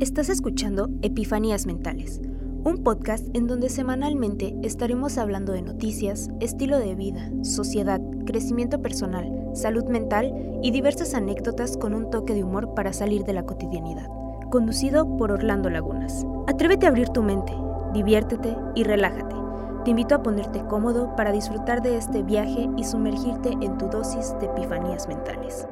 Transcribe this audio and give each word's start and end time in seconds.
Estás 0.00 0.30
escuchando 0.30 0.88
Epifanías 1.02 1.66
Mentales, 1.66 2.22
un 2.64 2.82
podcast 2.82 3.28
en 3.36 3.46
donde 3.46 3.68
semanalmente 3.68 4.56
estaremos 4.62 5.18
hablando 5.18 5.52
de 5.52 5.60
noticias, 5.60 6.30
estilo 6.40 6.78
de 6.78 6.94
vida, 6.94 7.30
sociedad, 7.42 8.00
crecimiento 8.24 8.80
personal, 8.80 9.50
salud 9.52 9.84
mental 9.84 10.32
y 10.62 10.70
diversas 10.70 11.12
anécdotas 11.12 11.76
con 11.76 11.92
un 11.92 12.08
toque 12.08 12.32
de 12.32 12.42
humor 12.42 12.72
para 12.74 12.94
salir 12.94 13.24
de 13.24 13.34
la 13.34 13.44
cotidianidad. 13.44 14.08
Conducido 14.50 15.18
por 15.18 15.32
Orlando 15.32 15.68
Lagunas. 15.68 16.24
Atrévete 16.46 16.86
a 16.86 16.88
abrir 16.88 17.10
tu 17.10 17.22
mente, 17.22 17.52
diviértete 17.92 18.56
y 18.74 18.84
relájate. 18.84 19.36
Te 19.84 19.90
invito 19.90 20.14
a 20.14 20.22
ponerte 20.22 20.64
cómodo 20.64 21.14
para 21.14 21.30
disfrutar 21.30 21.82
de 21.82 21.98
este 21.98 22.22
viaje 22.22 22.70
y 22.78 22.84
sumergirte 22.84 23.50
en 23.60 23.76
tu 23.76 23.86
dosis 23.88 24.34
de 24.40 24.46
epifanías 24.46 25.08
mentales. 25.08 25.66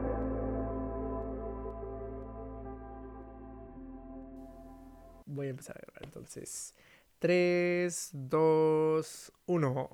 A 5.67 5.73
grabar 5.73 6.05
entonces. 6.05 6.75
3, 7.19 8.11
2, 8.13 9.33
1. 9.47 9.91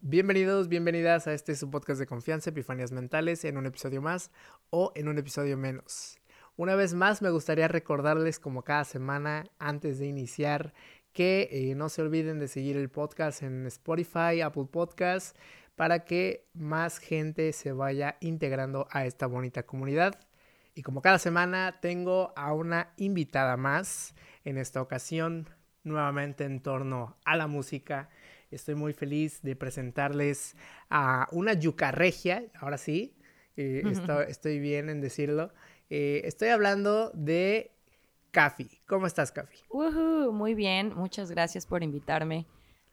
Bienvenidos, 0.00 0.68
bienvenidas 0.68 1.26
a 1.26 1.32
este 1.32 1.56
su 1.56 1.68
podcast 1.68 1.98
de 1.98 2.06
confianza, 2.06 2.50
Epifanías 2.50 2.92
Mentales, 2.92 3.44
en 3.44 3.56
un 3.56 3.66
episodio 3.66 4.00
más 4.00 4.30
o 4.70 4.92
en 4.94 5.08
un 5.08 5.18
episodio 5.18 5.56
menos. 5.56 6.18
Una 6.56 6.76
vez 6.76 6.94
más, 6.94 7.22
me 7.22 7.30
gustaría 7.30 7.66
recordarles, 7.66 8.38
como 8.38 8.62
cada 8.62 8.84
semana, 8.84 9.44
antes 9.58 9.98
de 9.98 10.06
iniciar, 10.06 10.72
que 11.12 11.48
eh, 11.50 11.74
no 11.74 11.88
se 11.88 12.02
olviden 12.02 12.38
de 12.38 12.46
seguir 12.46 12.76
el 12.76 12.88
podcast 12.88 13.42
en 13.42 13.66
Spotify, 13.66 14.42
Apple 14.42 14.66
Podcasts, 14.70 15.34
para 15.74 16.04
que 16.04 16.46
más 16.54 16.98
gente 16.98 17.52
se 17.52 17.72
vaya 17.72 18.16
integrando 18.20 18.86
a 18.92 19.06
esta 19.06 19.26
bonita 19.26 19.64
comunidad. 19.64 20.20
Y 20.76 20.82
como 20.82 21.02
cada 21.02 21.18
semana, 21.18 21.78
tengo 21.80 22.32
a 22.36 22.52
una 22.52 22.92
invitada 22.96 23.56
más, 23.56 24.14
en 24.44 24.58
esta 24.58 24.80
ocasión, 24.80 25.48
nuevamente 25.82 26.44
en 26.44 26.60
torno 26.60 27.16
a 27.24 27.36
la 27.36 27.46
música. 27.46 28.08
Estoy 28.50 28.74
muy 28.74 28.92
feliz 28.92 29.42
de 29.42 29.56
presentarles 29.56 30.56
a 30.90 31.28
una 31.32 31.54
yuca 31.54 31.90
regia, 31.90 32.44
ahora 32.60 32.78
sí, 32.78 33.16
eh, 33.56 33.82
estoy 34.28 34.58
bien 34.58 34.88
en 34.88 35.00
decirlo. 35.00 35.52
Eh, 35.90 36.22
estoy 36.24 36.48
hablando 36.48 37.10
de 37.14 37.72
Cafi. 38.30 38.80
¿Cómo 38.86 39.06
estás, 39.06 39.32
Cafi? 39.32 39.58
muy 40.32 40.54
bien, 40.54 40.92
muchas 40.94 41.30
gracias 41.30 41.66
por 41.66 41.82
invitarme 41.82 42.46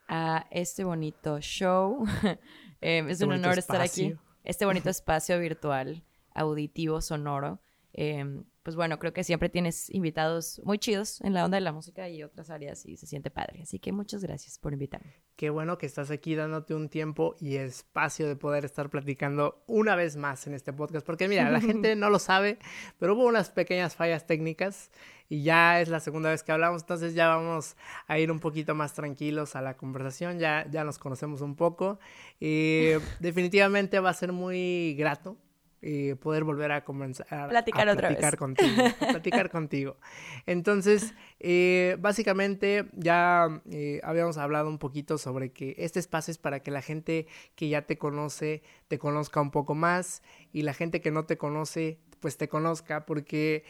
a 0.08 0.46
este 0.52 0.84
bonito 0.84 1.40
show. 1.40 2.06
Em, 2.84 3.06
es 3.06 3.14
este 3.14 3.26
un 3.26 3.34
honor 3.34 3.60
estar 3.60 3.80
aquí. 3.80 4.16
Este 4.44 4.66
bonito 4.66 4.90
espacio 4.90 5.40
virtual, 5.40 6.04
auditivo, 6.34 7.00
sonoro. 7.00 7.60
Em, 7.94 8.44
pues 8.64 8.76
bueno, 8.76 9.00
creo 9.00 9.12
que 9.12 9.24
siempre 9.24 9.50
tienes 9.50 9.90
invitados 9.90 10.62
muy 10.64 10.78
chidos 10.78 11.20
en 11.22 11.34
la 11.34 11.44
onda 11.46 11.56
de 11.56 11.62
la 11.62 11.72
música 11.72 12.08
y 12.10 12.22
otras 12.22 12.50
áreas 12.50 12.86
y 12.86 12.98
se 12.98 13.08
siente 13.08 13.32
padre. 13.32 13.62
Así 13.64 13.80
que 13.80 13.92
muchas 13.92 14.24
gracias 14.24 14.60
por 14.60 14.74
invitarme. 14.74 15.16
Qué 15.36 15.50
bueno 15.50 15.80
que 15.80 15.88
estás 15.88 16.12
aquí 16.12 16.36
dándote 16.36 16.76
un 16.76 16.88
tiempo 16.88 17.36
y 17.40 17.56
espacio 17.56 18.28
de 18.28 18.36
poder 18.36 18.64
estar 18.64 18.90
platicando 18.90 19.64
una 19.68 19.96
vez 19.96 20.16
más 20.16 20.46
en 20.46 20.54
este 20.54 20.74
podcast. 20.74 21.06
Porque 21.06 21.28
mira, 21.28 21.50
la 21.50 21.60
gente 21.60 21.96
no 21.96 22.12
lo 22.12 22.20
sabe, 22.20 22.60
pero 23.00 23.16
hubo 23.16 23.26
unas 23.26 23.50
pequeñas 23.50 23.96
fallas 23.96 24.28
técnicas 24.28 24.92
y 25.28 25.44
ya 25.44 25.82
es 25.82 25.88
la 25.88 26.00
segunda 26.00 26.30
vez 26.30 26.44
que 26.44 26.52
hablamos, 26.52 26.82
entonces 26.82 27.16
ya 27.16 27.30
vamos 27.30 27.78
a 28.06 28.20
ir 28.20 28.32
un 28.32 28.40
poquito 28.40 28.76
más 28.76 28.94
tranquilos 28.94 29.56
a 29.56 29.62
la 29.62 29.78
conversación, 29.78 30.40
ya, 30.40 30.68
ya 30.70 30.84
nos 30.84 31.00
conocemos 31.00 31.40
un 31.40 31.56
poco. 31.56 32.00
y 32.40 32.90
definitivamente 33.22 34.00
va 34.02 34.10
a 34.10 34.14
ser 34.14 34.34
muy 34.34 34.94
grato 34.96 35.38
eh, 35.84 36.16
poder 36.16 36.44
volver 36.44 36.72
a 36.72 36.84
comenzar 36.84 37.26
a 37.34 37.50
platicar 37.50 37.90
otra 37.90 38.10
platicar 38.10 38.38
contigo. 38.38 38.84
platicar 39.00 39.50
contigo. 39.50 39.98
Entonces, 40.46 41.16
eh, 41.40 41.98
básicamente 42.00 42.86
ya 42.94 43.62
eh, 43.72 44.00
habíamos 44.04 44.38
hablado 44.38 44.70
un 44.70 44.78
poquito 44.78 45.18
sobre 45.18 45.52
que 45.52 45.74
este 45.80 46.00
espacio 46.00 46.32
es 46.32 46.38
para 46.38 46.60
que 46.60 46.70
la 46.70 46.84
gente 46.84 47.26
que 47.56 47.68
ya 47.68 47.82
te 47.82 47.98
conoce 47.98 48.62
te 48.90 49.00
conozca 49.00 49.42
un 49.42 49.50
poco 49.50 49.74
más 49.74 50.22
y 50.54 50.62
la 50.62 50.76
gente 50.76 51.02
que 51.02 51.10
no 51.10 51.26
te 51.26 51.40
conoce 51.40 51.98
pues 52.20 52.38
te 52.38 52.48
conozca 52.48 53.08
porque 53.08 53.66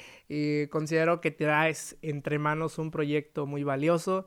considero 0.69 1.21
que 1.21 1.31
traes 1.31 1.95
entre 2.01 2.37
manos 2.37 2.77
un 2.77 2.91
proyecto 2.91 3.45
muy 3.45 3.63
valioso. 3.63 4.25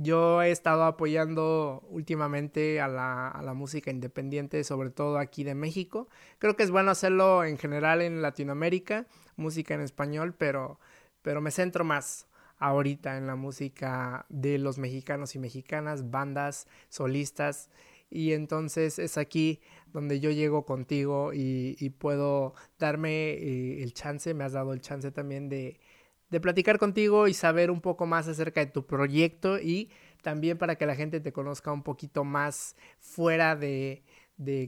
Yo 0.00 0.42
he 0.42 0.52
estado 0.52 0.84
apoyando 0.84 1.82
últimamente 1.90 2.80
a 2.80 2.86
la, 2.86 3.52
música 3.54 3.90
independiente, 3.90 4.62
sobre 4.62 4.90
todo 4.90 5.18
aquí 5.18 5.42
de 5.42 5.56
México. 5.56 6.08
Creo 6.38 6.54
que 6.54 6.62
es 6.62 6.70
bueno 6.70 6.92
hacerlo 6.92 7.42
en 7.42 7.58
general 7.58 8.00
en 8.02 8.22
Latinoamérica, 8.22 9.08
música 9.34 9.74
en 9.74 9.80
español, 9.80 10.36
pero, 10.38 10.78
pero 11.22 11.40
me 11.40 11.50
centro 11.50 11.82
más 11.84 12.28
ahorita 12.58 13.16
en 13.16 13.26
la 13.26 13.34
música 13.34 14.24
de 14.28 14.58
los 14.58 14.78
mexicanos 14.78 15.34
y 15.34 15.40
mexicanas, 15.40 16.12
bandas, 16.12 16.68
solistas. 16.88 17.68
Y 18.08 18.34
entonces 18.34 19.00
es 19.00 19.18
aquí 19.18 19.60
donde 19.92 20.20
yo 20.20 20.30
llego 20.30 20.64
contigo 20.64 21.32
y, 21.34 21.90
puedo 21.98 22.54
darme 22.78 23.30
eh, 23.30 23.82
el 23.82 23.94
chance, 23.94 24.32
me 24.32 24.44
has 24.44 24.52
dado 24.52 24.72
el 24.74 24.80
chance 24.80 25.10
también 25.10 25.48
de, 25.48 25.80
de 26.30 26.40
platicar 26.40 26.78
contigo 26.78 27.28
y 27.28 27.34
saber 27.34 27.70
un 27.70 27.80
poco 27.80 28.06
más 28.06 28.28
acerca 28.28 28.60
de 28.60 28.70
tu 28.70 28.86
proyecto 28.86 29.58
y 29.58 29.90
también 30.22 30.58
para 30.58 30.76
que 30.76 30.86
la 30.86 30.94
gente 30.94 31.20
te 31.20 31.32
conozca 31.32 31.72
un 31.72 31.82
poquito 31.82 32.24
más 32.24 32.76
fuera 32.98 33.56
de, 33.56 34.02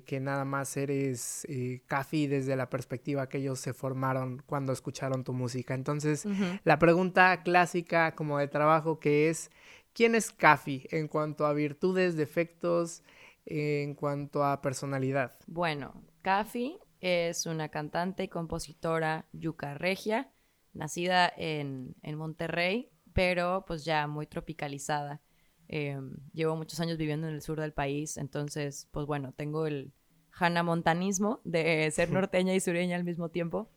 que 0.07 0.21
nada 0.21 0.45
más 0.45 0.77
eres 0.77 1.45
eh, 1.49 1.83
desde 2.29 2.57
la 2.57 2.71
perspectiva 2.71 3.29
que 3.29 3.39
ellos 3.39 3.61
se 3.61 3.75
formaron 3.75 4.43
cuando 4.47 4.73
escucharon 4.73 5.25
tu 5.25 5.33
música. 5.33 5.75
Entonces, 5.75 6.27
la 6.65 6.79
pregunta 6.79 7.43
clásica 7.43 8.15
como 8.15 8.39
de 8.39 8.49
trabajo 8.49 8.99
que 8.99 9.29
es, 9.29 9.51
¿quién 9.93 10.15
es 10.15 10.31
Cafi 10.31 10.87
en 10.91 11.09
cuanto 11.09 11.47
a 11.47 11.53
virtudes, 11.53 12.17
defectos, 12.17 13.03
en 13.45 13.95
cuanto 13.95 14.45
a 14.45 14.63
personalidad? 14.63 15.37
Bueno, 15.47 15.95
Cafi 16.23 16.79
es 17.01 17.47
una 17.47 17.69
cantante 17.69 18.25
y 18.25 18.29
compositora 18.29 19.27
yuca 19.33 19.75
regia 19.75 20.31
nacida 20.73 21.33
en, 21.37 21.95
Monterrey, 22.17 22.91
pero 23.13 23.65
pues 23.67 23.85
ya 23.85 24.07
muy 24.07 24.27
tropicalizada. 24.27 25.21
Em, 25.69 26.17
llevo 26.33 26.57
muchos 26.57 26.81
años 26.81 26.99
viviendo 26.99 27.29
en 27.29 27.35
el 27.35 27.43
sur 27.43 27.61
del 27.61 27.73
país, 27.73 28.17
entonces, 28.17 28.89
pues 28.93 29.07
bueno, 29.07 29.33
tengo 29.33 29.67
el 29.67 29.93
Montanismo 30.65 31.41
de 31.45 31.91
ser 31.91 32.11
norteña 32.13 32.55
y 32.55 32.61
sureña 32.61 32.97
al 32.97 33.05
mismo 33.05 33.29
tiempo. 33.29 33.71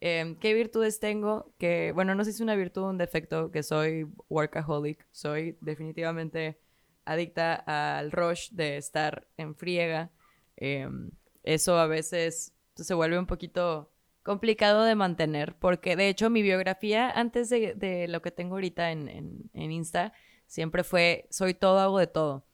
Em, 0.00 0.36
¿Qué 0.36 0.52
virtudes 0.54 1.00
tengo? 1.00 1.54
Que, 1.58 1.92
bueno, 1.92 2.14
no 2.14 2.24
sé 2.24 2.32
si 2.32 2.36
es 2.36 2.40
una 2.40 2.56
virtud 2.56 2.82
o 2.82 2.90
un 2.90 2.98
defecto, 2.98 3.50
que 3.50 3.62
soy 3.62 4.06
workaholic. 4.28 5.06
Soy 5.12 5.56
definitivamente 5.60 6.60
adicta 7.06 7.54
al 7.54 8.12
rush 8.12 8.50
de 8.50 8.76
estar 8.76 9.26
en 9.36 9.54
friega. 9.54 10.10
Em, 10.56 11.10
eso 11.42 11.78
a 11.78 11.86
veces 11.86 12.54
se 12.74 12.94
vuelve 12.94 13.18
un 13.18 13.26
poquito 13.26 13.93
complicado 14.24 14.82
de 14.84 14.96
mantener, 14.96 15.54
porque 15.58 15.94
de 15.94 16.08
hecho 16.08 16.30
mi 16.30 16.42
biografía 16.42 17.10
antes 17.10 17.50
de, 17.50 18.06
lo 18.08 18.22
que 18.22 18.32
tengo 18.32 18.54
ahorita 18.56 18.90
en, 18.90 19.50
Insta 19.52 20.12
siempre 20.46 20.82
fue 20.82 21.28
soy 21.30 21.54
todo, 21.54 21.78
hago 21.78 21.98
de 21.98 22.08
todo. 22.08 22.44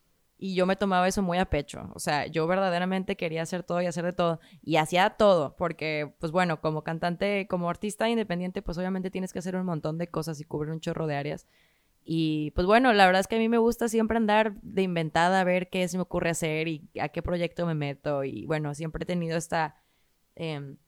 Y 0.42 0.54
yo 0.54 0.64
me 0.64 0.74
tomaba 0.74 1.06
eso 1.06 1.22
muy 1.22 1.36
a 1.36 1.44
pecho. 1.44 1.90
O 1.94 1.98
sea, 1.98 2.26
yo 2.26 2.46
verdaderamente 2.46 3.16
quería 3.16 3.42
hacer 3.42 3.62
todo 3.62 3.82
y 3.82 3.86
hacer 3.86 4.06
de 4.06 4.14
todo. 4.14 4.40
Y 4.62 4.76
hacía 4.76 5.10
todo, 5.10 5.54
porque, 5.54 6.14
pues 6.18 6.32
bueno, 6.32 6.62
como 6.62 6.82
cantante, 6.82 7.46
como 7.46 7.68
artista 7.68 8.08
independiente, 8.08 8.62
pues 8.62 8.78
obviamente 8.78 9.10
tienes 9.10 9.34
que 9.34 9.38
hacer 9.40 9.54
un 9.54 9.66
montón 9.66 9.98
de 9.98 10.08
cosas 10.08 10.40
y 10.40 10.44
cubrir 10.44 10.72
un 10.72 10.80
chorro 10.80 11.06
de 11.06 11.16
áreas. 11.16 11.46
Y 12.02 12.52
pues 12.52 12.66
bueno, 12.66 12.92
la 12.94 13.04
verdad 13.04 13.20
es 13.20 13.26
que 13.26 13.36
a 13.36 13.38
mí 13.38 13.50
me 13.50 13.58
gusta 13.58 13.88
siempre 13.88 14.16
andar 14.16 14.54
de 14.62 14.82
inventada, 14.82 15.40
a 15.40 15.44
ver 15.44 15.68
qué 15.68 15.86
se 15.88 15.98
me 15.98 16.02
ocurre 16.02 16.30
hacer 16.30 16.68
y 16.68 16.88
a 16.98 17.10
qué 17.10 17.20
proyecto 17.22 17.66
me 17.66 17.74
meto. 17.74 18.24
Y 18.24 18.46
bueno, 18.46 18.74
siempre 18.74 19.02
he 19.04 19.06
tenido 19.06 19.36
esta... 19.36 19.76
Em, 20.36 20.78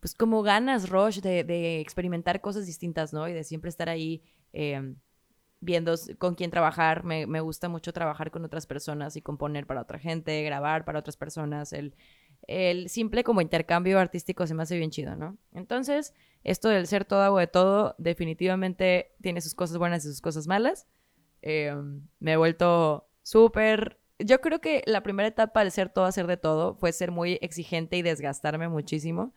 pues 0.00 0.14
como 0.14 0.42
ganas, 0.42 0.88
Rush, 0.88 1.20
de, 1.20 1.80
experimentar 1.80 2.40
cosas 2.40 2.66
distintas, 2.66 3.12
¿no? 3.12 3.28
Y 3.28 3.32
de 3.32 3.44
siempre 3.44 3.68
estar 3.68 3.88
ahí 3.88 4.22
em, 4.52 4.96
viendo 5.60 5.94
con 6.18 6.34
quién 6.34 6.50
trabajar. 6.50 7.04
Me, 7.04 7.40
gusta 7.40 7.68
mucho 7.68 7.92
trabajar 7.92 8.30
con 8.30 8.44
otras 8.44 8.66
personas 8.66 9.16
y 9.16 9.22
componer 9.22 9.66
para 9.66 9.82
otra 9.82 9.98
gente, 9.98 10.42
grabar 10.44 10.84
para 10.84 11.00
otras 11.00 11.16
personas. 11.16 11.72
El, 11.72 11.96
el 12.46 12.88
simple 12.88 13.24
como 13.24 13.40
intercambio 13.40 13.98
artístico 13.98 14.46
se 14.46 14.54
me 14.54 14.62
hace 14.62 14.76
bien 14.76 14.90
chido, 14.90 15.16
¿no? 15.16 15.36
Entonces, 15.52 16.14
esto 16.44 16.68
del 16.68 16.86
ser 16.86 17.04
todo 17.04 17.22
hago 17.22 17.38
de 17.38 17.48
todo, 17.48 17.94
definitivamente 17.98 19.12
tiene 19.20 19.40
sus 19.40 19.54
cosas 19.54 19.78
buenas 19.78 20.04
y 20.04 20.08
sus 20.08 20.20
cosas 20.20 20.46
malas. 20.46 20.86
Em, 21.42 22.06
me 22.20 22.32
he 22.32 22.36
vuelto 22.36 23.08
súper... 23.22 23.98
Yo 24.20 24.40
creo 24.40 24.60
que 24.60 24.82
la 24.86 25.02
primera 25.02 25.28
etapa 25.28 25.60
del 25.60 25.70
ser 25.70 25.90
todo, 25.90 26.04
hacer 26.04 26.26
de 26.26 26.36
todo, 26.36 26.74
fue 26.74 26.92
ser 26.92 27.12
muy 27.12 27.38
exigente 27.40 27.96
y 27.96 28.02
desgastarme 28.02 28.68
muchísimo. 28.68 29.32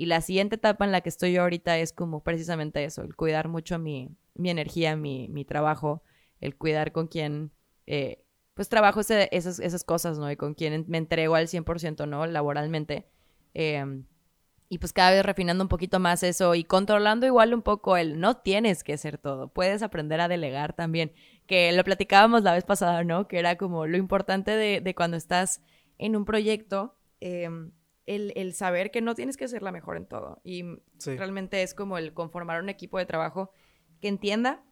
Y 0.00 0.06
la 0.06 0.22
siguiente 0.22 0.54
etapa 0.54 0.86
en 0.86 0.92
la 0.92 1.02
que 1.02 1.10
estoy 1.10 1.34
yo 1.34 1.42
ahorita 1.42 1.76
es 1.76 1.92
como 1.92 2.22
precisamente 2.22 2.82
eso, 2.84 3.02
el 3.02 3.14
cuidar 3.14 3.48
mucho 3.48 3.78
mi, 3.78 4.08
mi 4.32 4.48
energía, 4.48 4.96
mi, 4.96 5.28
mi 5.28 5.44
trabajo, 5.44 6.02
el 6.40 6.56
cuidar 6.56 6.92
con 6.92 7.06
quién, 7.06 7.52
eh, 7.86 8.24
pues 8.54 8.70
trabajo 8.70 9.00
esas, 9.00 9.58
esas 9.58 9.84
cosas, 9.84 10.18
¿no? 10.18 10.30
Y 10.30 10.36
con 10.36 10.54
quién 10.54 10.86
me 10.88 10.96
entrego 10.96 11.34
al 11.34 11.48
100%, 11.48 12.08
¿no? 12.08 12.24
Laboralmente. 12.24 13.10
Em, 13.52 14.06
y 14.70 14.78
pues 14.78 14.94
cada 14.94 15.10
vez 15.10 15.22
refinando 15.22 15.62
un 15.62 15.68
poquito 15.68 16.00
más 16.00 16.22
eso 16.22 16.54
y 16.54 16.64
controlando 16.64 17.26
igual 17.26 17.52
un 17.52 17.60
poco 17.60 17.98
el 17.98 18.18
no 18.18 18.38
tienes 18.38 18.82
que 18.82 18.96
ser 18.96 19.18
todo, 19.18 19.48
puedes 19.48 19.82
aprender 19.82 20.22
a 20.22 20.28
delegar 20.28 20.72
también, 20.72 21.12
que 21.46 21.72
lo 21.72 21.84
platicábamos 21.84 22.42
la 22.42 22.54
vez 22.54 22.64
pasada, 22.64 23.04
¿no? 23.04 23.28
Que 23.28 23.38
era 23.38 23.56
como 23.56 23.86
lo 23.86 23.98
importante 23.98 24.52
de, 24.52 24.94
cuando 24.94 25.18
estás 25.18 25.60
en 25.98 26.16
un 26.16 26.24
proyecto, 26.24 26.96
em, 27.20 27.72
el, 28.16 28.54
saber 28.54 28.90
que 28.90 29.00
no 29.00 29.14
tienes 29.14 29.36
que 29.36 29.46
ser 29.46 29.62
la 29.62 29.70
mejor 29.70 29.96
en 29.96 30.06
todo 30.06 30.40
y 30.42 30.64
realmente 31.04 31.62
es 31.62 31.74
como 31.74 31.96
el 31.96 32.12
conformar 32.12 32.60
un 32.60 32.68
equipo 32.68 32.98
de 32.98 33.06
trabajo 33.06 33.52
que 34.00 34.08
entienda 34.08 34.64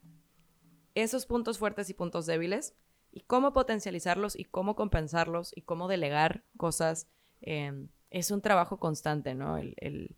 esos 0.95 1.27
puntos 1.27 1.59
fuertes 1.59 1.89
y 1.91 1.95
puntos 1.95 2.27
débiles 2.27 2.75
y 3.13 3.21
cómo 3.21 3.53
potencializarlos 3.53 4.37
y 4.37 4.45
cómo 4.45 4.75
compensarlos 4.75 5.53
y 5.55 5.63
cómo 5.63 5.87
delegar 5.89 6.45
cosas. 6.57 7.09
Em, 7.41 7.89
es 8.11 8.31
un 8.31 8.41
trabajo 8.41 8.79
constante, 8.79 9.35
¿no? 9.35 9.57
El, 9.57 10.17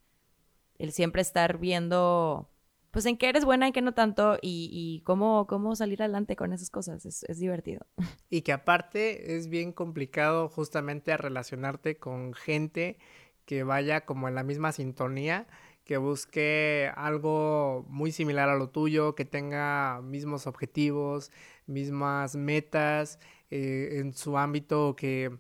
siempre 0.90 1.20
estar 1.20 1.58
viendo, 1.58 2.49
pues, 2.90 3.06
en 3.06 3.16
qué 3.16 3.28
eres 3.28 3.44
buena, 3.44 3.66
en 3.66 3.72
qué 3.72 3.82
no 3.82 3.92
tanto 3.92 4.38
y, 4.40 5.02
cómo, 5.04 5.46
cómo 5.46 5.76
salir 5.76 6.02
adelante 6.02 6.36
con 6.36 6.52
esas 6.52 6.70
cosas. 6.70 7.06
Es, 7.06 7.24
es 7.24 7.38
divertido. 7.38 7.86
Y 8.30 8.42
que 8.42 8.52
aparte 8.52 9.36
es 9.36 9.48
bien 9.48 9.72
complicado 9.72 10.48
justamente 10.48 11.16
relacionarte 11.16 11.96
con 11.96 12.32
gente 12.32 12.98
que 13.44 13.64
vaya 13.64 14.02
como 14.02 14.28
en 14.28 14.36
la 14.36 14.44
misma 14.44 14.70
sintonía 14.70 15.48
que 15.90 15.96
busque 15.96 16.92
algo 16.94 17.84
muy 17.88 18.12
similar 18.12 18.48
a 18.48 18.54
lo 18.54 18.68
tuyo, 18.68 19.16
que 19.16 19.24
tenga 19.24 20.00
mismos 20.02 20.46
objetivos, 20.46 21.32
mismas 21.66 22.36
metas 22.36 23.18
eh, 23.50 23.98
en 23.98 24.14
su 24.14 24.38
ámbito, 24.38 24.94
que 24.94 25.36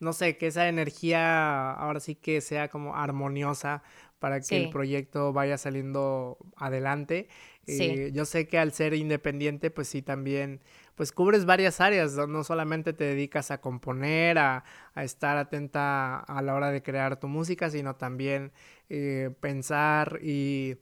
no 0.00 0.12
sé, 0.12 0.36
que 0.36 0.48
esa 0.48 0.68
energía 0.68 1.70
ahora 1.72 2.00
sí 2.00 2.16
que 2.16 2.42
sea 2.42 2.68
como 2.68 2.94
armoniosa 2.94 3.82
para 4.24 4.40
que 4.40 4.56
el 4.56 4.70
proyecto 4.70 5.34
vaya 5.34 5.58
saliendo 5.58 6.38
adelante. 6.56 7.28
Eh, 7.66 8.10
yo 8.14 8.24
sé 8.24 8.48
que 8.48 8.56
al 8.56 8.72
ser 8.72 8.94
independiente, 8.94 9.70
pues 9.70 9.86
sí, 9.86 10.00
también, 10.00 10.62
pues 10.94 11.12
cubres 11.12 11.44
varias 11.44 11.78
áreas, 11.82 12.14
no, 12.14 12.42
solamente 12.42 12.94
te 12.94 13.04
dedicas 13.04 13.50
a 13.50 13.60
componer, 13.60 14.38
a, 14.38 14.64
estar 14.96 15.36
atenta 15.36 16.20
a 16.20 16.40
la 16.40 16.54
hora 16.54 16.70
de 16.70 16.82
crear 16.82 17.20
tu 17.20 17.28
música, 17.28 17.68
sino 17.68 17.96
también 17.96 18.50
eh, 18.88 19.28
pensar 19.40 20.20
y 20.22 20.78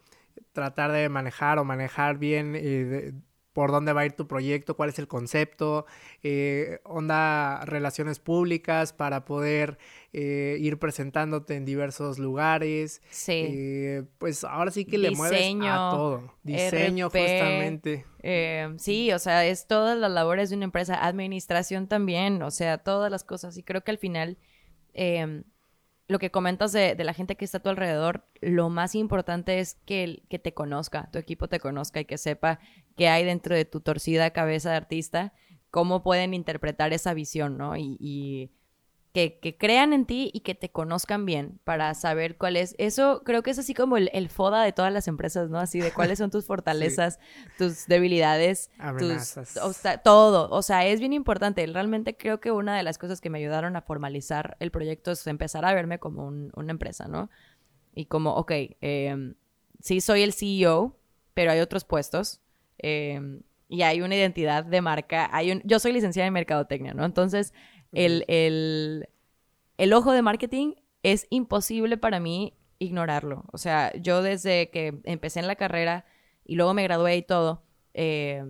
tratar 0.53 0.93
de 0.93 1.09
manejar 1.09 1.59
o 1.59 1.65
manejar 1.65 2.19
bien 2.19 2.55
eh, 2.57 3.13
por 3.53 3.71
dónde 3.71 3.93
va 3.93 4.03
a 4.03 4.07
ir 4.07 4.13
tu 4.13 4.27
proyecto, 4.27 4.77
cuál 4.77 4.89
es 4.89 4.99
el 4.99 5.09
concepto, 5.09 5.87
eh, 6.23 6.81
onda 6.85 7.65
relaciones 7.65 8.19
públicas 8.19 8.93
para 8.93 9.25
poder 9.25 9.79
eh, 10.13 10.57
ir 10.61 10.79
presentándote 10.79 11.57
en 11.57 11.65
diversos 11.65 12.19
lugares. 12.19 13.03
Sí. 13.11 13.45
Eh, 13.49 14.05
pues 14.19 14.45
ahora 14.45 14.71
sí 14.71 14.85
que 14.85 14.99
le 14.99 15.11
mueves 15.11 15.55
a 15.63 15.91
todo. 15.91 16.35
Diseño 16.43 17.11
justamente. 17.11 18.07
sí, 18.79 19.13
o 19.13 19.19
sea, 19.19 19.47
es 19.47 19.67
todas 19.67 19.99
las 19.99 20.11
labores 20.11 20.51
de 20.51 20.57
una 20.57 20.65
empresa, 20.65 21.05
administración 21.05 21.89
también, 21.89 22.43
o 22.43 22.51
sea, 22.51 22.79
todas 22.79 23.11
las 23.11 23.25
cosas. 23.25 23.57
Y 23.59 23.63
creo 23.63 23.83
que 23.83 23.91
al 23.91 23.99
final 23.99 24.39
em, 24.95 25.45
lo 26.13 26.19
que 26.19 26.31
comentas 26.31 26.73
de, 26.73 26.95
la 26.97 27.15
gente 27.15 27.37
que 27.37 27.45
está 27.45 27.59
a 27.59 27.63
tu 27.63 27.71
alrededor, 27.71 28.25
lo 28.41 28.69
más 28.69 28.95
importante 28.95 29.59
es 29.59 29.75
que, 29.87 30.23
que 30.29 30.39
te 30.39 30.55
conozca, 30.55 31.11
tu 31.11 31.19
equipo 31.19 31.49
te 31.49 31.59
conozca 31.59 32.01
y 32.01 32.05
que 32.05 32.19
sepa 32.19 32.61
qué 32.97 33.09
hay 33.09 33.25
dentro 33.25 33.57
de 33.57 33.65
tu 33.65 33.81
torcida 33.81 34.31
cabeza 34.31 34.71
de 34.71 34.77
artista, 34.77 35.33
cómo 35.71 36.03
pueden 36.03 36.35
interpretar 36.35 36.93
esa 36.93 37.15
visión, 37.15 37.59
¿no? 37.59 37.77
y 37.77 38.53
que, 39.13 39.57
crean 39.59 39.93
en 39.93 40.07
ti 40.07 40.31
y 40.33 40.41
que 40.41 40.55
te 40.55 40.71
conozcan 40.71 41.27
bien 41.27 41.61
para 41.65 41.93
saber 41.95 42.39
cuál 42.39 42.57
es. 42.57 42.75
Eso 42.79 43.23
creo 43.25 43.43
que 43.43 43.51
es 43.51 43.59
así 43.59 43.75
como 43.75 43.99
el, 43.99 44.29
FODA 44.31 44.63
de 44.63 44.73
todas 44.73 44.93
las 44.93 45.07
empresas, 45.07 45.51
¿no? 45.51 45.59
Así 45.59 45.81
de 45.81 45.93
cuáles 45.93 46.19
son 46.19 46.31
tus 46.31 46.47
fortalezas, 46.47 47.19
tus 47.59 47.87
debilidades, 47.87 48.71
tus, 48.99 49.35
todo. 50.03 50.49
O 50.51 50.63
sea, 50.63 50.87
es 50.87 51.01
bien 51.01 51.13
importante. 51.13 51.67
Realmente 51.67 52.17
creo 52.17 52.41
que 52.41 52.51
una 52.51 52.77
de 52.77 52.83
las 52.83 52.97
cosas 52.97 53.21
que 53.21 53.29
me 53.29 53.39
ayudaron 53.39 53.77
a 53.77 53.83
formalizar 53.83 54.57
el 54.61 54.71
proyecto 54.71 55.11
es 55.11 55.27
empezar 55.27 55.67
a 55.67 55.75
verme 55.75 55.99
como 55.99 56.27
una 56.27 56.71
empresa, 56.71 57.07
¿no? 57.07 57.29
Y 57.95 58.07
como, 58.07 58.35
ok, 58.37 58.53
em, 58.81 59.35
sí 59.81 60.01
soy 60.01 60.23
el 60.23 60.33
CEO, 60.33 60.97
pero 61.35 61.53
hay 61.53 61.61
otros 61.61 61.85
puestos. 61.85 62.41
Em, 62.79 63.43
y 63.69 63.83
hay 63.83 64.01
una 64.01 64.17
identidad 64.17 64.65
de 64.65 64.81
marca. 64.81 65.29
Hay 65.33 65.51
un, 65.51 65.63
yo 65.65 65.79
soy 65.79 65.93
licenciada 65.93 66.27
en 66.27 66.33
mercadotecnia, 66.35 66.95
¿no? 66.95 67.05
Entonces, 67.05 67.55
el, 67.93 69.07
ojo 69.93 70.13
de 70.13 70.23
marketing 70.23 70.75
es 71.03 71.27
imposible 71.31 71.97
para 71.97 72.21
mí 72.21 72.55
ignorarlo. 72.79 73.45
O 73.53 73.59
sea, 73.59 73.93
yo 73.95 74.23
desde 74.23 74.71
que 74.71 75.01
empecé 75.05 75.41
en 75.41 75.47
la 75.47 75.57
carrera 75.57 76.05
y 76.45 76.57
luego 76.57 76.75
me 76.75 76.83
gradué 76.83 77.17
y 77.17 77.23
todo, 77.23 77.63
eh, 77.95 78.45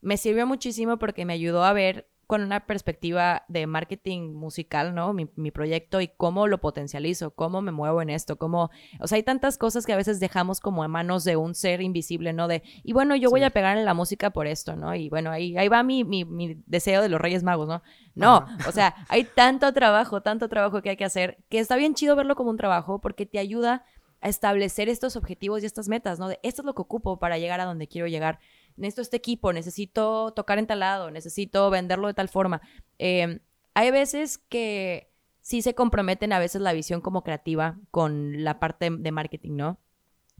me 0.00 0.16
sirvió 0.16 0.46
muchísimo 0.46 0.98
porque 0.98 1.24
me 1.24 1.32
ayudó 1.32 1.64
a 1.64 1.72
ver 1.72 2.08
con 2.30 2.42
una 2.42 2.60
perspectiva 2.60 3.42
de 3.48 3.66
marketing 3.66 4.34
musical, 4.34 4.94
¿no? 4.94 5.12
Mi, 5.12 5.50
proyecto 5.50 6.00
y 6.00 6.06
cómo 6.06 6.46
lo 6.46 6.60
potencializo, 6.60 7.32
cómo 7.32 7.60
me 7.60 7.72
muevo 7.72 8.02
en 8.02 8.08
esto, 8.08 8.36
cómo, 8.38 8.70
o 9.00 9.08
sea, 9.08 9.16
hay 9.16 9.24
tantas 9.24 9.58
cosas 9.58 9.84
que 9.84 9.92
a 9.92 9.96
veces 9.96 10.20
dejamos 10.20 10.60
como 10.60 10.84
en 10.84 10.92
manos 10.92 11.24
de 11.24 11.34
un 11.34 11.56
ser 11.56 11.82
invisible, 11.82 12.32
¿no? 12.32 12.46
De, 12.46 12.62
y 12.84 12.92
bueno, 12.92 13.16
yo 13.16 13.30
voy 13.30 13.42
a 13.42 13.50
pegar 13.50 13.76
en 13.78 13.84
la 13.84 13.94
música 13.94 14.30
por 14.30 14.46
esto, 14.46 14.76
¿no? 14.76 14.94
Y 14.94 15.08
bueno, 15.08 15.32
ahí, 15.32 15.56
ahí 15.56 15.66
va 15.66 15.82
mi, 15.82 16.04
mi, 16.04 16.62
deseo 16.66 17.02
de 17.02 17.08
los 17.08 17.20
Reyes 17.20 17.42
Magos, 17.42 17.66
¿no? 17.66 17.82
No, 18.14 18.46
o 18.68 18.70
sea, 18.70 18.94
hay 19.08 19.24
tanto 19.24 19.72
trabajo, 19.72 20.20
tanto 20.20 20.48
trabajo 20.48 20.82
que 20.82 20.90
hay 20.90 20.96
que 20.96 21.04
hacer, 21.04 21.38
que 21.48 21.58
está 21.58 21.74
bien 21.74 21.94
chido 21.94 22.14
verlo 22.14 22.36
como 22.36 22.50
un 22.50 22.56
trabajo 22.56 23.00
porque 23.00 23.26
te 23.26 23.40
ayuda 23.40 23.84
a 24.20 24.28
establecer 24.28 24.88
estos 24.88 25.16
objetivos 25.16 25.64
y 25.64 25.66
estas 25.66 25.88
metas, 25.88 26.20
¿no? 26.20 26.28
De 26.28 26.38
esto 26.44 26.62
es 26.62 26.66
lo 26.66 26.76
que 26.76 26.82
ocupo 26.82 27.18
para 27.18 27.38
llegar 27.38 27.58
a 27.58 27.64
donde 27.64 27.88
quiero 27.88 28.06
llegar 28.06 28.38
necesito 28.76 29.02
este 29.02 29.16
equipo, 29.16 29.52
necesito 29.52 30.32
tocar 30.32 30.58
en 30.58 30.66
tal 30.66 30.80
lado, 30.80 31.10
necesito 31.10 31.70
venderlo 31.70 32.08
de 32.08 32.14
tal 32.14 32.28
forma. 32.28 32.60
Em, 32.98 33.40
hay 33.74 33.90
veces 33.90 34.38
que 34.38 35.10
sí 35.40 35.62
se 35.62 35.74
comprometen 35.74 36.32
a 36.32 36.38
veces 36.38 36.60
la 36.60 36.72
visión 36.72 37.00
como 37.00 37.22
creativa 37.22 37.78
con 37.90 38.44
la 38.44 38.60
parte 38.60 38.90
de 38.90 39.12
marketing, 39.12 39.56
¿no? 39.56 39.78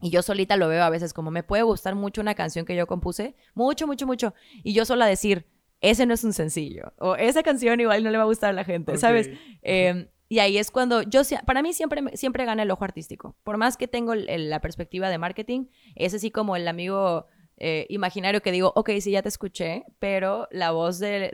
Y 0.01 0.09
yo 0.09 0.21
solita 0.21 0.57
lo 0.57 0.67
veo 0.67 0.83
a 0.83 0.89
veces 0.89 1.13
como 1.13 1.31
me 1.31 1.43
puede 1.43 1.63
gustar 1.63 1.95
mucho 1.95 2.21
una 2.21 2.33
canción 2.33 2.65
que 2.65 2.75
yo 2.75 2.87
compuse, 2.87 3.35
mucho, 3.53 3.87
mucho, 3.87 4.07
mucho, 4.07 4.33
y 4.63 4.73
yo 4.73 4.85
sola 4.85 5.05
decir, 5.05 5.45
ese 5.79 6.05
no 6.05 6.13
es 6.13 6.23
un 6.23 6.33
sencillo, 6.33 6.93
o 6.97 7.15
esa 7.15 7.43
canción 7.43 7.79
igual 7.79 8.03
no 8.03 8.09
le 8.09 8.17
va 8.17 8.23
a 8.23 8.27
gustar 8.27 8.51
a 8.51 8.53
la 8.53 8.63
gente, 8.63 8.97
¿sabes? 8.97 9.29
Em, 9.61 10.07
y 10.27 10.39
ahí 10.39 10.57
es 10.57 10.71
cuando 10.71 11.01
yo, 11.01 11.21
para 11.45 11.61
mí 11.61 11.73
siempre, 11.73 12.01
siempre 12.15 12.45
gana 12.45 12.63
el 12.63 12.71
ojo 12.71 12.85
artístico. 12.85 13.35
Por 13.43 13.57
más 13.57 13.75
que 13.75 13.89
tengo 13.89 14.15
la 14.15 14.61
perspectiva 14.61 15.09
de 15.09 15.17
marketing, 15.17 15.65
es 15.95 16.13
así 16.13 16.31
como 16.31 16.55
el 16.55 16.69
amigo 16.69 17.25
eh, 17.63 17.85
imaginario 17.89 18.41
que 18.41 18.51
digo, 18.51 18.73
ok, 18.75 18.89
sí, 19.01 19.11
ya 19.11 19.21
te 19.21 19.29
escuché, 19.29 19.85
pero 19.99 20.47
la 20.49 20.71
voz 20.71 20.97
de, 20.97 21.31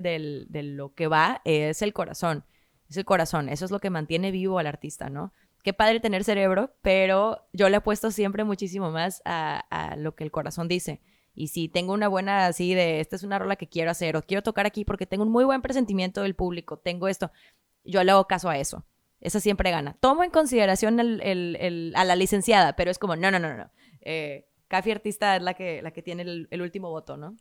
lo 0.52 0.94
que 0.94 1.08
va 1.08 1.42
es 1.46 1.82
el 1.82 1.94
corazón. 1.94 2.44
Es 2.90 2.98
el 2.98 3.06
corazón, 3.06 3.48
eso 3.48 3.64
es 3.64 3.72
lo 3.72 3.80
que 3.80 3.90
mantiene 3.90 4.32
vivo 4.32 4.60
al 4.60 4.68
artista, 4.68 5.10
¿no? 5.10 5.32
Qué 5.64 5.72
padre 5.72 6.02
tener 6.02 6.26
cerebro, 6.26 6.74
pero 6.82 7.48
yo 7.54 7.70
le 7.70 7.78
apuesto 7.78 8.12
siempre 8.12 8.44
muchísimo 8.44 8.92
más 8.92 9.22
a, 9.24 9.96
lo 9.98 10.16
que 10.16 10.26
el 10.26 10.32
corazón 10.32 10.68
dice. 10.68 11.00
Y 11.34 11.48
si 11.48 11.70
tengo 11.70 11.94
una 11.94 12.10
buena 12.10 12.48
así 12.48 12.74
de, 12.74 13.00
esta 13.00 13.16
es 13.16 13.24
una 13.24 13.40
rola 13.40 13.56
que 13.56 13.70
quiero 13.70 13.92
hacer 13.92 14.18
o 14.18 14.22
quiero 14.22 14.44
tocar 14.44 14.66
aquí 14.66 14.84
porque 14.84 15.06
tengo 15.06 15.24
un 15.24 15.32
muy 15.32 15.46
buen 15.46 15.62
presentimiento 15.62 16.24
del 16.24 16.36
público, 16.36 16.78
tengo 16.78 17.08
esto, 17.08 17.32
yo 17.86 18.04
le 18.04 18.12
hago 18.12 18.28
caso 18.28 18.50
a 18.50 18.58
eso. 18.58 18.86
Esa 19.22 19.40
siempre 19.40 19.72
gana. 19.72 19.96
Tomo 20.02 20.26
en 20.26 20.32
consideración 20.32 21.00
a 21.00 22.04
la 22.04 22.16
licenciada, 22.18 22.76
pero 22.76 22.92
es 22.92 23.00
como, 23.00 23.16
no, 23.16 23.32
no, 23.32 23.40
no, 23.40 23.56
no. 23.56 23.72
Eh, 24.02 24.46
Café 24.68 24.92
Artista 24.92 25.36
es 25.36 25.42
la 25.42 25.54
que, 25.54 25.82
la 25.82 25.92
que 25.92 26.02
tiene 26.02 26.24
el, 26.24 26.62
último 26.62 26.90
voto, 26.90 27.18
¿no? 27.18 27.36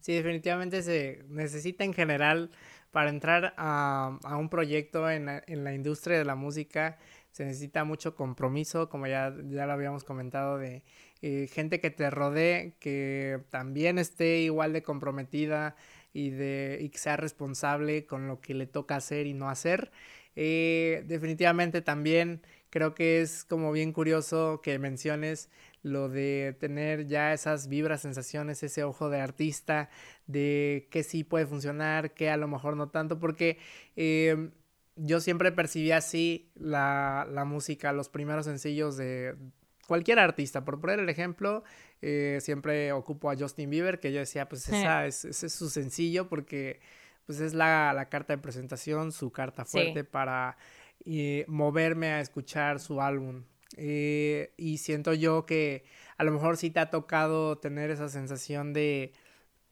Sí, 0.00 0.14
definitivamente 0.14 0.82
se 0.82 1.24
necesita 1.28 1.84
en 1.84 1.92
general 1.92 2.50
para 2.90 3.10
entrar 3.10 3.54
a, 3.56 4.18
un 4.38 4.48
proyecto 4.48 5.08
en, 5.10 5.26
la 5.26 5.74
industria 5.74 6.18
de 6.18 6.24
la 6.24 6.34
música, 6.34 6.98
se 7.30 7.44
necesita 7.44 7.84
mucho 7.84 8.14
compromiso, 8.14 8.88
como 8.88 9.06
ya, 9.06 9.34
ya 9.48 9.66
lo 9.66 9.72
habíamos 9.72 10.04
comentado, 10.04 10.58
de 10.58 10.82
eh, 11.22 11.48
gente 11.50 11.80
que 11.80 11.90
te 11.90 12.10
rodee, 12.10 12.74
que 12.80 13.40
también 13.48 13.98
esté 13.98 14.40
igual 14.40 14.72
de 14.72 14.82
comprometida 14.82 15.76
y, 16.12 16.30
de, 16.30 16.78
y 16.80 16.90
que 16.90 16.98
sea 16.98 17.16
responsable 17.16 18.06
con 18.06 18.28
lo 18.28 18.40
que 18.40 18.54
le 18.54 18.66
toca 18.66 18.96
hacer 18.96 19.26
y 19.26 19.32
no 19.32 19.48
hacer. 19.48 19.92
Eh, 20.34 21.04
definitivamente 21.06 21.82
también 21.82 22.42
creo 22.70 22.94
que 22.94 23.20
es 23.20 23.44
como 23.44 23.70
bien 23.70 23.92
curioso 23.92 24.60
que 24.62 24.78
menciones 24.78 25.50
lo 25.82 26.08
de 26.08 26.56
tener 26.58 27.06
ya 27.06 27.32
esas 27.32 27.68
vibras, 27.68 28.02
sensaciones, 28.02 28.62
ese 28.62 28.84
ojo 28.84 29.10
de 29.10 29.20
artista, 29.20 29.90
de 30.26 30.88
que 30.90 31.02
sí 31.02 31.24
puede 31.24 31.46
funcionar, 31.46 32.14
que 32.14 32.30
a 32.30 32.36
lo 32.36 32.48
mejor 32.48 32.76
no 32.76 32.88
tanto, 32.90 33.18
porque 33.18 33.58
em, 33.96 34.52
yo 34.96 35.20
siempre 35.20 35.52
percibí 35.52 35.90
así 35.92 36.50
la, 36.54 37.26
música, 37.46 37.92
los 37.92 38.08
primeros 38.08 38.46
sencillos 38.46 38.96
de 38.96 39.34
cualquier 39.88 40.18
artista. 40.20 40.64
Por 40.64 40.80
poner 40.80 41.00
el 41.00 41.08
ejemplo, 41.08 41.64
eh, 42.00 42.38
siempre 42.40 42.92
ocupo 42.92 43.30
a 43.30 43.36
Justin 43.36 43.70
Bieber, 43.70 43.98
que 43.98 44.12
yo 44.12 44.20
decía, 44.20 44.48
pues 44.48 44.68
esa 44.68 45.06
es, 45.06 45.24
ese 45.24 45.46
es 45.46 45.52
su 45.52 45.68
sencillo, 45.68 46.28
porque 46.28 46.80
pues 47.26 47.40
es 47.40 47.54
la, 47.54 48.06
carta 48.10 48.36
de 48.36 48.42
presentación, 48.42 49.10
su 49.10 49.32
carta 49.32 49.64
fuerte 49.64 50.04
para 50.04 50.56
eh, 51.04 51.44
moverme 51.48 52.12
a 52.12 52.20
escuchar 52.20 52.78
su 52.78 53.00
álbum 53.00 53.44
Eh, 53.76 54.52
y 54.56 54.78
siento 54.78 55.14
yo 55.14 55.46
que 55.46 55.84
a 56.18 56.24
lo 56.24 56.32
mejor 56.32 56.56
sí 56.56 56.70
te 56.70 56.80
ha 56.80 56.90
tocado 56.90 57.58
tener 57.58 57.90
esa 57.90 58.08
sensación 58.08 58.72
de 58.72 59.12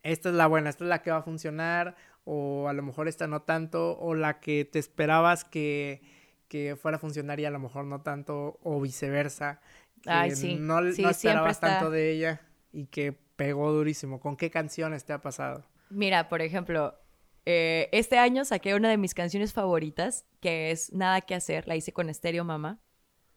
esta 0.02 0.30
es 0.30 0.34
la 0.34 0.46
buena, 0.46 0.70
esta 0.70 0.84
es 0.84 0.88
la 0.88 1.02
que 1.02 1.10
va 1.10 1.18
a 1.18 1.22
funcionar, 1.22 1.96
o 2.24 2.68
a 2.68 2.72
lo 2.72 2.82
mejor 2.82 3.08
esta 3.08 3.26
no 3.26 3.42
tanto, 3.42 3.98
o 3.98 4.14
la 4.14 4.40
que 4.40 4.64
te 4.64 4.78
esperabas 4.78 5.44
que, 5.44 6.02
que 6.48 6.76
fuera 6.76 6.96
a 6.96 7.00
funcionar 7.00 7.40
y 7.40 7.44
a 7.44 7.50
lo 7.50 7.58
mejor 7.58 7.84
no 7.84 8.00
tanto, 8.00 8.58
o 8.62 8.80
viceversa. 8.80 9.60
Ay, 10.06 10.30
sí. 10.32 10.56
No, 10.58 10.80
sí, 10.92 11.02
no 11.02 11.10
esperabas 11.10 11.52
está... 11.52 11.78
tanto 11.78 11.90
de 11.90 12.10
ella 12.10 12.40
y 12.72 12.86
que 12.86 13.12
pegó 13.36 13.72
durísimo. 13.72 14.20
¿Con 14.20 14.36
qué 14.36 14.50
canciones 14.50 15.04
te 15.04 15.12
ha 15.12 15.20
pasado? 15.20 15.66
Mira, 15.90 16.28
por 16.28 16.40
ejemplo, 16.40 16.94
eh, 17.46 17.88
este 17.92 18.18
año 18.18 18.44
saqué 18.44 18.74
una 18.74 18.88
de 18.88 18.96
mis 18.96 19.14
canciones 19.14 19.52
favoritas, 19.52 20.24
que 20.40 20.70
es 20.70 20.92
Nada 20.92 21.20
que 21.20 21.34
hacer, 21.34 21.66
la 21.66 21.76
hice 21.76 21.92
con 21.92 22.08
Estéreo 22.08 22.44
Mama. 22.44 22.78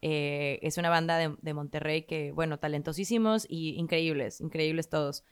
Eh, 0.05 0.59
es 0.61 0.77
una 0.77 0.89
banda 0.89 1.17
de, 1.17 1.33
de, 1.41 1.53
Monterrey 1.53 2.03
que, 2.03 2.33
bueno, 2.33 2.59
talentosísimos 2.59 3.45
y 3.47 3.75
increíbles, 3.75 4.41
increíbles 4.41 4.89
todos. 4.89 5.23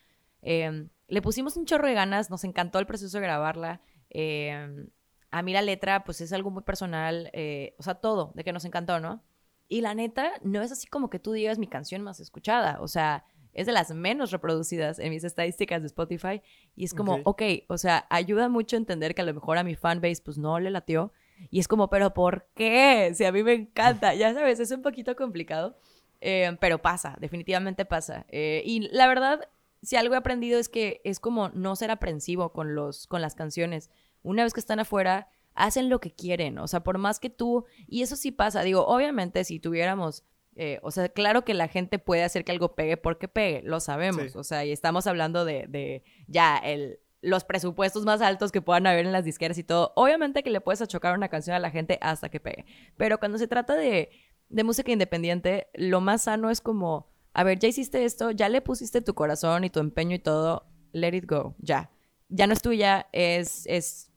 Eh, 0.41 0.87
le 1.07 1.21
pusimos 1.21 1.57
un 1.57 1.65
chorro 1.65 1.87
de 1.87 1.93
ganas, 1.93 2.29
nos 2.29 2.45
encantó 2.45 2.79
el 2.79 2.85
proceso 2.85 3.17
de 3.17 3.23
grabarla. 3.23 3.81
Eh, 4.09 4.87
a 5.29 5.41
mí 5.41 5.53
la 5.53 5.61
letra, 5.61 6.03
pues 6.03 6.21
es 6.21 6.33
algo 6.33 6.51
muy 6.51 6.63
personal, 6.63 7.29
eh, 7.33 7.75
o 7.79 7.83
sea, 7.83 7.95
todo, 7.95 8.31
de 8.35 8.43
que 8.43 8.53
nos 8.53 8.65
encantó, 8.65 8.99
¿no? 8.99 9.23
Y 9.67 9.81
la 9.81 9.93
neta, 9.93 10.31
no 10.43 10.61
es 10.61 10.71
así 10.71 10.87
como 10.87 11.09
que 11.09 11.19
tú 11.19 11.31
digas 11.31 11.57
mi 11.57 11.67
canción 11.67 12.01
más 12.01 12.19
escuchada, 12.19 12.79
o 12.81 12.87
sea, 12.87 13.25
es 13.53 13.65
de 13.65 13.73
las 13.73 13.91
menos 13.93 14.31
reproducidas 14.31 14.99
en 14.99 15.09
mis 15.09 15.25
estadísticas 15.25 15.81
de 15.81 15.87
Spotify. 15.87 16.41
Y 16.75 16.85
es 16.85 16.93
como, 16.93 17.15
ok, 17.15 17.25
okay 17.25 17.65
o 17.67 17.77
sea, 17.77 18.05
ayuda 18.09 18.47
mucho 18.47 18.77
a 18.77 18.79
entender 18.79 19.13
que 19.13 19.21
a 19.21 19.25
lo 19.25 19.33
mejor 19.33 19.57
a 19.57 19.63
mi 19.63 19.75
fanbase 19.75 20.21
pues 20.23 20.37
no 20.37 20.59
le 20.59 20.69
latió. 20.69 21.11
Y 21.49 21.59
es 21.59 21.67
como, 21.67 21.89
pero 21.89 22.13
¿por 22.13 22.47
qué? 22.53 23.11
Si 23.15 23.25
a 23.25 23.31
mí 23.31 23.43
me 23.43 23.53
encanta, 23.53 24.13
ya 24.13 24.33
sabes, 24.33 24.59
es 24.59 24.71
un 24.71 24.81
poquito 24.81 25.15
complicado, 25.15 25.77
eh, 26.19 26.55
pero 26.59 26.81
pasa, 26.81 27.17
definitivamente 27.19 27.85
pasa. 27.85 28.25
Eh, 28.29 28.61
y 28.65 28.89
la 28.89 29.07
verdad, 29.07 29.49
si 29.81 29.95
algo 29.95 30.13
he 30.13 30.17
aprendido 30.17 30.59
es 30.59 30.69
que 30.69 31.01
es 31.03 31.19
como 31.19 31.49
no 31.49 31.75
ser 31.75 31.91
aprensivo 31.91 32.51
con, 32.51 32.75
los, 32.75 33.07
con 33.07 33.21
las 33.21 33.35
canciones. 33.35 33.89
Una 34.23 34.43
vez 34.43 34.53
que 34.53 34.59
están 34.59 34.79
afuera, 34.79 35.29
hacen 35.55 35.89
lo 35.89 35.99
que 35.99 36.11
quieren, 36.11 36.59
o 36.59 36.67
sea, 36.67 36.81
por 36.81 36.97
más 36.97 37.19
que 37.19 37.29
tú, 37.29 37.65
y 37.87 38.03
eso 38.03 38.15
sí 38.15 38.31
pasa, 38.31 38.61
digo, 38.61 38.85
obviamente 38.85 39.43
si 39.43 39.59
tuviéramos 39.59 40.23
eh, 40.55 40.79
o 40.83 40.91
sea, 40.91 41.07
claro 41.09 41.45
que 41.45 41.53
la 41.53 41.67
gente 41.67 41.97
puede 41.97 42.23
hacer 42.23 42.43
que 42.43 42.51
algo 42.51 42.75
pegue 42.75 42.97
porque 42.97 43.27
pegue, 43.27 43.61
lo 43.63 43.79
sabemos. 43.79 44.31
Sí. 44.31 44.37
O 44.37 44.43
sea, 44.43 44.65
y 44.65 44.71
estamos 44.71 45.07
hablando 45.07 45.45
de, 45.45 45.65
de, 45.67 46.03
ya 46.27 46.57
el, 46.57 46.99
los 47.21 47.43
presupuestos 47.43 48.03
más 48.03 48.21
altos 48.21 48.51
que 48.51 48.61
puedan 48.61 48.87
haber 48.87 49.05
en 49.05 49.11
las 49.11 49.23
disqueras 49.23 49.57
y 49.57 49.63
todo. 49.63 49.93
Obviamente 49.95 50.43
que 50.43 50.49
le 50.49 50.61
puedes 50.61 50.81
achocar 50.81 51.15
una 51.15 51.29
canción 51.29 51.55
a 51.55 51.59
la 51.59 51.69
gente 51.69 51.99
hasta 52.01 52.29
que 52.29 52.39
pegue. 52.39 52.65
Pero 52.97 53.19
cuando 53.19 53.37
se 53.37 53.47
trata 53.47 53.75
de, 53.75 54.09
de 54.49 54.63
música 54.63 54.91
independiente, 54.91 55.67
lo 55.75 56.01
más 56.01 56.23
sano 56.23 56.49
es 56.49 56.61
como, 56.61 57.11
a 57.33 57.43
ver, 57.43 57.59
ya 57.59 57.67
hiciste 57.67 58.05
esto, 58.05 58.31
ya 58.31 58.49
le 58.49 58.61
pusiste 58.61 59.01
tu 59.01 59.13
corazón 59.13 59.63
y 59.63 59.69
tu 59.69 59.79
empeño 59.79 60.15
y 60.15 60.19
todo, 60.19 60.65
let 60.93 61.15
it 61.15 61.29
go, 61.29 61.55
ya. 61.59 61.91
Ya 62.29 62.47
no 62.47 62.53
es 62.53 62.61
tuya, 62.61 63.07
es, 63.11 63.65
es 63.67 64.09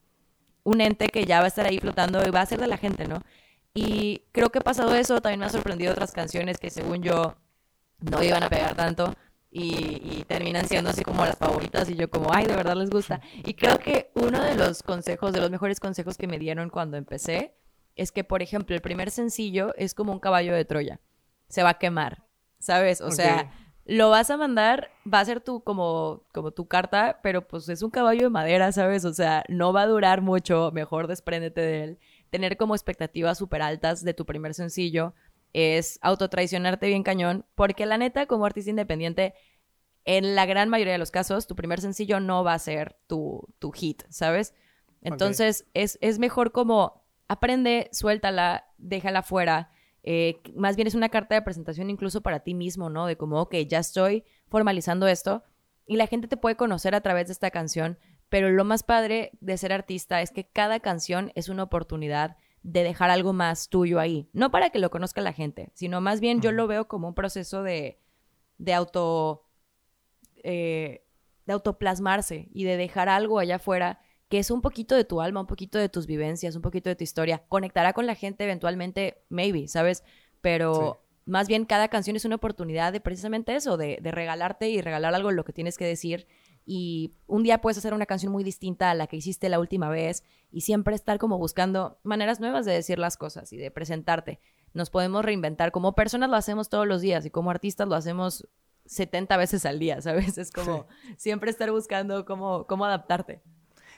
un 0.62 0.80
ente 0.80 1.08
que 1.08 1.26
ya 1.26 1.40
va 1.40 1.44
a 1.44 1.48
estar 1.48 1.66
ahí 1.66 1.78
flotando 1.78 2.26
y 2.26 2.30
va 2.30 2.40
a 2.40 2.46
ser 2.46 2.60
de 2.60 2.68
la 2.68 2.78
gente, 2.78 3.06
¿no? 3.06 3.22
Y 3.74 4.22
creo 4.32 4.50
que 4.50 4.60
pasado 4.60 4.94
eso, 4.94 5.20
también 5.20 5.40
me 5.40 5.46
ha 5.46 5.50
sorprendido 5.50 5.92
otras 5.92 6.12
canciones 6.12 6.58
que 6.58 6.70
según 6.70 7.02
yo 7.02 7.36
no 7.98 8.22
iban 8.22 8.42
a 8.42 8.48
pegar 8.48 8.74
tanto 8.76 9.14
y, 9.56 10.02
y, 10.02 10.24
terminan 10.26 10.66
siendo 10.66 10.90
así 10.90 11.04
como 11.04 11.24
las 11.24 11.38
favoritas 11.38 11.88
y 11.88 11.94
yo 11.94 12.10
como, 12.10 12.34
ay, 12.34 12.44
de 12.44 12.56
verdad 12.56 12.74
les 12.74 12.90
gusta. 12.90 13.20
Y 13.44 13.54
creo 13.54 13.78
que 13.78 14.10
uno 14.14 14.42
de 14.42 14.56
los 14.56 14.82
consejos, 14.82 15.32
de 15.32 15.40
los 15.40 15.48
mejores 15.48 15.78
consejos 15.78 16.18
que 16.18 16.26
me 16.26 16.40
dieron 16.40 16.70
cuando 16.70 16.96
empecé, 16.96 17.54
es 17.94 18.10
que, 18.10 18.24
por 18.24 18.42
ejemplo, 18.42 18.74
el 18.74 18.82
primer 18.82 19.12
sencillo 19.12 19.72
es 19.76 19.94
como 19.94 20.10
un 20.10 20.18
caballo 20.18 20.52
de 20.52 20.64
Troya. 20.64 21.00
Se 21.46 21.62
va 21.62 21.68
a 21.68 21.78
quemar, 21.78 22.24
¿sabes? 22.58 23.00
O 23.00 23.04
okay. 23.04 23.16
sea, 23.16 23.52
lo 23.84 24.10
vas 24.10 24.28
a 24.30 24.36
mandar, 24.36 24.90
va 25.06 25.20
a 25.20 25.24
ser 25.24 25.40
tu, 25.40 25.62
como, 25.62 26.24
como 26.32 26.50
tu 26.50 26.66
carta, 26.66 27.20
pero 27.22 27.46
pues 27.46 27.68
es 27.68 27.82
un 27.82 27.90
caballo 27.90 28.22
de 28.24 28.30
madera, 28.30 28.72
¿sabes? 28.72 29.04
O 29.04 29.14
sea, 29.14 29.44
no 29.48 29.72
va 29.72 29.82
a 29.82 29.86
durar 29.86 30.20
mucho, 30.20 30.72
mejor 30.72 31.06
despréndete 31.06 31.60
de 31.60 31.84
él 31.84 31.98
tener 32.34 32.56
como 32.56 32.74
expectativas 32.74 33.38
súper 33.38 33.62
altas 33.62 34.02
de 34.02 34.12
tu 34.12 34.26
primer 34.26 34.54
sencillo 34.54 35.14
es 35.54 35.98
autotraicionarte 36.02 36.88
bien 36.88 37.04
cañón, 37.04 37.46
porque 37.54 37.86
la 37.86 37.96
neta, 37.96 38.26
como 38.26 38.44
artista 38.44 38.70
independiente, 38.70 39.34
en 40.04 40.34
la 40.34 40.44
gran 40.44 40.68
mayoría 40.68 40.92
de 40.92 40.98
los 40.98 41.10
casos, 41.10 41.46
tu 41.46 41.54
primer 41.54 41.80
sencillo 41.80 42.20
no 42.20 42.44
va 42.44 42.52
a 42.52 42.58
ser 42.58 42.98
tu, 43.06 43.48
tu 43.58 43.72
hit, 43.72 44.02
¿sabes? 44.10 44.52
Entonces, 45.00 45.64
okay. 45.70 45.84
es, 45.84 45.98
es, 46.02 46.18
mejor 46.18 46.52
como 46.52 47.06
aprende, 47.28 47.88
suéltala, 47.92 48.66
déjala 48.76 49.22
fuera. 49.22 49.70
Eh, 50.02 50.42
más 50.54 50.76
bien 50.76 50.88
es 50.88 50.94
una 50.94 51.08
carta 51.08 51.34
de 51.34 51.42
presentación 51.42 51.88
incluso 51.88 52.20
para 52.20 52.40
ti 52.40 52.52
mismo, 52.52 52.90
¿no? 52.90 53.06
De 53.06 53.16
como, 53.16 53.40
ok, 53.40 53.54
ya 53.66 53.78
estoy 53.78 54.24
formalizando 54.48 55.06
esto 55.06 55.44
y 55.86 55.96
la 55.96 56.06
gente 56.06 56.28
te 56.28 56.36
puede 56.36 56.56
conocer 56.56 56.94
a 56.94 57.00
través 57.00 57.28
de 57.28 57.32
esta 57.32 57.50
canción, 57.50 57.98
pero 58.28 58.50
lo 58.50 58.64
más 58.64 58.82
padre 58.82 59.30
de 59.40 59.56
ser 59.56 59.72
artista 59.72 60.20
es 60.20 60.32
que 60.32 60.48
cada 60.48 60.80
canción 60.80 61.32
es 61.34 61.48
una 61.48 61.62
oportunidad 61.62 62.36
de 62.64 62.82
dejar 62.82 63.10
algo 63.10 63.32
más 63.32 63.68
tuyo 63.68 64.00
ahí. 64.00 64.28
No 64.32 64.50
para 64.50 64.70
que 64.70 64.80
lo 64.80 64.90
conozca 64.90 65.20
la 65.20 65.32
gente, 65.32 65.70
sino 65.74 66.00
más 66.00 66.20
bien 66.20 66.40
yo 66.40 66.50
lo 66.50 66.66
veo 66.66 66.88
como 66.88 67.08
un 67.08 67.14
proceso 67.14 67.62
de, 67.62 68.00
de 68.58 68.74
auto. 68.74 69.46
Eh, 70.42 71.02
de 71.46 71.52
autoplasmarse 71.52 72.48
y 72.52 72.64
de 72.64 72.78
dejar 72.78 73.10
algo 73.10 73.38
allá 73.38 73.56
afuera 73.56 74.00
que 74.28 74.38
es 74.38 74.50
un 74.50 74.62
poquito 74.62 74.94
de 74.94 75.04
tu 75.04 75.20
alma, 75.20 75.40
un 75.40 75.46
poquito 75.46 75.78
de 75.78 75.90
tus 75.90 76.06
vivencias, 76.06 76.56
un 76.56 76.62
poquito 76.62 76.88
de 76.88 76.96
tu 76.96 77.04
historia. 77.04 77.44
Conectará 77.48 77.92
con 77.92 78.06
la 78.06 78.14
gente 78.14 78.44
eventualmente, 78.44 79.22
maybe, 79.28 79.68
¿sabes? 79.68 80.02
Pero 80.40 81.00
sí. 81.04 81.20
más 81.26 81.48
bien 81.48 81.66
cada 81.66 81.88
canción 81.88 82.16
es 82.16 82.24
una 82.24 82.36
oportunidad 82.36 82.94
de 82.94 83.00
precisamente 83.00 83.54
eso, 83.54 83.76
de, 83.76 83.98
de 84.00 84.10
regalarte 84.10 84.70
y 84.70 84.80
regalar 84.80 85.14
algo 85.14 85.30
lo 85.32 85.44
que 85.44 85.52
tienes 85.52 85.76
que 85.76 85.84
decir 85.84 86.26
y 86.66 87.14
un 87.26 87.42
día 87.42 87.60
puedes 87.60 87.78
hacer 87.78 87.92
una 87.92 88.06
canción 88.06 88.32
muy 88.32 88.42
distinta 88.42 88.90
a 88.90 88.94
la 88.94 89.06
que 89.06 89.16
hiciste 89.16 89.48
la 89.48 89.60
última 89.60 89.88
vez 89.90 90.24
y 90.50 90.62
siempre 90.62 90.94
estar 90.94 91.18
como 91.18 91.38
buscando 91.38 91.98
maneras 92.02 92.40
nuevas 92.40 92.64
de 92.64 92.72
decir 92.72 92.98
las 92.98 93.16
cosas 93.16 93.52
y 93.52 93.56
de 93.56 93.70
presentarte. 93.70 94.40
Nos 94.72 94.90
podemos 94.90 95.24
reinventar. 95.24 95.72
Como 95.72 95.94
personas 95.94 96.30
lo 96.30 96.36
hacemos 96.36 96.68
todos 96.68 96.86
los 96.86 97.00
días 97.00 97.26
y 97.26 97.30
como 97.30 97.50
artistas 97.50 97.86
lo 97.86 97.94
hacemos 97.94 98.48
70 98.86 99.36
veces 99.36 99.66
al 99.66 99.78
día, 99.78 100.00
¿sabes? 100.00 100.38
Es 100.38 100.50
como 100.50 100.86
sí. 101.02 101.14
siempre 101.18 101.50
estar 101.50 101.70
buscando 101.70 102.24
cómo, 102.24 102.66
cómo 102.66 102.84
adaptarte. 102.84 103.42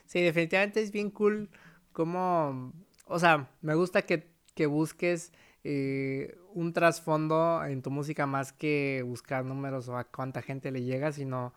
Sí, 0.04 0.20
definitivamente 0.20 0.82
es 0.82 0.92
bien 0.92 1.10
cool 1.10 1.50
cómo, 1.92 2.72
o 3.06 3.18
sea, 3.18 3.48
me 3.60 3.74
gusta 3.74 4.02
que, 4.02 4.32
que 4.54 4.66
busques 4.66 5.32
eh, 5.64 6.36
un 6.54 6.72
trasfondo 6.72 7.64
en 7.64 7.82
tu 7.82 7.90
música 7.90 8.26
más 8.26 8.52
que 8.52 9.02
buscar 9.04 9.44
números 9.44 9.88
o 9.88 9.96
a 9.96 10.04
cuánta 10.04 10.42
gente 10.42 10.70
le 10.70 10.82
llega, 10.82 11.10
sino 11.12 11.54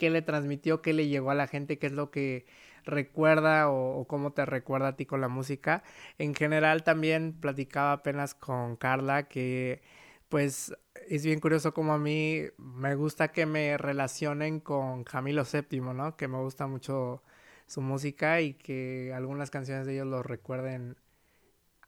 qué 0.00 0.10
le 0.10 0.22
transmitió, 0.22 0.82
qué 0.82 0.94
le 0.94 1.08
llegó 1.08 1.30
a 1.30 1.36
la 1.36 1.46
gente, 1.48 1.78
qué 1.78 1.86
es 1.88 1.92
lo 1.94 2.10
que 2.10 2.46
recuerda 2.84 3.70
o, 3.70 4.00
o, 4.00 4.06
cómo 4.08 4.32
te 4.32 4.46
recuerda 4.46 4.88
a 4.90 4.96
ti 4.96 5.06
con 5.06 5.20
la 5.22 5.28
música. 5.28 5.84
En 6.18 6.34
general 6.34 6.82
también 6.84 7.34
platicaba 7.40 7.92
apenas 7.92 8.34
con 8.34 8.76
Carla 8.76 9.28
que 9.28 9.82
pues 10.28 10.74
es 11.08 11.24
bien 11.24 11.40
curioso 11.40 11.74
como 11.74 11.92
a 11.94 11.98
mí 11.98 12.44
me 12.58 12.94
gusta 12.96 13.28
que 13.32 13.46
me 13.46 13.76
relacionen 13.78 14.60
con 14.60 15.04
Camilo 15.04 15.44
VII, 15.44 15.80
¿no? 15.94 16.16
Que 16.16 16.28
me 16.28 16.38
gusta 16.38 16.66
mucho 16.66 17.22
su 17.66 17.80
música 17.82 18.40
y 18.40 18.54
que 18.54 19.12
algunas 19.14 19.50
canciones 19.50 19.86
de 19.86 19.94
ellos 19.94 20.06
lo 20.08 20.22
recuerden 20.22 20.96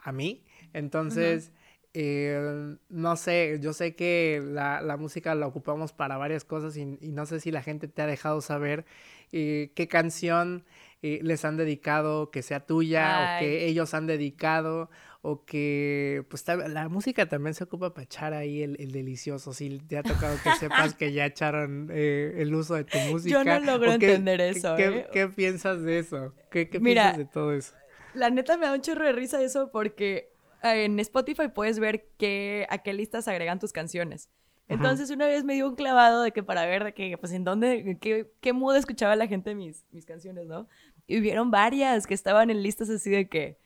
a 0.00 0.12
mí. 0.12 0.44
Entonces... 0.72 1.50
Uh 1.50 1.52
-huh. 1.58 1.61
Eh, 1.94 2.76
no 2.88 3.16
sé, 3.16 3.58
yo 3.60 3.74
sé 3.74 3.94
que 3.94 4.42
la, 4.42 4.80
la, 4.80 4.96
música 4.96 5.34
la 5.34 5.46
ocupamos 5.46 5.92
para 5.92 6.16
varias 6.16 6.42
cosas 6.42 6.74
y, 6.78 6.96
y, 7.02 7.12
no 7.12 7.26
sé 7.26 7.38
si 7.38 7.50
la 7.50 7.62
gente 7.62 7.86
te 7.86 8.00
ha 8.00 8.06
dejado 8.06 8.40
saber 8.40 8.86
eh, 9.30 9.72
qué 9.74 9.88
canción 9.88 10.64
eh, 11.02 11.20
les 11.22 11.44
han 11.44 11.58
dedicado, 11.58 12.30
que 12.30 12.40
sea 12.40 12.60
tuya 12.60 13.36
Ay. 13.36 13.36
o 13.36 13.40
que 13.40 13.66
ellos 13.66 13.92
han 13.92 14.06
dedicado 14.06 14.88
o 15.20 15.44
que 15.44 16.24
pues 16.30 16.46
la 16.48 16.88
música 16.88 17.28
también 17.28 17.52
se 17.52 17.64
ocupa 17.64 17.92
para 17.92 18.04
echar 18.04 18.32
ahí 18.32 18.62
el, 18.62 18.76
el 18.80 18.90
delicioso, 18.90 19.52
si 19.52 19.78
te 19.78 19.98
ha 19.98 20.02
tocado 20.02 20.36
que 20.42 20.50
sepas 20.58 20.94
que 20.94 21.12
ya 21.12 21.26
echaron 21.26 21.90
el 21.92 22.54
uso 22.54 22.74
de 22.74 22.84
tu 22.84 22.98
música. 23.10 23.30
Yo 23.30 23.44
no 23.44 23.60
logro 23.60 23.98
qué, 23.98 24.14
entender 24.14 24.40
eso. 24.40 24.76
¿qué. 24.76 25.06
¿qué, 25.12 25.28
piensas 25.28 25.82
de 25.82 25.98
eso? 25.98 26.34
¿Qué, 26.50 26.70
qué 26.70 26.80
Mira, 26.80 27.02
piensas 27.02 27.18
de 27.18 27.24
todo 27.26 27.52
eso? 27.52 27.74
La 28.14 28.30
neta 28.30 28.56
me 28.56 28.66
da 28.66 28.72
un 28.72 28.80
chorro 28.80 29.04
de 29.04 29.12
risa 29.12 29.42
eso 29.42 29.70
porque 29.70 30.31
en 30.62 30.98
Spotify 31.00 31.48
puedes 31.48 31.78
ver 31.78 32.08
qué, 32.18 32.66
a 32.70 32.78
qué 32.78 32.92
listas 32.92 33.28
agregan 33.28 33.58
tus 33.58 33.72
canciones. 33.72 34.28
Entonces 34.68 35.10
una 35.10 35.26
vez 35.26 35.44
me 35.44 35.54
dio 35.54 35.68
un 35.68 35.74
clavado 35.74 36.22
de 36.22 36.32
que 36.32 36.42
para 36.42 36.64
ver 36.64 36.84
de 36.84 36.94
que, 36.94 37.18
pues 37.18 37.32
en 37.32 37.44
dónde, 37.44 37.98
qué, 38.00 38.30
qué 38.40 38.52
mood 38.52 38.76
escuchaba 38.76 39.16
la 39.16 39.26
gente 39.26 39.54
mis, 39.54 39.84
mis 39.90 40.06
canciones, 40.06 40.46
¿no? 40.46 40.66
Y 41.06 41.18
hubieron 41.18 41.50
varias 41.50 42.06
que 42.06 42.14
estaban 42.14 42.48
en 42.48 42.62
listas 42.62 42.88
así 42.88 43.10
de 43.10 43.28
que, 43.28 43.58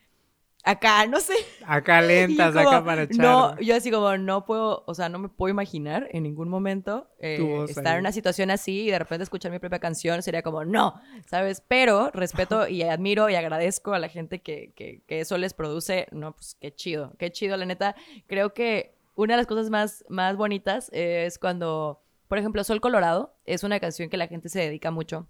acá, 0.67 1.07
no 1.07 1.19
sé. 1.19 1.33
Acá 1.65 2.01
lentas, 2.01 2.53
como, 2.53 2.69
acá 2.69 2.83
para 2.83 3.03
echar. 3.03 3.19
No, 3.19 3.59
yo 3.59 3.75
así 3.75 3.89
como 3.89 4.17
no 4.17 4.45
puedo, 4.45 4.83
o 4.85 4.93
sea, 4.93 5.09
no 5.09 5.19
me 5.19 5.29
puedo 5.29 5.51
imaginar 5.51 6.07
en 6.11 6.23
ningún 6.23 6.49
momento 6.49 7.09
eh, 7.19 7.65
estar 7.67 7.87
ahí. 7.87 7.93
en 7.93 7.99
una 8.01 8.11
situación 8.11 8.51
así 8.51 8.83
y 8.83 8.91
de 8.91 8.99
repente 8.99 9.23
escuchar 9.23 9.51
mi 9.51 9.59
propia 9.59 9.79
canción 9.79 10.21
sería 10.21 10.41
como, 10.41 10.65
no, 10.65 10.99
¿sabes? 11.25 11.63
Pero 11.67 12.11
respeto 12.11 12.67
y 12.67 12.83
admiro 12.83 13.29
y 13.29 13.35
agradezco 13.35 13.93
a 13.93 13.99
la 13.99 14.09
gente 14.09 14.39
que, 14.39 14.73
que, 14.75 15.01
que 15.07 15.21
eso 15.21 15.37
les 15.37 15.53
produce. 15.53 16.07
No, 16.11 16.33
pues 16.33 16.55
qué 16.59 16.73
chido, 16.73 17.13
qué 17.17 17.31
chido, 17.31 17.57
la 17.57 17.65
neta. 17.65 17.95
Creo 18.27 18.53
que 18.53 18.97
una 19.15 19.33
de 19.33 19.37
las 19.37 19.47
cosas 19.47 19.69
más, 19.69 20.05
más 20.09 20.37
bonitas 20.37 20.89
es 20.93 21.39
cuando, 21.39 22.03
por 22.27 22.37
ejemplo, 22.37 22.63
Sol 22.63 22.81
Colorado 22.81 23.35
es 23.45 23.63
una 23.63 23.79
canción 23.79 24.09
que 24.09 24.17
la 24.17 24.27
gente 24.27 24.49
se 24.49 24.59
dedica 24.59 24.91
mucho 24.91 25.27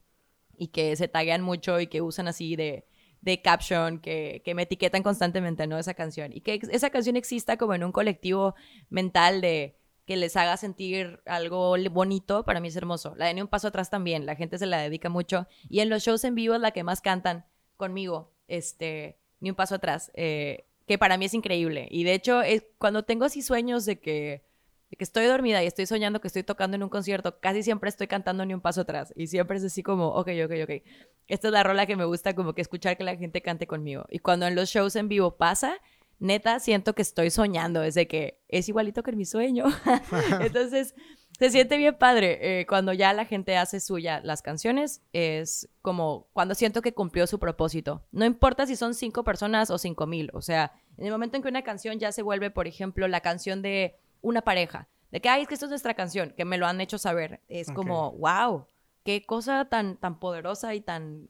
y 0.58 0.68
que 0.68 0.96
se 0.96 1.08
taguean 1.08 1.42
mucho 1.42 1.80
y 1.80 1.88
que 1.88 2.02
usan 2.02 2.28
así 2.28 2.56
de, 2.56 2.86
de 3.22 3.42
caption, 3.42 4.00
que, 4.00 4.42
que 4.46 4.54
me 4.56 4.64
etiquetan 4.64 5.04
constantemente, 5.04 5.68
¿no? 5.68 5.78
Esa 5.78 5.94
canción. 5.94 6.32
Y 6.34 6.42
que 6.42 6.60
esa 6.72 6.90
canción 6.90 7.16
exista 7.16 7.58
como 7.58 7.74
en 7.74 7.84
un 7.84 7.92
colectivo 7.92 8.56
mental 8.90 9.42
de 9.42 9.78
que 10.08 10.16
les 10.16 10.38
haga 10.38 10.56
sentir 10.56 11.20
algo 11.26 11.76
bonito, 11.92 12.46
para 12.46 12.62
mí 12.62 12.70
es 12.70 12.76
hermoso. 12.78 13.14
La 13.18 13.26
de 13.26 13.34
Ni 13.34 13.42
un 13.42 13.50
paso 13.50 13.68
atrás 13.68 13.90
también, 13.90 14.26
la 14.26 14.36
gente 14.36 14.58
se 14.58 14.66
la 14.66 14.80
dedica 14.80 15.10
mucho. 15.10 15.48
Y 15.70 15.82
en 15.82 15.90
los 15.90 16.04
shows 16.04 16.24
en 16.24 16.34
vivo 16.34 16.56
es 16.56 16.62
la 16.62 16.72
que 16.72 16.84
más 16.84 17.02
cantan 17.02 17.46
conmigo, 17.76 18.34
este, 18.48 19.20
Ni 19.42 19.50
un 19.50 19.56
paso 19.58 19.76
atrás, 19.76 20.10
eh, 20.16 20.66
que 20.88 20.98
para 20.98 21.18
mí 21.18 21.26
es 21.26 21.34
increíble. 21.34 21.90
Y 21.92 22.06
de 22.06 22.14
hecho, 22.14 22.42
cuando 22.78 23.04
tengo 23.04 23.26
así 23.26 23.42
sueños 23.42 23.86
de 23.86 24.00
que, 24.00 24.47
de 24.90 24.98
que 24.98 25.04
estoy 25.04 25.26
dormida 25.26 25.64
y 25.64 25.68
estoy 25.68 25.86
soñando 25.86 26.22
que 26.22 26.28
estoy 26.28 26.44
tocando 26.44 26.76
en 26.76 26.84
un 26.84 26.90
concierto, 26.90 27.40
casi 27.40 27.64
siempre 27.64 27.90
estoy 27.90 28.08
cantando 28.08 28.46
Ni 28.46 28.54
un 28.54 28.62
paso 28.62 28.82
atrás. 28.82 29.14
Y 29.16 29.28
siempre 29.28 29.58
es 29.58 29.64
así 29.64 29.84
como, 29.84 30.10
ok, 30.10 30.30
ok, 30.46 30.52
ok. 30.64 30.84
Esta 31.28 31.48
es 31.48 31.52
la 31.52 31.64
rola 31.64 31.86
que 31.86 31.96
me 31.96 32.06
gusta 32.06 32.34
como 32.36 32.54
que 32.54 32.62
escuchar 32.62 32.98
que 32.98 33.04
la 33.04 33.16
gente 33.16 33.42
cante 33.42 33.68
conmigo. 33.68 34.06
Y 34.10 34.20
cuando 34.20 34.48
en 34.48 34.56
los 34.56 34.70
shows 34.70 34.96
en 34.96 35.10
vivo 35.10 35.36
pasa, 35.36 35.78
neta 36.20 36.60
siento 36.60 36.96
que 36.96 37.02
estoy 37.02 37.30
soñando, 37.30 37.84
es 37.84 37.96
de 37.96 38.08
que 38.08 38.40
es 38.48 38.70
igualito 38.70 39.04
que 39.04 39.12
en 39.12 39.18
mi 39.18 39.26
sueño. 39.26 39.66
Entonces, 40.42 40.96
se 41.38 41.52
siente 41.52 41.78
bien 41.78 41.98
padre. 41.98 42.62
Eh, 42.62 42.66
cuando 42.66 42.94
ya 42.94 43.14
la 43.14 43.26
gente 43.26 43.58
hace 43.58 43.80
suya 43.80 44.22
las 44.24 44.42
canciones, 44.42 45.02
es 45.14 45.70
como 45.82 46.28
cuando 46.34 46.56
siento 46.56 46.82
que 46.82 46.94
cumplió 46.94 47.28
su 47.28 47.40
propósito. 47.40 48.04
No 48.12 48.26
importa 48.26 48.66
si 48.66 48.76
son 48.76 48.94
cinco 48.94 49.24
personas 49.24 49.70
o 49.70 49.78
cinco 49.78 50.08
mil. 50.08 50.32
O 50.34 50.42
sea, 50.42 50.72
en 50.98 51.06
el 51.06 51.12
momento 51.12 51.38
en 51.38 51.44
que 51.44 51.50
una 51.50 51.64
canción 51.64 52.00
ya 52.00 52.12
se 52.12 52.24
vuelve, 52.24 52.50
por 52.50 52.68
ejemplo, 52.68 53.08
la 53.08 53.22
canción 53.22 53.62
de 53.62 54.00
una 54.22 54.42
pareja, 54.42 54.88
de 55.12 55.22
que, 55.22 55.30
ay, 55.30 55.44
es 55.44 55.48
que 55.48 55.54
esto 55.54 55.66
es 55.66 55.70
nuestra 55.70 55.94
canción, 55.94 56.34
que 56.36 56.46
me 56.46 56.58
lo 56.58 56.68
han 56.68 56.82
hecho 56.82 56.98
saber, 56.98 57.42
es 57.48 57.72
como, 57.72 58.12
wow, 58.14 58.66
qué 59.04 59.26
cosa 59.26 59.66
tan, 59.66 59.98
tan 59.98 60.20
poderosa 60.20 60.76
y 60.76 60.82
tan 60.82 61.30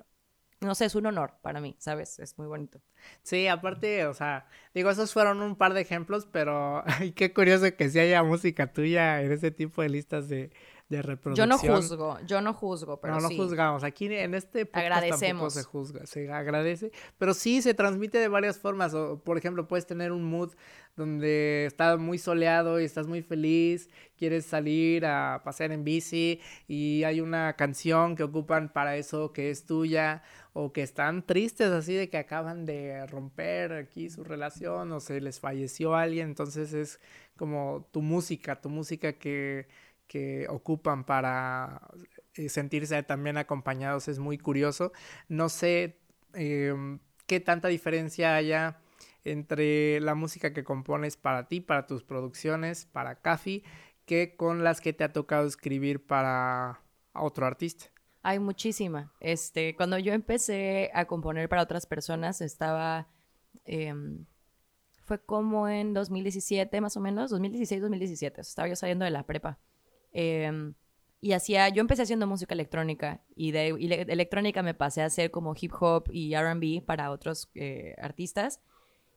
no 0.60 0.74
sé, 0.74 0.86
es 0.86 0.96
un 0.96 1.06
honor 1.06 1.34
para 1.41 1.60
mí, 1.60 1.75
¿sabes? 1.77 2.17
Es 2.20 2.38
muy 2.38 2.48
bonito. 2.48 2.82
Sí, 3.22 3.48
aparte, 3.48 4.08
o 4.08 4.13
sea, 4.13 4.48
digo, 4.74 4.89
esos 4.89 5.13
fueron 5.13 5.41
un 5.41 5.56
par 5.56 5.74
de 5.74 5.82
ejemplos, 5.82 6.27
pero 6.32 6.84
qué 7.15 7.34
curioso 7.34 7.65
que 7.75 7.89
sí 7.89 8.00
haya 8.00 8.24
música 8.24 8.74
tuya 8.74 9.22
en 9.22 9.32
ese 9.32 9.51
tipo 9.51 9.84
de 9.84 9.89
listas 9.89 10.27
de, 10.29 10.51
de 10.89 11.01
reproducción. 11.03 11.48
Yo 11.48 11.56
no 11.56 11.58
juzgo, 11.60 12.20
yo 12.25 12.41
no 12.41 12.53
juzgo, 12.53 13.00
pero 13.00 13.15
no, 13.15 13.22
no 13.22 13.29
juzgamos. 13.29 13.84
Aquí 13.84 14.06
en 14.06 14.34
este 14.34 14.65
podcast 14.65 14.86
Agradecemos. 14.86 15.22
tampoco 15.22 15.50
se 15.51 15.63
juzga, 15.63 16.06
se 16.08 16.32
agradece, 16.32 16.91
pero 17.20 17.36
sí 17.36 17.62
se 17.62 17.75
transmite 17.75 18.17
de 18.17 18.27
varias 18.27 18.58
formas. 18.58 18.96
O, 18.96 19.20
por 19.20 19.38
ejemplo, 19.38 19.67
puedes 19.67 19.86
tener 19.86 20.12
un 20.12 20.24
mood 20.24 20.53
donde 20.98 21.66
está 21.66 21.96
muy 21.96 22.18
soleado 22.18 22.82
y 22.82 22.84
estás 22.84 23.08
muy 23.08 23.22
feliz, 23.22 23.89
quieres 24.18 24.46
salir 24.46 25.06
a 25.06 25.42
pasear 25.46 25.72
en 25.72 25.86
bici 25.86 26.42
y 26.68 27.04
hay 27.04 27.22
una 27.22 27.54
canción 27.54 28.16
que 28.16 28.24
ocupan 28.24 28.74
para 28.74 28.98
eso 28.98 29.32
que 29.32 29.50
es 29.50 29.66
tuya 29.66 30.24
o 30.54 30.74
que 30.74 30.82
están 30.82 31.25
tristes 31.25 31.70
así 31.70 31.94
de 31.94 32.10
que 32.10 32.18
acaban 32.18 32.66
de 32.66 33.08
romper 33.08 33.72
aquí 33.74 34.10
su 34.10 34.24
relación 34.25 34.92
o 34.92 35.00
se 35.00 35.22
les 35.22 35.39
falleció 35.39 35.96
alguien, 35.96 36.30
entonces 36.30 36.74
es 36.74 37.00
como 37.38 37.88
tu 37.92 38.01
música, 38.01 38.60
tu 38.60 38.70
música 38.70 39.13
que 39.13 39.68
que 40.08 40.48
ocupan 40.50 41.04
para 41.04 41.82
eh, 42.36 42.50
sentirse 42.50 43.01
también 43.04 43.38
acompañados 43.38 44.08
es 44.08 44.20
muy 44.20 44.38
curioso. 44.38 44.94
No 45.27 45.50
sé 45.50 46.00
em, 46.34 47.00
qué 47.27 47.39
tanta 47.39 47.68
diferencia 47.68 48.36
haya 48.36 48.80
entre 49.32 50.00
la 50.02 50.16
música 50.16 50.54
que 50.54 50.64
compones 50.64 51.18
para 51.18 51.48
ti, 51.48 51.62
para 51.62 51.88
tus 51.88 52.04
producciones, 52.04 52.86
para 52.86 53.22
Cafi, 53.22 53.64
que 54.06 54.36
con 54.36 54.64
las 54.64 54.82
que 54.82 54.94
te 54.94 55.04
ha 55.04 55.14
tocado 55.14 55.48
escribir 55.48 56.06
para 56.06 56.82
otro 57.13 57.46
artista. 57.46 57.86
Hay 58.24 58.40
muchísima. 58.40 59.13
Este, 59.20 59.76
cuando 59.76 59.98
yo 60.00 60.13
empecé 60.13 60.92
a 60.94 61.06
componer 61.06 61.50
para 61.50 61.62
otras 61.62 61.86
personas, 61.86 62.42
estaba. 62.42 63.08
Em, 63.66 64.26
fue 65.04 65.24
como 65.24 65.70
en 65.70 65.94
2017, 65.94 66.82
más 66.82 66.98
o 66.98 67.00
menos, 67.00 67.32
2016-2017. 67.32 68.40
Estaba 68.40 68.68
yo 68.68 68.76
saliendo 68.76 69.06
de 69.06 69.12
la 69.12 69.24
prepa. 69.24 69.60
Em, 70.12 70.74
y 71.20 71.32
hacía, 71.32 71.70
yo 71.70 71.82
empecé 71.82 72.04
haciendo 72.04 72.28
música 72.28 72.54
electrónica 72.54 73.22
y 73.36 73.52
de, 73.52 73.70
electrónica 74.10 74.62
me 74.62 74.74
pasé 74.74 75.02
a 75.02 75.06
hacer 75.06 75.32
como 75.32 75.56
hip 75.60 75.72
hop 75.80 76.10
y 76.12 76.36
RB 76.36 76.84
para 76.86 77.12
otros 77.12 77.50
eh, 77.56 77.96
artistas. 77.98 78.62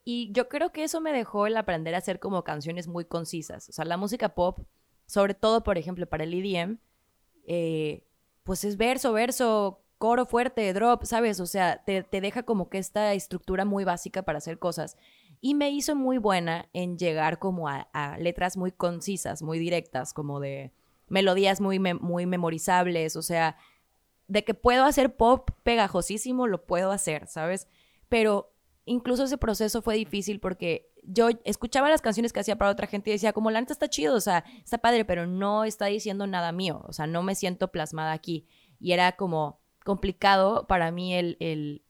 Y 0.05 0.33
yo 0.33 0.49
creo 0.49 0.73
que 0.73 0.85
eso 0.85 1.01
me 1.01 1.13
dejó 1.13 1.47
el 1.47 1.57
aprender 1.57 1.95
a 1.95 1.99
hacer 1.99 2.19
como 2.19 2.45
canciones 2.45 2.89
muy 2.89 3.05
concisas. 3.05 3.69
O 3.69 3.73
sea, 3.73 3.85
la 3.85 3.97
música 3.97 4.31
pop, 4.31 4.61
sobre 5.07 5.35
todo, 5.35 5.63
por 5.63 5.79
ejemplo, 5.79 6.07
para 6.07 6.25
el 6.25 6.35
EDM, 6.35 6.79
eh, 7.47 8.05
pues 8.43 8.65
es 8.65 8.77
verso, 8.77 9.13
verso, 9.13 9.83
coro 9.99 10.25
fuerte, 10.25 10.73
drop, 10.73 11.05
¿sabes? 11.05 11.41
O 11.41 11.47
sea, 11.47 11.85
te, 11.85 12.03
deja 12.11 12.43
como 12.43 12.71
que 12.71 12.79
esta 12.79 13.13
estructura 13.13 13.65
muy 13.65 13.85
básica 13.85 14.23
para 14.23 14.39
hacer 14.39 14.59
cosas. 14.59 14.97
Y 15.41 15.55
me 15.55 15.71
hizo 15.71 15.95
muy 15.95 16.19
buena 16.19 16.69
en 16.73 16.99
llegar 16.99 17.39
como 17.39 17.69
a 17.69 18.17
letras 18.19 18.57
muy 18.57 18.73
concisas, 18.73 19.43
muy 19.43 19.59
directas, 19.59 20.13
como 20.13 20.41
de 20.41 20.73
melodías 21.11 21.61
muy, 21.61 21.79
muy 21.79 22.25
memorizables, 22.25 23.17
o 23.17 23.23
sea, 23.23 23.59
de 24.29 24.45
que 24.45 24.55
puedo 24.55 24.85
hacer 24.85 25.17
pop 25.17 25.51
pegajosísimo, 25.65 26.47
lo 26.47 26.65
puedo 26.65 26.93
hacer, 26.93 27.27
¿sabes? 27.27 27.69
Pero 28.09 28.53
incluso 28.85 29.25
ese 29.25 29.39
proceso 29.39 29.83
fue 29.83 29.97
difícil 29.97 30.41
porque 30.41 30.91
yo 31.03 31.29
escuchaba 31.45 31.89
las 31.89 32.03
canciones 32.03 32.33
que 32.33 32.41
hacía 32.41 32.57
para 32.57 32.71
otra 32.71 32.87
gente 32.87 33.11
y 33.11 33.15
decía, 33.15 33.33
como 33.33 33.51
la 33.51 33.61
neta 33.61 33.73
está 33.73 33.89
chido, 33.89 34.15
o 34.15 34.21
sea, 34.21 34.45
está 34.65 34.79
padre, 34.79 35.05
pero 35.05 35.27
no 35.27 35.65
está 35.65 35.87
diciendo 35.87 36.27
nada 36.27 36.53
mío, 36.53 36.83
o 36.87 36.93
sea, 36.93 37.07
no 37.07 37.23
me 37.23 37.35
siento 37.35 37.69
plasmada 37.69 38.13
aquí. 38.13 38.47
Y 38.79 38.93
era 38.93 39.13
como 39.13 39.61
complicado 39.85 40.67
para 40.67 40.91
mí 40.91 41.15
el, 41.15 41.37
el 41.41 41.85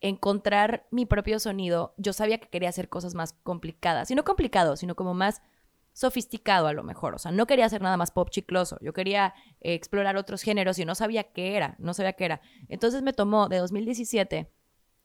encontrar 0.00 0.86
mi 0.90 1.06
propio 1.06 1.38
sonido. 1.38 1.94
Yo 1.96 2.12
sabía 2.12 2.38
que 2.38 2.48
quería 2.48 2.68
hacer 2.68 2.88
cosas 2.88 3.14
más 3.14 3.32
complicadas, 3.32 4.10
y 4.10 4.14
no 4.14 4.24
complicado, 4.24 4.76
sino 4.76 4.94
como 4.94 5.14
más 5.14 5.42
sofisticado 5.92 6.66
a 6.66 6.74
lo 6.74 6.82
mejor. 6.82 7.14
O 7.14 7.18
sea, 7.18 7.32
no 7.32 7.46
quería 7.46 7.64
hacer 7.64 7.80
nada 7.80 7.96
más 7.96 8.10
pop 8.10 8.28
chicloso. 8.28 8.76
Yo 8.82 8.92
quería 8.92 9.32
eh, 9.60 9.72
explorar 9.72 10.18
otros 10.18 10.42
géneros 10.42 10.78
y 10.78 10.84
no 10.84 10.94
sabía 10.94 11.24
qué 11.24 11.56
era, 11.56 11.74
no 11.78 11.94
sabía 11.94 12.12
qué 12.12 12.26
era. 12.26 12.42
Entonces 12.68 13.02
me 13.02 13.14
tomó 13.14 13.48
de 13.48 13.56
2017 13.56 14.52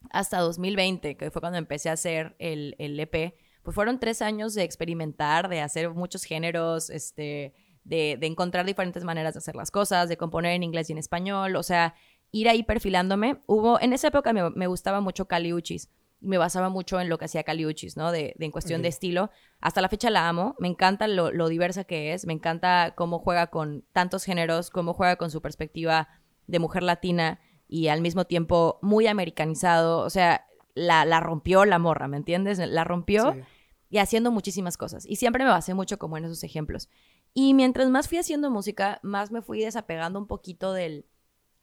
hasta 0.10 0.40
2020, 0.40 1.16
que 1.18 1.32
fue 1.32 1.42
cuando 1.42 1.58
empecé 1.58 1.90
a 1.90 1.94
hacer 1.94 2.36
el, 2.40 2.76
el 2.80 3.00
EP, 3.00 3.36
pues 3.64 3.76
fueron 3.76 4.00
tres 4.00 4.22
años 4.22 4.54
de 4.54 4.64
experimentar, 4.64 5.48
de 5.48 5.62
hacer 5.62 5.92
muchos 5.92 6.24
géneros, 6.24 6.90
este, 6.90 7.54
de, 7.84 8.18
de, 8.20 8.28
encontrar 8.28 8.66
diferentes 8.66 9.04
maneras 9.04 9.36
de 9.36 9.40
hacer 9.40 9.56
las 9.56 9.72
cosas, 9.72 10.10
de 10.10 10.18
componer 10.18 10.54
en 10.54 10.64
inglés 10.64 10.90
y 10.90 10.94
en 10.94 10.98
español, 10.98 11.56
o 11.56 11.64
sea, 11.64 11.94
ir 12.32 12.50
ahí 12.50 12.64
perfilándome. 12.64 13.40
Hubo, 13.46 13.80
en 13.80 13.94
esa 13.94 14.08
época 14.08 14.34
me, 14.34 14.50
me 14.50 14.68
gustaba 14.68 15.02
mucho 15.02 15.28
Cali 15.28 15.54
Uchis 15.54 15.90
me 16.22 16.38
basaba 16.38 16.70
mucho 16.70 17.02
en 17.02 17.10
lo 17.10 17.18
que 17.18 17.26
hacía 17.26 17.44
Caliuchis, 17.44 17.98
¿no? 17.98 18.12
De, 18.12 18.36
en 18.40 18.52
cuestión 18.52 18.82
de 18.84 18.88
estilo. 18.88 19.32
Hasta 19.60 19.82
la 19.82 19.90
fecha 19.90 20.10
la 20.10 20.30
amo, 20.30 20.56
me 20.60 20.68
encanta 20.68 21.08
lo, 21.08 21.50
diversa 21.50 21.84
que 21.84 22.14
es, 22.14 22.26
me 22.26 22.34
encanta 22.34 22.94
cómo 22.96 23.20
juega 23.20 23.48
con 23.48 23.84
tantos 23.92 24.24
géneros, 24.24 24.70
cómo 24.70 24.94
juega 24.94 25.16
con 25.16 25.32
su 25.32 25.42
perspectiva 25.42 26.08
de 26.48 26.60
mujer 26.60 26.84
latina 26.84 27.40
y 27.72 27.88
al 27.88 28.02
mismo 28.02 28.26
tiempo 28.26 28.78
muy 28.84 29.08
americanizado, 29.08 30.02
o 30.02 30.10
sea, 30.12 30.46
la, 30.76 31.06
la 31.06 31.20
rompió 31.20 31.66
la 31.66 31.80
morra, 31.80 32.08
¿me 32.08 32.18
entiendes? 32.18 32.60
La 32.60 32.84
rompió 32.84 33.34
y 33.90 33.98
haciendo 33.98 34.32
muchísimas 34.32 34.78
cosas. 34.78 35.08
Y 35.08 35.16
siempre 35.16 35.44
me 35.44 35.50
basé 35.50 35.74
mucho 35.74 35.98
como 35.98 36.18
en 36.18 36.26
esos 36.26 36.44
ejemplos. 36.44 36.88
Y 37.34 37.56
mientras 37.56 37.90
más 37.90 38.08
fui 38.08 38.20
haciendo 38.20 38.52
música, 38.52 39.00
más 39.02 39.32
me 39.32 39.42
fui 39.42 39.62
desapegando 39.62 40.20
un 40.20 40.28
poquito 40.28 40.74
del, 40.74 41.08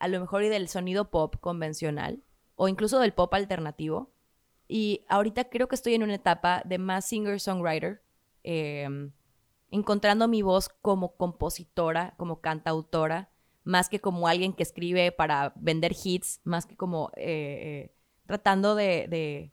a 0.00 0.08
lo 0.08 0.18
mejor 0.18 0.42
y 0.42 0.48
del 0.48 0.68
sonido 0.68 1.10
pop 1.10 1.36
convencional, 1.40 2.24
o 2.56 2.66
incluso 2.66 2.98
del 2.98 3.12
pop 3.12 3.32
alternativo 3.34 4.10
y 4.68 5.06
ahorita 5.08 5.48
creo 5.48 5.66
que 5.66 5.74
estoy 5.74 5.94
en 5.94 6.02
una 6.02 6.14
etapa 6.14 6.62
de 6.66 6.78
más 6.78 7.06
singer-songwriter, 7.06 8.02
em, 8.44 9.12
encontrando 9.70 10.28
mi 10.28 10.42
voz 10.42 10.68
como 10.68 11.16
compositora, 11.16 12.14
como 12.18 12.40
cantautora, 12.42 13.30
más 13.68 13.90
que 13.90 14.00
como 14.00 14.28
alguien 14.28 14.54
que 14.54 14.62
escribe 14.62 15.12
para 15.12 15.52
vender 15.56 15.94
hits, 16.02 16.40
más 16.42 16.64
que 16.64 16.74
como 16.74 17.10
eh, 17.16 17.26
eh, 17.86 17.94
tratando 18.26 18.74
de, 18.74 19.06
de, 19.08 19.52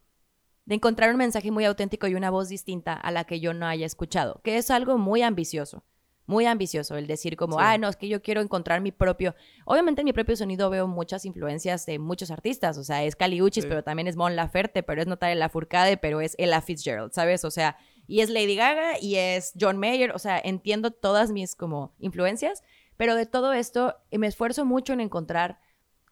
de 0.66 0.76
encontrar 0.76 1.12
un 1.12 1.18
mensaje 1.18 1.52
muy 1.52 1.66
auténtico 1.66 2.08
y 2.08 2.16
una 2.16 2.30
voz 2.30 2.48
distinta 2.48 2.94
a 2.94 3.12
la 3.12 3.26
que 3.26 3.42
yo 3.42 3.54
no 3.54 3.68
haya 3.68 3.86
escuchado, 3.86 4.40
que 4.42 4.56
es 4.58 4.72
algo 4.72 4.98
muy 4.98 5.22
ambicioso 5.22 5.84
muy 6.28 6.46
ambicioso 6.46 6.98
el 6.98 7.08
decir 7.08 7.38
como, 7.38 7.60
ah, 7.60 7.78
no, 7.78 7.88
es 7.88 7.96
que 7.96 8.08
yo 8.08 8.22
quiero 8.22 8.42
encontrar 8.42 8.82
mi 8.82 8.92
propio. 8.92 9.36
Obviamente 9.66 10.02
en 10.02 10.06
mi 10.06 10.14
propio 10.14 10.36
sonido 10.36 10.70
veo 10.70 10.88
muchas 10.88 11.26
influencias 11.26 11.86
de 11.86 12.00
muchos 12.00 12.32
artistas, 12.32 12.78
o 12.78 12.84
sea, 12.84 13.04
es 13.04 13.16
Cali 13.16 13.42
Uchis, 13.42 13.66
pero 13.66 13.84
también 13.84 14.08
es 14.08 14.16
Mon 14.16 14.36
Laferte, 14.36 14.84
pero 14.84 15.02
es 15.02 15.08
Natalia 15.08 15.36
Lafourcade, 15.36 15.98
pero 15.98 16.22
es 16.22 16.36
Ella 16.38 16.62
Fitzgerald, 16.62 17.14
¿sabes? 17.14 17.46
O 17.46 17.52
sea, 17.52 17.78
y 18.08 18.22
es 18.22 18.30
Lady 18.30 18.56
Gaga 18.56 19.00
y 19.00 19.16
es 19.16 19.54
John 19.60 19.78
Mayer, 19.78 20.12
o 20.12 20.20
sea, 20.20 20.40
entiendo 20.44 20.92
todas 20.92 21.32
mis 21.32 21.56
como 21.56 21.94
influencias, 22.00 22.64
pero 22.98 23.16
de 23.16 23.26
todo 23.26 23.54
esto 23.54 23.96
eh, 24.12 24.18
me 24.18 24.28
esfuerzo 24.28 24.66
mucho 24.66 24.94
en 24.94 25.02
encontrar 25.02 25.60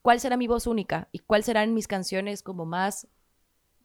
cuál 0.01 0.19
será 0.19 0.37
mi 0.37 0.47
voz 0.47 0.67
única 0.67 1.09
y 1.11 1.19
cuáles 1.19 1.45
serán 1.45 1.73
mis 1.73 1.87
canciones 1.87 2.43
como 2.43 2.65
más 2.65 3.07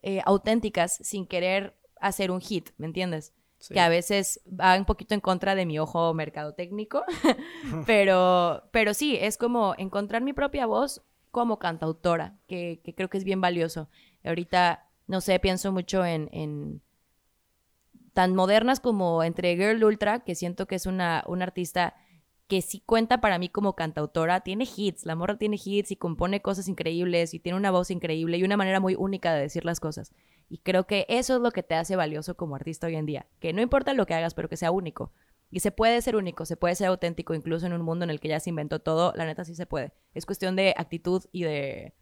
eh, 0.03 0.21
auténticas 0.25 0.99
sin 1.03 1.27
querer 1.27 1.77
hacer 2.01 2.31
un 2.31 2.41
hit, 2.41 2.71
¿me 2.77 2.87
entiendes? 2.87 3.33
que 3.71 3.81
a 3.81 3.89
veces 3.89 4.41
va 4.49 4.79
un 4.79 4.85
poquito 4.85 5.15
en 5.15 5.21
contra 5.21 5.55
de 5.55 5.67
mi 5.67 5.79
ojo 5.79 6.15
mercadotécnico, 6.15 7.05
pero, 7.87 8.63
pero 8.71 8.95
sí, 8.95 9.19
es 9.21 9.37
como 9.37 9.75
encontrar 9.79 10.23
mi 10.23 10.33
propia 10.33 10.67
voz 10.67 11.03
como 11.31 11.59
cantautora, 11.59 12.39
que, 12.47 12.81
creo 12.97 13.11
que 13.11 13.19
es 13.19 13.25
bien 13.25 13.41
valioso. 13.41 13.89
Ahorita, 14.25 14.87
no 15.07 15.21
sé, 15.21 15.39
pienso 15.41 15.73
mucho 15.73 16.05
en, 16.05 16.29
en 16.33 16.81
tan 18.13 18.35
modernas 18.35 18.81
como 18.81 19.23
entre 19.23 19.57
Girl 19.57 19.83
Ultra, 19.83 20.21
que 20.21 20.35
siento 20.35 20.67
que 20.67 20.77
es 20.77 20.87
una, 20.87 21.25
una 21.27 21.45
artista 21.45 21.97
que 22.49 22.63
sí 22.63 22.83
cuenta 22.85 23.21
para 23.21 23.39
mí 23.39 23.51
como 23.51 23.77
cantautora, 23.77 24.41
tiene 24.41 24.67
hits, 24.75 25.05
la 25.05 25.15
morra 25.15 25.37
tiene 25.37 25.59
hits 25.63 25.91
y 25.91 25.97
compone 25.97 26.41
cosas 26.41 26.67
increíbles 26.67 27.35
y 27.35 27.39
tiene 27.39 27.59
una 27.59 27.71
voz 27.71 27.91
increíble 27.91 28.39
y 28.39 28.43
una 28.43 28.57
manera 28.57 28.81
muy 28.81 28.95
única 28.95 29.35
de 29.35 29.43
decir 29.43 29.67
las 29.67 29.81
cosas. 29.81 30.13
Y 30.49 30.59
creo 30.59 30.87
que 30.87 31.05
eso 31.11 31.37
es 31.37 31.43
lo 31.43 31.51
que 31.51 31.63
te 31.63 31.75
hace 31.75 31.95
valioso 31.95 32.37
como 32.37 32.57
artista 32.57 32.87
hoy 32.87 32.97
en 32.97 33.05
día, 33.05 33.27
que 33.39 33.53
no 33.53 33.61
importa 33.61 33.93
lo 33.93 34.07
que 34.07 34.15
hagas, 34.15 34.33
pero 34.33 34.49
que 34.49 34.57
sea 34.57 34.71
único. 34.71 35.13
Y 35.51 35.61
se 35.61 35.73
puede 35.73 36.01
ser 36.01 36.17
único, 36.17 36.47
se 36.47 36.57
puede 36.57 36.75
ser 36.75 36.89
auténtico, 36.89 37.35
incluso 37.35 37.67
en 37.67 37.75
un 37.75 37.83
mundo 37.83 38.05
en 38.05 38.11
el 38.11 38.19
que 38.19 38.29
ya 38.29 38.41
se 38.41 38.51
inventó 38.51 38.81
todo, 38.81 39.13
la 39.15 39.27
neta 39.27 39.45
sí 39.45 39.55
se 39.55 39.67
puede. 39.67 39.93
Es 40.15 40.25
cuestión 40.25 40.57
de 40.57 40.75
actitud 40.77 41.25
y 41.33 41.45
de, 41.45 41.95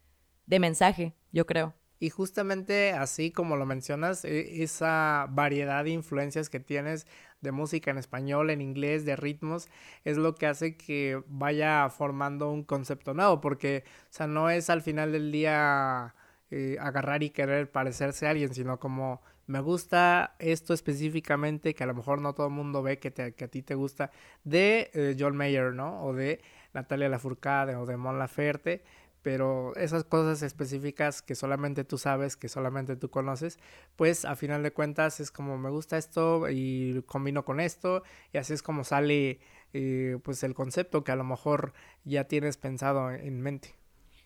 de 0.45 0.59
mensaje, 0.59 1.13
yo 1.33 1.45
creo. 1.45 1.75
Y 1.99 2.09
justamente 2.09 2.91
así 2.91 3.31
como 3.31 3.55
lo 3.55 3.65
mencionas, 3.65 4.23
e, 4.23 4.63
esa 4.63 5.27
variedad 5.29 5.83
de 5.83 5.91
influencias 5.91 6.49
que 6.49 6.59
tienes 6.59 7.07
de 7.41 7.51
música 7.51 7.91
en 7.91 7.97
español, 7.97 8.49
en 8.49 8.61
inglés, 8.61 9.05
de 9.05 9.15
ritmos, 9.15 9.69
es 10.03 10.17
lo 10.17 10.35
que 10.35 10.47
hace 10.47 10.75
que 10.75 11.21
vaya 11.27 11.89
formando 11.89 12.51
un 12.51 12.63
concepto 12.63 13.13
nuevo, 13.13 13.41
porque, 13.41 13.83
o 13.85 14.07
sea, 14.09 14.27
no 14.27 14.49
es 14.49 14.69
al 14.69 14.81
final 14.81 15.11
del 15.11 15.31
día 15.31 16.15
eh, 16.51 16.77
agarrar 16.79 17.23
y 17.23 17.29
querer 17.29 17.71
parecerse 17.71 18.27
a 18.27 18.31
alguien, 18.31 18.53
sino 18.53 18.79
como 18.79 19.21
me 19.47 19.61
gusta 19.61 20.35
esto 20.39 20.73
específicamente 20.73 21.73
que 21.73 21.83
a 21.83 21.87
lo 21.87 21.93
mejor 21.93 22.21
no 22.21 22.33
todo 22.33 22.47
el 22.47 22.53
mundo 22.53 22.83
ve 22.83 22.99
que, 22.99 23.11
te, 23.11 23.33
que 23.33 23.45
a 23.45 23.47
ti 23.47 23.61
te 23.63 23.75
gusta, 23.75 24.11
de 24.43 24.91
eh, 24.93 25.15
John 25.17 25.37
Mayer, 25.37 25.73
¿no? 25.73 26.03
O 26.03 26.13
de 26.13 26.41
Natalia 26.73 27.09
Lafourcade 27.09 27.75
o 27.75 27.85
de 27.85 27.97
Mon 27.97 28.19
Laferte, 28.19 28.83
pero 29.21 29.75
esas 29.75 30.03
cosas 30.03 30.41
específicas 30.41 31.21
que 31.21 31.35
solamente 31.35 31.83
tú 31.83 31.97
sabes, 31.97 32.37
que 32.37 32.49
solamente 32.49 32.95
tú 32.95 33.09
conoces, 33.09 33.59
pues 33.95 34.25
a 34.25 34.35
final 34.35 34.63
de 34.63 34.71
cuentas 34.71 35.19
es 35.19 35.31
como 35.31 35.57
me 35.57 35.69
gusta 35.69 35.97
esto 35.97 36.49
y 36.49 37.01
combino 37.05 37.43
con 37.43 37.59
esto 37.59 38.03
y 38.31 38.37
así 38.37 38.53
es 38.53 38.63
como 38.63 38.83
sale 38.83 39.39
eh, 39.73 40.17
pues 40.23 40.43
el 40.43 40.53
concepto 40.53 41.03
que 41.03 41.11
a 41.11 41.15
lo 41.15 41.23
mejor 41.23 41.73
ya 42.03 42.25
tienes 42.25 42.57
pensado 42.57 43.11
en 43.11 43.41
mente. 43.41 43.75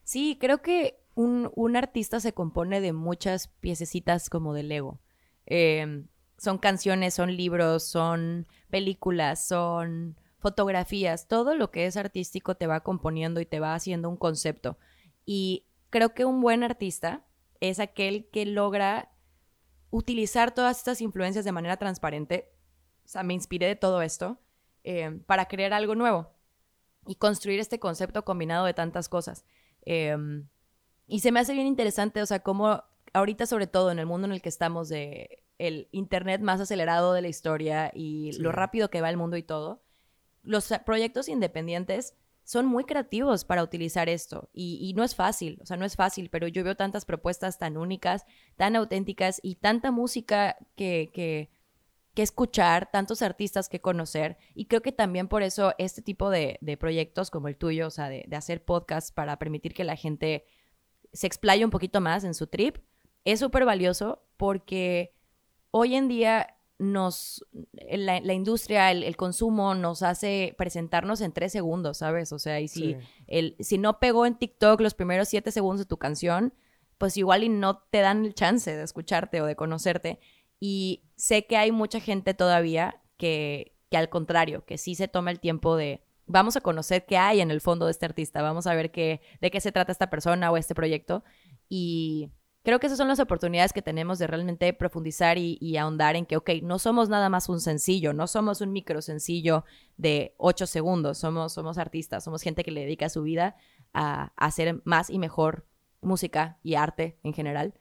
Sí, 0.03 0.37
creo 0.39 0.61
que 0.61 0.99
un, 1.15 1.51
un 1.55 1.75
artista 1.75 2.19
se 2.19 2.33
compone 2.33 2.81
de 2.81 2.93
muchas 2.93 3.47
piececitas 3.47 4.29
como 4.29 4.53
de 4.53 4.63
Lego. 4.63 4.99
Em, 5.45 6.07
son 6.37 6.57
canciones, 6.57 7.13
son 7.13 7.35
libros, 7.35 7.83
son 7.83 8.47
películas, 8.69 9.47
son 9.47 10.17
fotografías, 10.41 11.27
todo 11.27 11.55
lo 11.55 11.71
que 11.71 11.85
es 11.85 11.95
artístico 11.95 12.55
te 12.55 12.67
va 12.67 12.81
componiendo 12.81 13.39
y 13.39 13.45
te 13.45 13.59
va 13.59 13.75
haciendo 13.75 14.09
un 14.09 14.17
concepto. 14.17 14.77
Y 15.25 15.67
creo 15.89 16.13
que 16.13 16.25
un 16.25 16.41
buen 16.41 16.63
artista 16.63 17.23
es 17.59 17.79
aquel 17.79 18.27
que 18.31 18.45
logra 18.45 19.11
utilizar 19.91 20.53
todas 20.53 20.77
estas 20.77 20.99
influencias 21.01 21.45
de 21.45 21.51
manera 21.51 21.77
transparente. 21.77 22.51
O 23.05 23.07
sea, 23.07 23.23
me 23.23 23.33
inspiré 23.33 23.67
de 23.67 23.75
todo 23.75 24.01
esto 24.01 24.39
eh, 24.83 25.19
para 25.27 25.45
crear 25.47 25.73
algo 25.73 25.93
nuevo 25.95 26.33
y 27.05 27.15
construir 27.15 27.59
este 27.59 27.79
concepto 27.79 28.25
combinado 28.25 28.65
de 28.65 28.73
tantas 28.73 29.09
cosas. 29.09 29.45
Em, 29.83 30.47
y 31.07 31.19
se 31.19 31.31
me 31.31 31.39
hace 31.39 31.53
bien 31.53 31.67
interesante, 31.67 32.21
o 32.21 32.25
sea, 32.25 32.39
cómo 32.39 32.83
ahorita 33.13 33.45
sobre 33.45 33.67
todo 33.67 33.91
en 33.91 33.99
el 33.99 34.05
mundo 34.05 34.25
en 34.25 34.33
el 34.33 34.41
que 34.41 34.49
estamos 34.49 34.89
de 34.89 35.43
el 35.57 35.89
internet 35.91 36.41
más 36.41 36.59
acelerado 36.59 37.13
de 37.13 37.21
la 37.21 37.27
historia 37.27 37.91
y 37.93 38.31
lo 38.39 38.51
rápido 38.51 38.89
que 38.89 39.01
va 39.01 39.09
el 39.09 39.17
mundo 39.17 39.37
y 39.37 39.43
todo, 39.43 39.83
los 40.43 40.73
proyectos 40.85 41.27
independientes 41.29 42.15
son 42.43 42.65
muy 42.65 42.83
creativos 42.83 43.45
para 43.45 43.63
utilizar 43.63 44.09
esto 44.09 44.49
y, 44.53 44.93
no 44.95 45.03
es 45.03 45.15
fácil, 45.15 45.59
o 45.61 45.65
sea, 45.65 45.77
no 45.77 45.85
es 45.85 45.95
fácil, 45.95 46.29
pero 46.29 46.47
yo 46.47 46.63
veo 46.63 46.75
tantas 46.75 47.05
propuestas 47.05 47.57
tan 47.59 47.77
únicas, 47.77 48.25
tan 48.57 48.75
auténticas 48.75 49.39
y 49.43 49.55
tanta 49.55 49.91
música 49.91 50.57
que, 50.75 51.11
que, 51.13 51.49
escuchar, 52.21 52.91
tantos 52.91 53.21
artistas 53.21 53.69
que 53.69 53.81
conocer 53.81 54.37
y 54.53 54.65
creo 54.65 54.81
que 54.81 54.91
también 54.91 55.27
por 55.27 55.43
eso 55.43 55.73
este 55.77 56.01
tipo 56.01 56.29
de, 56.29 56.59
proyectos 56.79 57.31
como 57.31 57.47
el 57.47 57.57
tuyo, 57.57 57.87
o 57.87 57.91
sea, 57.91 58.09
de, 58.09 58.25
de 58.27 58.35
hacer 58.35 58.63
podcasts 58.63 59.11
para 59.11 59.39
permitir 59.39 59.73
que 59.73 59.83
la 59.83 59.95
gente 59.95 60.45
se 61.13 61.27
explaye 61.27 61.63
un 61.63 61.71
poquito 61.71 62.01
más 62.01 62.23
en 62.23 62.33
su 62.33 62.47
trip, 62.47 62.77
es 63.23 63.39
súper 63.39 63.65
valioso 63.65 64.23
porque 64.37 65.15
hoy 65.71 65.95
en 65.95 66.07
día 66.07 66.57
nos, 66.81 67.45
la, 67.91 68.33
industria, 68.33 68.89
el, 68.89 69.15
consumo 69.15 69.75
nos 69.75 70.01
hace 70.01 70.55
presentarnos 70.57 71.21
en 71.21 71.31
tres 71.31 71.51
segundos, 71.51 71.97
¿sabes? 71.99 72.31
O 72.33 72.39
sea, 72.39 72.59
y 72.59 72.67
si, 72.67 72.97
el, 73.27 73.55
si 73.59 73.77
no 73.77 73.99
pegó 73.99 74.25
en 74.25 74.35
TikTok 74.35 74.81
los 74.81 74.95
primeros 74.95 75.27
siete 75.27 75.51
segundos 75.51 75.85
de 75.85 75.89
tu 75.89 75.97
canción, 75.97 76.55
pues 76.97 77.17
igual 77.17 77.43
y 77.43 77.49
no 77.49 77.77
te 77.77 77.99
dan 77.99 78.25
el 78.25 78.33
chance 78.33 78.75
de 78.75 78.83
escucharte 78.83 79.41
o 79.41 79.45
de 79.45 79.55
conocerte. 79.55 80.19
Y 80.59 81.03
sé 81.15 81.45
que 81.45 81.55
hay 81.55 81.71
mucha 81.71 81.99
gente 81.99 82.33
todavía 82.33 82.99
que, 83.17 83.77
que 83.91 83.97
al 83.97 84.09
contrario, 84.09 84.65
que 84.65 84.79
sí 84.79 84.95
se 84.95 85.07
toma 85.07 85.29
el 85.29 85.39
tiempo 85.39 85.75
de, 85.75 86.03
vamos 86.25 86.55
a 86.55 86.61
conocer 86.61 87.05
qué 87.05 87.17
hay 87.17 87.41
en 87.41 87.51
el 87.51 87.61
fondo 87.61 87.85
de 87.85 87.91
este 87.91 88.07
artista, 88.07 88.41
vamos 88.41 88.65
a 88.65 88.73
ver 88.73 88.89
qué, 88.91 89.21
de 89.39 89.51
qué 89.51 89.61
se 89.61 89.71
trata 89.71 89.91
esta 89.91 90.09
persona 90.09 90.49
o 90.49 90.57
este 90.57 90.73
proyecto. 90.73 91.23
Y 91.69 92.31
creo 92.63 92.79
que 92.79 92.87
esas 92.87 92.97
son 92.97 93.07
las 93.07 93.19
oportunidades 93.19 93.73
que 93.73 93.81
tenemos 93.81 94.19
de 94.19 94.27
realmente 94.27 94.71
profundizar 94.73 95.37
y, 95.37 95.77
ahondar 95.77 96.15
en 96.15 96.25
que, 96.25 96.37
ok, 96.37 96.49
no 96.63 96.79
somos 96.79 97.09
nada 97.09 97.29
más 97.29 97.49
un 97.49 97.59
sencillo, 97.59 98.13
no 98.13 98.27
somos 98.27 98.61
un 98.61 98.71
micro 98.71 99.01
sencillo 99.01 99.65
de 99.97 100.35
ocho 100.37 100.67
segundos, 100.67 101.17
somos, 101.17 101.53
somos 101.53 101.77
artistas, 101.77 102.23
somos 102.23 102.41
gente 102.41 102.63
que 102.63 102.71
le 102.71 102.81
dedica 102.81 103.09
su 103.09 103.23
vida 103.23 103.55
a, 103.93 104.31
hacer 104.35 104.81
más 104.85 105.09
y 105.09 105.17
mejor 105.17 105.65
música 106.01 106.59
y 106.63 106.75
arte 106.75 107.17
en 107.23 107.33
general. 107.33 107.73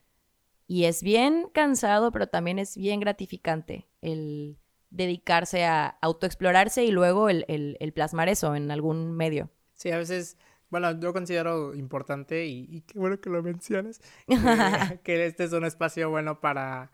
Y 0.66 0.84
es 0.84 1.02
bien 1.02 1.48
cansado, 1.52 2.12
pero 2.12 2.28
también 2.28 2.58
es 2.58 2.76
bien 2.76 3.00
gratificante 3.00 3.88
el 4.00 4.58
dedicarse 4.90 5.64
a 5.64 5.98
autoexplorarse 6.00 6.84
y 6.84 6.90
luego 6.90 7.28
el, 7.28 7.44
el 7.48 7.92
plasmar 7.92 8.28
eso 8.28 8.54
en 8.54 8.70
algún 8.70 9.12
medio. 9.12 9.50
Sí, 9.74 9.90
a 9.90 9.98
veces 9.98 10.36
bueno, 10.70 10.98
yo 11.00 11.12
considero 11.12 11.74
importante 11.74 12.46
y, 12.46 12.82
qué 12.82 12.98
bueno 12.98 13.20
que 13.20 13.30
lo 13.30 13.42
mencionas, 13.42 14.00
que, 15.04 15.26
este 15.26 15.44
es 15.44 15.52
un 15.52 15.64
espacio 15.64 16.10
bueno 16.10 16.40
para, 16.40 16.90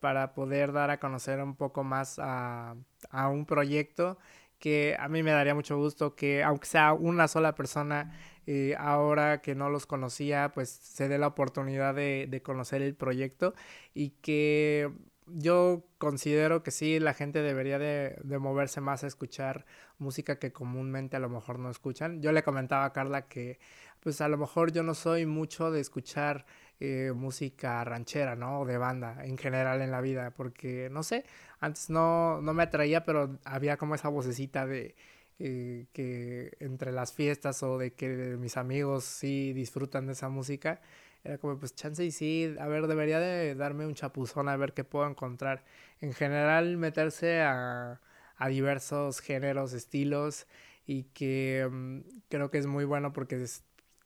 para 0.00 0.34
poder 0.34 0.72
dar 0.72 0.90
a 0.90 1.00
conocer 1.00 1.40
un 1.42 1.56
poco 1.56 1.84
más 1.84 2.18
a, 2.18 2.76
a, 3.10 3.28
un 3.28 3.46
proyecto 3.46 4.18
que 4.58 4.96
a 4.98 5.08
mí 5.08 5.22
me 5.22 5.32
daría 5.32 5.54
mucho 5.54 5.76
gusto 5.76 6.14
que 6.14 6.42
aunque 6.42 6.66
sea 6.66 6.92
una 6.92 7.28
sola 7.28 7.54
persona, 7.54 8.12
eh, 8.46 8.74
ahora 8.78 9.40
que 9.42 9.54
no 9.54 9.70
los 9.70 9.86
conocía, 9.86 10.52
pues 10.54 10.70
se 10.70 11.08
dé 11.08 11.18
la 11.18 11.28
oportunidad 11.28 11.94
de, 11.94 12.26
de 12.28 12.42
conocer 12.42 12.82
el 12.82 12.94
proyecto 12.94 13.54
y 13.94 14.10
que 14.22 14.90
yo 15.26 15.84
considero 15.98 16.62
que 16.62 16.70
sí, 16.70 17.00
la 17.00 17.14
gente 17.14 17.42
debería 17.42 17.78
de, 17.78 18.18
moverse 18.38 18.80
más 18.80 19.04
a 19.04 19.06
escuchar 19.06 19.64
música 19.98 20.38
que 20.38 20.52
comúnmente 20.52 21.16
a 21.16 21.20
lo 21.20 21.28
mejor 21.28 21.58
no 21.58 21.70
escuchan. 21.70 22.20
Yo 22.22 22.32
le 22.32 22.42
comentaba 22.42 22.84
a 22.84 22.92
Carla 22.92 23.26
que 23.26 23.58
pues 24.00 24.20
a 24.20 24.28
lo 24.28 24.36
mejor 24.36 24.72
yo 24.72 24.82
no 24.82 24.94
soy 24.94 25.24
mucho 25.26 25.70
de 25.70 25.80
escuchar 25.80 26.44
eh, 26.80 27.12
música 27.14 27.82
ranchera, 27.84 28.36
¿no? 28.36 28.60
O 28.60 28.66
de 28.66 28.76
banda 28.76 29.24
en 29.24 29.38
general 29.38 29.80
en 29.80 29.90
la 29.90 30.00
vida, 30.02 30.32
porque 30.32 30.88
no 30.90 31.02
sé, 31.02 31.24
antes 31.60 31.88
no, 31.90 32.42
no 32.42 32.52
me 32.52 32.64
atraía, 32.64 33.04
pero 33.04 33.38
había 33.44 33.76
como 33.78 33.94
esa 33.94 34.08
vocecita 34.08 34.66
de 34.66 34.94
eh, 35.38 35.86
que 35.92 36.52
entre 36.60 36.92
las 36.92 37.12
fiestas 37.12 37.62
o 37.62 37.78
de 37.78 37.92
que 37.94 38.36
mis 38.38 38.56
amigos 38.56 39.04
sí 39.04 39.52
disfrutan 39.52 40.06
de 40.06 40.12
esa 40.12 40.28
música 40.28 40.80
era 41.24 41.38
como, 41.38 41.58
pues 41.58 41.74
chance 41.74 42.04
y 42.04 42.10
sí, 42.10 42.54
a 42.60 42.66
ver, 42.68 42.86
debería 42.86 43.18
de 43.18 43.54
darme 43.54 43.86
un 43.86 43.94
chapuzón 43.94 44.48
a 44.48 44.56
ver 44.56 44.74
qué 44.74 44.84
puedo 44.84 45.08
encontrar. 45.08 45.64
En 46.00 46.12
general, 46.12 46.76
meterse 46.76 47.40
a, 47.40 48.00
a 48.36 48.48
diversos 48.48 49.20
géneros, 49.20 49.72
estilos, 49.72 50.46
y 50.86 51.04
que 51.04 51.68
mm, 51.70 52.00
creo 52.28 52.50
que 52.50 52.58
es 52.58 52.66
muy 52.66 52.84
bueno 52.84 53.12
porque 53.12 53.44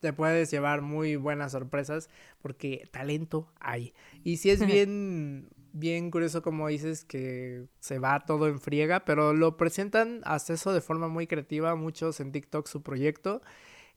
te 0.00 0.12
puedes 0.12 0.50
llevar 0.50 0.83
muy 0.83 1.16
buenas 1.16 1.52
sorpresas 1.52 2.09
porque 2.40 2.88
talento 2.92 3.52
hay. 3.61 3.94
Y 4.22 4.37
si 4.38 4.50
es 4.50 4.64
bien, 4.66 5.48
bien 5.72 6.11
curioso 6.11 6.42
como 6.42 6.68
dices 6.68 7.04
que 7.04 7.66
se 7.81 7.98
va 7.98 8.20
todo 8.20 8.48
en 8.48 8.61
friega, 8.61 9.04
pero 9.04 9.33
lo 9.33 9.57
presentan 9.57 10.20
hasta 10.24 10.54
eso 10.54 10.72
de 10.72 10.81
forma 10.81 11.09
muy 11.09 11.26
creativa, 11.26 11.74
muchos 11.74 12.20
en 12.20 12.33
TikTok 12.33 12.66
su 12.66 12.83
proyecto 12.83 13.42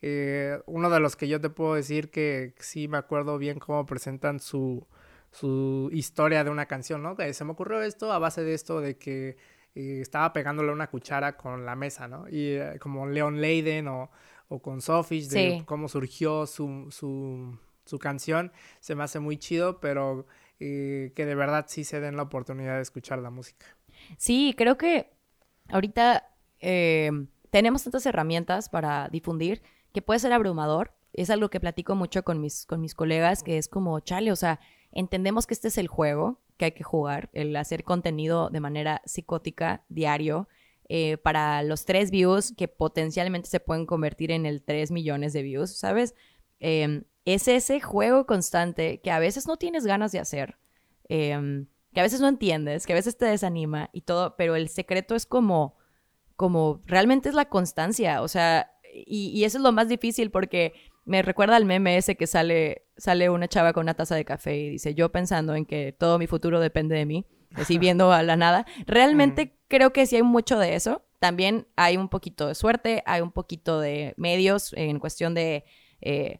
eh, 0.01 0.59
uno 0.65 0.89
de 0.89 0.99
los 0.99 1.15
que 1.15 1.27
yo 1.27 1.39
te 1.39 1.49
puedo 1.49 1.75
decir 1.75 2.09
que 2.09 2.53
sí 2.59 2.87
me 2.87 2.97
acuerdo 2.97 3.37
bien 3.37 3.59
cómo 3.59 3.85
presentan 3.85 4.39
su, 4.39 4.87
su 5.31 5.89
historia 5.93 6.43
de 6.43 6.49
una 6.49 6.65
canción, 6.65 7.03
¿no? 7.03 7.15
Que 7.15 7.33
se 7.33 7.45
me 7.45 7.51
ocurrió 7.51 7.81
esto 7.81 8.11
a 8.11 8.19
base 8.19 8.43
de 8.43 8.53
esto 8.53 8.81
de 8.81 8.97
que 8.97 9.37
eh, 9.75 9.99
estaba 10.01 10.33
pegándole 10.33 10.71
una 10.71 10.89
cuchara 10.89 11.37
con 11.37 11.65
la 11.65 11.75
mesa, 11.75 12.07
¿no? 12.07 12.27
Y 12.27 12.53
eh, 12.55 12.79
como 12.79 13.07
Leon 13.07 13.39
Leiden 13.39 13.87
o, 13.87 14.11
o 14.47 14.61
con 14.61 14.81
Sophie, 14.81 15.27
de 15.27 15.63
cómo 15.65 15.87
surgió 15.87 16.45
su, 16.47 16.87
su, 16.89 17.57
su, 17.85 17.99
canción, 17.99 18.51
se 18.79 18.95
me 18.95 19.03
hace 19.03 19.19
muy 19.19 19.37
chido, 19.37 19.79
pero 19.79 20.25
que 20.59 21.11
de 21.15 21.33
verdad 21.33 21.65
sí 21.67 21.83
se 21.83 21.99
den 21.99 22.15
la 22.15 22.21
oportunidad 22.21 22.75
de 22.75 22.83
escuchar 22.83 23.17
la 23.17 23.31
música. 23.31 23.65
Sí, 24.17 24.53
creo 24.55 24.77
que 24.77 25.09
ahorita 25.69 26.29
eh, 26.59 27.11
tenemos 27.49 27.83
tantas 27.83 28.05
herramientas 28.05 28.69
para 28.69 29.09
difundir 29.09 29.61
que 29.93 30.01
puede 30.01 30.19
ser 30.19 30.33
abrumador. 30.33 30.93
Es 31.13 31.29
algo 31.29 31.49
que 31.49 31.59
platico 31.59 31.95
mucho 31.95 32.23
con 32.23 32.39
mis, 32.39 32.65
con 32.65 32.81
mis 32.81 32.95
colegas, 32.95 33.43
que 33.43 33.57
es 33.57 33.67
como, 33.67 33.99
chale, 33.99 34.31
o 34.31 34.35
sea, 34.35 34.59
entendemos 34.91 35.47
que 35.47 35.53
este 35.53 35.67
es 35.67 35.77
el 35.77 35.87
juego 35.87 36.39
que 36.57 36.65
hay 36.65 36.71
que 36.73 36.83
jugar, 36.83 37.29
el 37.33 37.55
hacer 37.55 37.83
contenido 37.83 38.49
de 38.49 38.59
manera 38.59 39.01
psicótica, 39.05 39.83
diario, 39.89 40.47
eh, 40.89 41.17
para 41.17 41.63
los 41.63 41.85
tres 41.85 42.11
views 42.11 42.53
que 42.55 42.67
potencialmente 42.67 43.49
se 43.49 43.59
pueden 43.59 43.85
convertir 43.85 44.29
en 44.29 44.45
el 44.45 44.61
tres 44.61 44.91
millones 44.91 45.33
de 45.33 45.41
views, 45.41 45.71
¿sabes? 45.71 46.13
Em, 46.59 47.05
es 47.25 47.47
ese 47.47 47.79
juego 47.79 48.25
constante 48.25 48.99
que 48.99 49.09
a 49.09 49.17
veces 49.19 49.47
no 49.47 49.57
tienes 49.57 49.85
ganas 49.85 50.11
de 50.11 50.19
hacer, 50.19 50.57
em, 51.09 51.67
que 51.93 51.99
a 52.01 52.03
veces 52.03 52.19
no 52.21 52.27
entiendes, 52.27 52.85
que 52.85 52.93
a 52.93 52.95
veces 52.95 53.17
te 53.17 53.25
desanima 53.25 53.89
y 53.93 54.01
todo, 54.01 54.35
pero 54.35 54.55
el 54.55 54.69
secreto 54.69 55.15
es 55.15 55.25
como, 55.25 55.77
como 56.35 56.81
realmente 56.85 57.29
es 57.29 57.35
la 57.35 57.45
constancia, 57.45 58.21
o 58.21 58.27
sea, 58.27 58.71
y, 58.93 59.29
y 59.29 59.43
eso 59.43 59.57
es 59.57 59.63
lo 59.63 59.71
más 59.71 59.87
difícil 59.87 60.31
porque 60.31 60.73
me 61.05 61.21
recuerda 61.21 61.55
al 61.55 61.65
meme 61.65 61.97
ese 61.97 62.15
que 62.15 62.27
sale, 62.27 62.85
sale 62.97 63.29
una 63.29 63.47
chava 63.47 63.73
con 63.73 63.83
una 63.83 63.95
taza 63.95 64.15
de 64.15 64.25
café 64.25 64.57
y 64.57 64.69
dice, 64.69 64.93
yo 64.93 65.11
pensando 65.11 65.55
en 65.55 65.65
que 65.65 65.93
todo 65.93 66.19
mi 66.19 66.27
futuro 66.27 66.59
depende 66.59 66.95
de 66.95 67.05
mí, 67.05 67.25
así 67.55 67.77
viendo 67.79 68.11
a 68.11 68.23
la 68.23 68.35
nada. 68.35 68.65
Realmente 68.85 69.57
creo 69.67 69.93
que 69.93 70.05
sí 70.05 70.17
hay 70.17 70.23
mucho 70.23 70.59
de 70.59 70.75
eso. 70.75 71.03
También 71.19 71.67
hay 71.75 71.97
un 71.97 72.09
poquito 72.09 72.47
de 72.47 72.55
suerte, 72.55 73.03
hay 73.05 73.21
un 73.21 73.31
poquito 73.31 73.79
de 73.79 74.13
medios 74.17 74.73
en 74.73 74.99
cuestión 74.99 75.33
de 75.33 75.65
eh, 76.01 76.39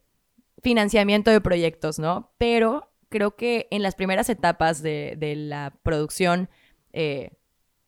financiamiento 0.63 1.29
de 1.31 1.41
proyectos, 1.41 1.99
¿no? 1.99 2.31
Pero 2.37 2.91
creo 3.09 3.35
que 3.35 3.67
en 3.71 3.83
las 3.83 3.95
primeras 3.95 4.29
etapas 4.29 4.81
de, 4.81 5.17
la 5.35 5.73
producción 5.83 6.49
eh, 6.93 7.31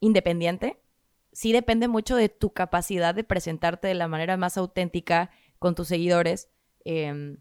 independiente, 0.02 0.83
sí 1.34 1.52
depende 1.52 1.88
mucho 1.88 2.16
de 2.16 2.30
tu 2.30 2.54
capacidad 2.54 3.14
de 3.14 3.24
presentarte 3.24 3.88
de 3.88 3.96
la 3.96 4.08
manera 4.08 4.38
más 4.38 4.58
auténtica 4.58 5.32
con 5.60 5.76
tus 5.76 5.88
seguidores. 5.88 6.50
Em, 6.86 7.38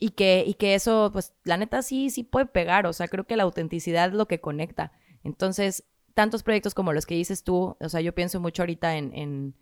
y, 0.00 0.10
que, 0.10 0.44
y 0.46 0.54
que 0.54 0.74
eso, 0.74 1.10
pues, 1.12 1.34
la 1.44 1.56
neta 1.56 1.82
sí, 1.82 2.10
sí 2.10 2.22
puede 2.22 2.46
pegar. 2.46 2.86
O 2.86 2.92
sea, 2.92 3.08
creo 3.08 3.26
que 3.26 3.36
la 3.36 3.42
autenticidad 3.42 4.08
es 4.08 4.14
lo 4.14 4.26
que 4.28 4.40
conecta. 4.40 4.92
Entonces, 5.24 5.84
tantos 6.14 6.42
proyectos 6.42 6.74
como 6.74 6.92
los 6.92 7.04
que 7.04 7.14
dices 7.14 7.44
tú, 7.44 7.76
o 7.78 7.88
sea, 7.88 8.00
yo 8.00 8.14
pienso 8.14 8.40
mucho 8.40 8.62
ahorita 8.62 8.96
en 8.96 9.54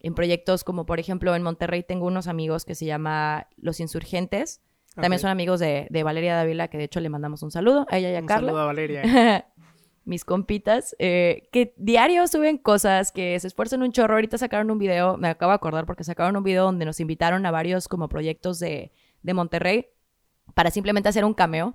en 0.00 0.14
proyectos 0.14 0.64
como, 0.64 0.86
por 0.86 0.98
ejemplo, 0.98 1.34
en 1.34 1.42
Monterrey 1.42 1.82
tengo 1.82 2.06
unos 2.06 2.26
amigos 2.26 2.64
que 2.64 2.74
se 2.74 2.86
llama 2.86 3.48
Los 3.56 3.80
Insurgentes. 3.80 4.62
También 4.94 5.20
son 5.20 5.30
amigos 5.30 5.60
de, 5.60 5.88
Valeria 6.02 6.34
Dávila, 6.34 6.68
que 6.68 6.78
de 6.78 6.84
hecho 6.84 7.00
le 7.00 7.08
mandamos 7.10 7.42
un 7.42 7.50
saludo 7.50 7.86
a 7.90 7.98
ella 7.98 8.10
y 8.10 8.16
a 8.16 8.20
un 8.20 8.26
Carla. 8.26 8.48
Saludo 8.48 8.62
a 8.62 8.66
Valeria. 8.66 9.02
Mis 10.04 10.24
compitas, 10.24 10.96
eh, 10.98 11.48
que 11.52 11.74
diario 11.76 12.26
suben 12.26 12.58
cosas, 12.58 13.12
que 13.12 13.38
se 13.38 13.46
esfuerzan 13.46 13.82
un 13.82 13.92
chorro. 13.92 14.14
Ahorita 14.14 14.38
sacaron 14.38 14.70
un 14.70 14.78
video, 14.78 15.16
me 15.16 15.28
acabo 15.28 15.52
de 15.52 15.56
acordar 15.56 15.86
porque 15.86 16.04
sacaron 16.04 16.36
un 16.36 16.42
video 16.42 16.64
donde 16.64 16.84
nos 16.84 17.00
invitaron 17.00 17.44
a 17.46 17.50
varios 17.50 17.86
como 17.86 18.08
proyectos 18.08 18.58
de, 18.58 18.92
de 19.22 19.34
Monterrey 19.34 19.86
para 20.54 20.70
simplemente 20.70 21.08
hacer 21.08 21.24
un 21.24 21.34
cameo. 21.34 21.74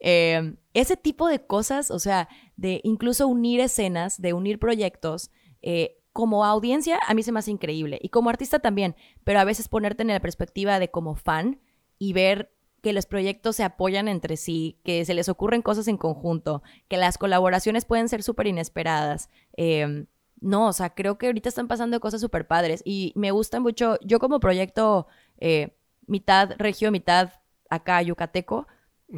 Eh, 0.00 0.54
ese 0.74 0.96
tipo 0.96 1.28
de 1.28 1.46
cosas, 1.46 1.90
o 1.90 1.98
sea, 1.98 2.28
de 2.56 2.80
incluso 2.84 3.28
unir 3.28 3.60
escenas, 3.60 4.20
de 4.20 4.32
unir 4.32 4.58
proyectos, 4.58 5.30
eh, 5.62 5.98
como 6.12 6.44
audiencia 6.44 6.98
a 7.06 7.12
mí 7.12 7.22
se 7.22 7.30
me 7.30 7.40
hace 7.40 7.50
increíble 7.50 7.98
y 8.00 8.08
como 8.08 8.30
artista 8.30 8.58
también, 8.58 8.96
pero 9.22 9.38
a 9.38 9.44
veces 9.44 9.68
ponerte 9.68 10.02
en 10.02 10.08
la 10.08 10.20
perspectiva 10.20 10.78
de 10.78 10.90
como 10.90 11.14
fan 11.14 11.60
y 11.98 12.14
ver 12.14 12.55
que 12.86 12.92
los 12.92 13.06
proyectos 13.06 13.56
se 13.56 13.64
apoyan 13.64 14.06
entre 14.06 14.36
sí, 14.36 14.78
que 14.84 15.04
se 15.04 15.12
les 15.12 15.28
ocurren 15.28 15.60
cosas 15.60 15.88
en 15.88 15.96
conjunto, 15.96 16.62
que 16.86 16.96
las 16.96 17.18
colaboraciones 17.18 17.84
pueden 17.84 18.08
ser 18.08 18.22
súper 18.22 18.46
inesperadas. 18.46 19.28
Em, 19.54 20.06
no, 20.40 20.68
o 20.68 20.72
sea, 20.72 20.90
creo 20.90 21.18
que 21.18 21.26
ahorita 21.26 21.48
están 21.48 21.66
pasando 21.66 21.98
cosas 21.98 22.20
súper 22.20 22.46
padres 22.46 22.82
y 22.84 23.12
me 23.16 23.32
gusta 23.32 23.58
mucho, 23.58 23.98
yo 24.02 24.20
como 24.20 24.38
proyecto 24.38 25.08
eh, 25.38 25.76
mitad 26.06 26.52
regio, 26.58 26.92
mitad 26.92 27.32
acá 27.70 28.00
yucateco, 28.02 28.68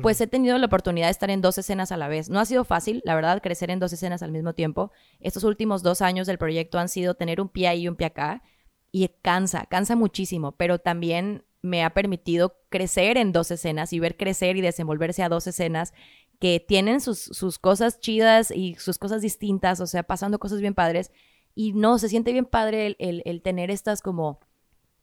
pues 0.01 0.19
he 0.23 0.27
tenido 0.27 0.57
la 0.57 0.65
oportunidad 0.65 1.09
de 1.09 1.11
estar 1.11 1.29
en 1.29 1.43
dos 1.43 1.59
escenas 1.59 1.93
a 1.93 1.99
la 1.99 2.09
vez. 2.09 2.31
No 2.31 2.41
ha 2.41 2.47
sido 2.47 2.65
fácil, 2.65 3.03
la 3.05 3.15
verdad, 3.15 3.43
crecer 3.43 3.71
en 3.71 3.81
dos 3.81 3.93
escenas 3.93 4.23
al 4.23 4.33
mismo 4.33 4.55
tiempo. 4.55 4.93
Estos 5.21 5.45
últimos 5.45 5.83
dos 5.83 6.01
años 6.01 6.27
del 6.27 6.39
proyecto 6.39 6.79
han 6.79 6.89
sido 6.89 7.17
tener 7.17 7.39
un 7.39 7.51
pie 7.51 7.69
ahí 7.69 7.83
y 7.83 7.89
un 7.89 7.97
pie 7.97 8.07
acá. 8.07 8.43
Y 8.91 9.07
cansa, 9.21 9.67
cansa 9.67 9.95
muchísimo, 9.95 10.53
pero 10.53 10.79
también 10.79 11.45
me 11.63 11.85
ha 11.85 11.91
permitido 11.91 12.57
crecer 12.69 13.17
en 13.17 13.33
dos 13.33 13.51
escenas 13.51 13.93
y 13.93 14.01
ver 14.01 14.17
crecer 14.17 14.57
y 14.57 14.61
desenvolverse 14.61 15.23
a 15.23 15.29
dos 15.29 15.47
escenas 15.47 15.93
que 16.39 16.61
tienen 16.61 17.01
sus, 17.01 17.59
cosas 17.59 17.99
chidas 18.01 18.53
y 18.53 18.77
sus 18.77 18.99
cosas 18.99 19.23
distintas, 19.23 19.81
o 19.81 19.87
sea, 19.87 20.05
pasando 20.05 20.39
cosas 20.39 20.61
bien 20.61 20.75
padres. 20.75 21.11
Y 21.55 21.73
no, 21.73 21.99
se 21.99 22.09
siente 22.09 22.33
bien 22.33 22.45
padre 22.45 22.97
el, 22.99 23.23
el 23.25 23.43
tener 23.43 23.71
estas 23.73 24.03
como 24.03 24.39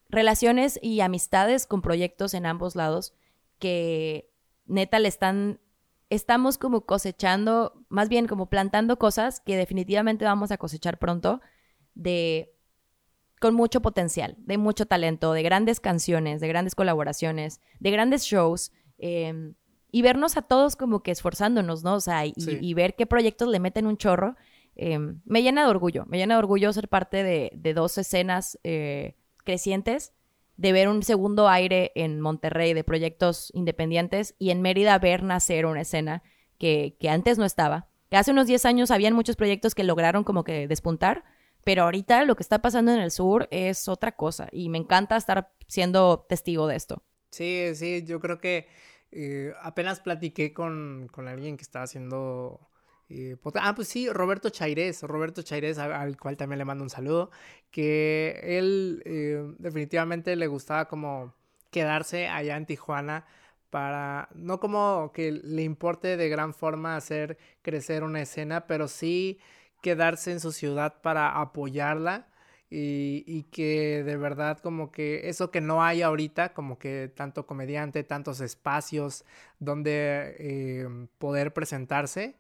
relaciones 0.10 0.80
y 0.82 1.02
amistades 1.02 1.66
con 1.66 1.82
proyectos 1.82 2.34
en 2.34 2.46
ambos 2.46 2.76
lados 2.76 3.14
que 3.60 4.32
neta 4.66 5.00
le 5.00 5.10
están, 5.10 5.60
estamos 6.10 6.58
como 6.58 6.86
cosechando, 6.86 7.84
más 7.90 8.08
bien 8.08 8.28
como 8.28 8.50
plantando 8.50 8.98
cosas 8.98 9.42
que 9.42 9.58
definitivamente 9.58 10.24
vamos 10.24 10.52
a 10.52 10.58
cosechar 10.58 11.00
pronto 11.00 11.42
de 11.96 12.55
con 13.40 13.54
mucho 13.54 13.82
potencial, 13.82 14.36
de 14.40 14.58
mucho 14.58 14.86
talento, 14.86 15.34
de 15.34 15.44
grandes 15.44 15.80
canciones, 15.80 16.42
de 16.42 16.48
grandes 16.48 16.76
colaboraciones, 16.76 17.62
de 17.80 17.92
grandes 17.92 18.24
shows. 18.24 18.72
Em, 18.98 19.56
y 19.92 20.02
vernos 20.02 20.36
a 20.36 20.42
todos 20.42 20.76
como 20.76 21.02
que 21.04 21.12
esforzándonos, 21.12 21.84
¿no? 21.84 21.96
O 21.96 22.02
sea, 22.02 22.24
y, 22.26 22.74
ver 22.74 22.96
qué 22.96 23.06
proyectos 23.06 23.48
le 23.48 23.60
meten 23.60 23.88
un 23.88 23.98
chorro. 23.98 24.36
Em, 24.76 25.22
me 25.26 25.42
llena 25.42 25.64
de 25.64 25.70
orgullo, 25.70 26.06
me 26.08 26.18
llena 26.18 26.36
de 26.36 26.40
orgullo 26.40 26.74
ser 26.74 26.90
parte 26.90 27.24
de, 27.24 27.74
dos 27.74 27.98
escenas 27.98 28.60
eh, 28.64 29.16
crecientes 29.46 30.12
de 30.58 30.72
ver 30.72 30.88
un 30.88 31.04
segundo 31.04 31.50
aire 31.50 31.92
en 31.96 32.22
Monterrey 32.22 32.74
de 32.74 32.84
proyectos 32.84 33.52
independientes 33.54 34.36
y 34.40 34.52
en 34.52 34.62
Mérida 34.62 34.98
ver 35.00 35.24
nacer 35.24 35.66
una 35.66 35.82
escena 35.82 36.24
que, 36.58 36.96
antes 37.10 37.38
no 37.38 37.46
estaba. 37.46 37.88
Que 38.10 38.18
hace 38.18 38.32
unos 38.32 38.48
10 38.48 38.66
años 38.66 38.92
habían 38.92 39.14
muchos 39.14 39.36
proyectos 39.36 39.76
que 39.76 39.84
lograron 39.84 40.24
como 40.24 40.44
que 40.44 40.68
despuntar, 40.68 41.24
pero 41.66 41.84
ahorita 41.84 42.24
lo 42.24 42.38
que 42.38 42.44
está 42.44 42.62
pasando 42.62 42.94
en 42.94 43.00
el 43.00 43.12
sur 43.12 43.50
es 43.52 43.90
otra 43.90 44.14
cosa 44.14 44.48
y 44.54 44.70
me 44.70 44.78
encanta 44.78 45.18
estar 45.18 45.52
siendo 45.68 46.26
testigo 46.30 46.68
de 46.68 46.78
esto. 46.78 47.04
Sí, 47.32 47.72
sí, 47.76 48.06
yo 48.06 48.22
creo 48.22 48.40
que 48.40 48.70
eh, 49.12 49.52
apenas 49.62 50.00
platiqué 50.00 50.54
con, 50.54 51.10
con 51.12 51.28
alguien 51.28 51.58
que 51.58 51.64
estaba 51.64 51.84
haciendo 51.84 52.70
pues, 53.08 53.56
ah, 53.60 53.76
pues 53.76 53.88
sí, 53.88 54.10
Roberto 54.10 54.50
Chairés, 54.50 55.04
Roberto 55.04 55.44
Chairés, 55.44 55.78
al 55.78 56.18
cual 56.18 56.38
también 56.38 56.60
le 56.60 56.66
mando 56.66 56.84
un 56.84 56.90
saludo, 56.90 57.30
que 57.72 58.40
él 58.44 59.04
eh, 59.06 59.54
definitivamente 59.60 60.36
le 60.36 60.48
gustaba 60.48 60.88
como 60.88 61.34
quedarse 61.72 62.28
allá 62.28 62.58
en 62.58 62.66
Tijuana 62.66 63.26
para, 63.70 64.30
no 64.34 64.60
como 64.60 65.12
que 65.14 65.32
le 65.32 65.64
importe 65.64 66.18
de 66.18 66.30
gran 66.30 66.54
forma 66.54 66.96
hacer 66.96 67.38
crecer 67.62 68.04
una 68.04 68.22
escena, 68.22 68.66
pero 68.68 68.88
sí 68.88 69.40
quedarse 69.86 70.32
en 70.32 70.40
su 70.40 70.52
ciudad 70.52 71.00
para 71.04 71.40
apoyarla 71.40 72.28
y, 72.72 73.44
que 73.52 74.04
de 74.04 74.18
verdad 74.18 74.58
como 74.58 74.92
que 74.92 75.30
eso 75.30 75.52
que 75.52 75.62
no 75.62 75.84
hay 75.84 76.02
ahorita, 76.02 76.54
como 76.54 76.80
que 76.80 77.12
tanto 77.16 77.46
comediante, 77.46 78.04
tantos 78.04 78.42
espacios 78.42 79.26
donde 79.60 80.36
eh, 80.40 80.88
poder 81.20 81.54
presentarse, 81.54 82.36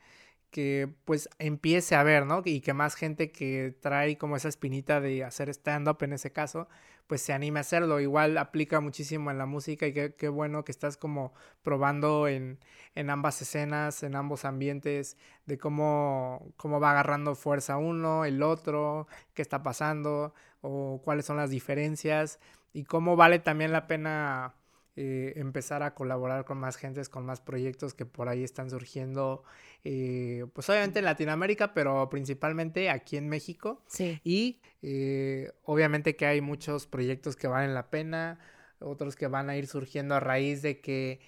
que 0.49 0.89
pues 1.05 1.29
empiece 1.37 1.93
a 1.95 2.01
ver, 2.01 2.25
¿no? 2.25 2.41
Y 2.43 2.61
que 2.61 2.73
más 2.73 2.95
gente 2.95 3.31
que 3.31 3.75
trae 3.79 4.17
como 4.17 4.35
esa 4.37 4.49
espinita 4.49 4.99
de 4.99 5.23
hacer 5.23 5.49
stand-up 5.49 5.99
en 6.01 6.13
ese 6.13 6.31
caso, 6.31 6.67
pues 7.07 7.21
se 7.21 7.33
anime 7.33 7.59
a 7.59 7.61
hacerlo. 7.61 7.99
Igual 7.99 8.37
aplica 8.37 8.79
muchísimo 8.79 9.31
en 9.31 9.37
la 9.37 9.45
música 9.45 9.87
y 9.87 9.93
qué, 9.93 10.29
bueno 10.29 10.63
que 10.65 10.71
estás 10.71 10.97
como 10.97 11.33
probando 11.63 12.27
en, 12.27 12.59
en, 12.95 13.09
ambas 13.09 13.41
escenas, 13.41 14.03
en 14.03 14.15
ambos 14.15 14.45
ambientes, 14.45 15.17
de 15.45 15.57
cómo, 15.57 16.53
cómo 16.57 16.79
va 16.79 16.91
agarrando 16.91 17.35
fuerza 17.35 17.77
uno, 17.77 18.25
el 18.25 18.43
otro, 18.43 19.07
qué 19.33 19.41
está 19.41 19.63
pasando 19.63 20.33
o 20.61 21.01
cuáles 21.03 21.25
son 21.25 21.37
las 21.37 21.49
diferencias 21.49 22.39
y 22.73 22.83
cómo 22.85 23.15
vale 23.15 23.39
también 23.39 23.71
la 23.71 23.87
pena 23.87 24.55
eh, 24.97 25.33
empezar 25.35 25.83
a 25.83 25.93
colaborar 25.93 26.45
con 26.45 26.57
más 26.57 26.77
gentes, 26.77 27.09
con 27.09 27.25
más 27.25 27.41
proyectos 27.41 27.93
que 27.93 28.05
por 28.05 28.29
ahí 28.29 28.45
están 28.45 28.69
surgiendo, 28.69 29.43
eh, 29.87 30.47
pues 30.51 30.67
obviamente 30.67 30.97
en 30.97 31.05
Latinoamérica, 31.05 31.75
pero 31.75 32.09
principalmente 32.09 32.89
aquí 32.89 33.17
en 33.17 33.29
México. 33.29 33.83
Sí. 33.87 34.19
Y 34.23 34.59
eh, 34.81 35.51
obviamente 35.63 36.15
que 36.15 36.25
hay 36.25 36.41
muchos 36.41 36.87
proyectos 36.87 37.35
que 37.35 37.47
valen 37.47 37.75
la 37.75 37.91
pena, 37.91 38.39
otros 38.79 39.15
que 39.15 39.27
van 39.27 39.49
a 39.49 39.57
ir 39.57 39.67
surgiendo 39.67 40.15
a 40.15 40.19
raíz 40.19 40.61
de 40.61 40.81
que 40.81 41.21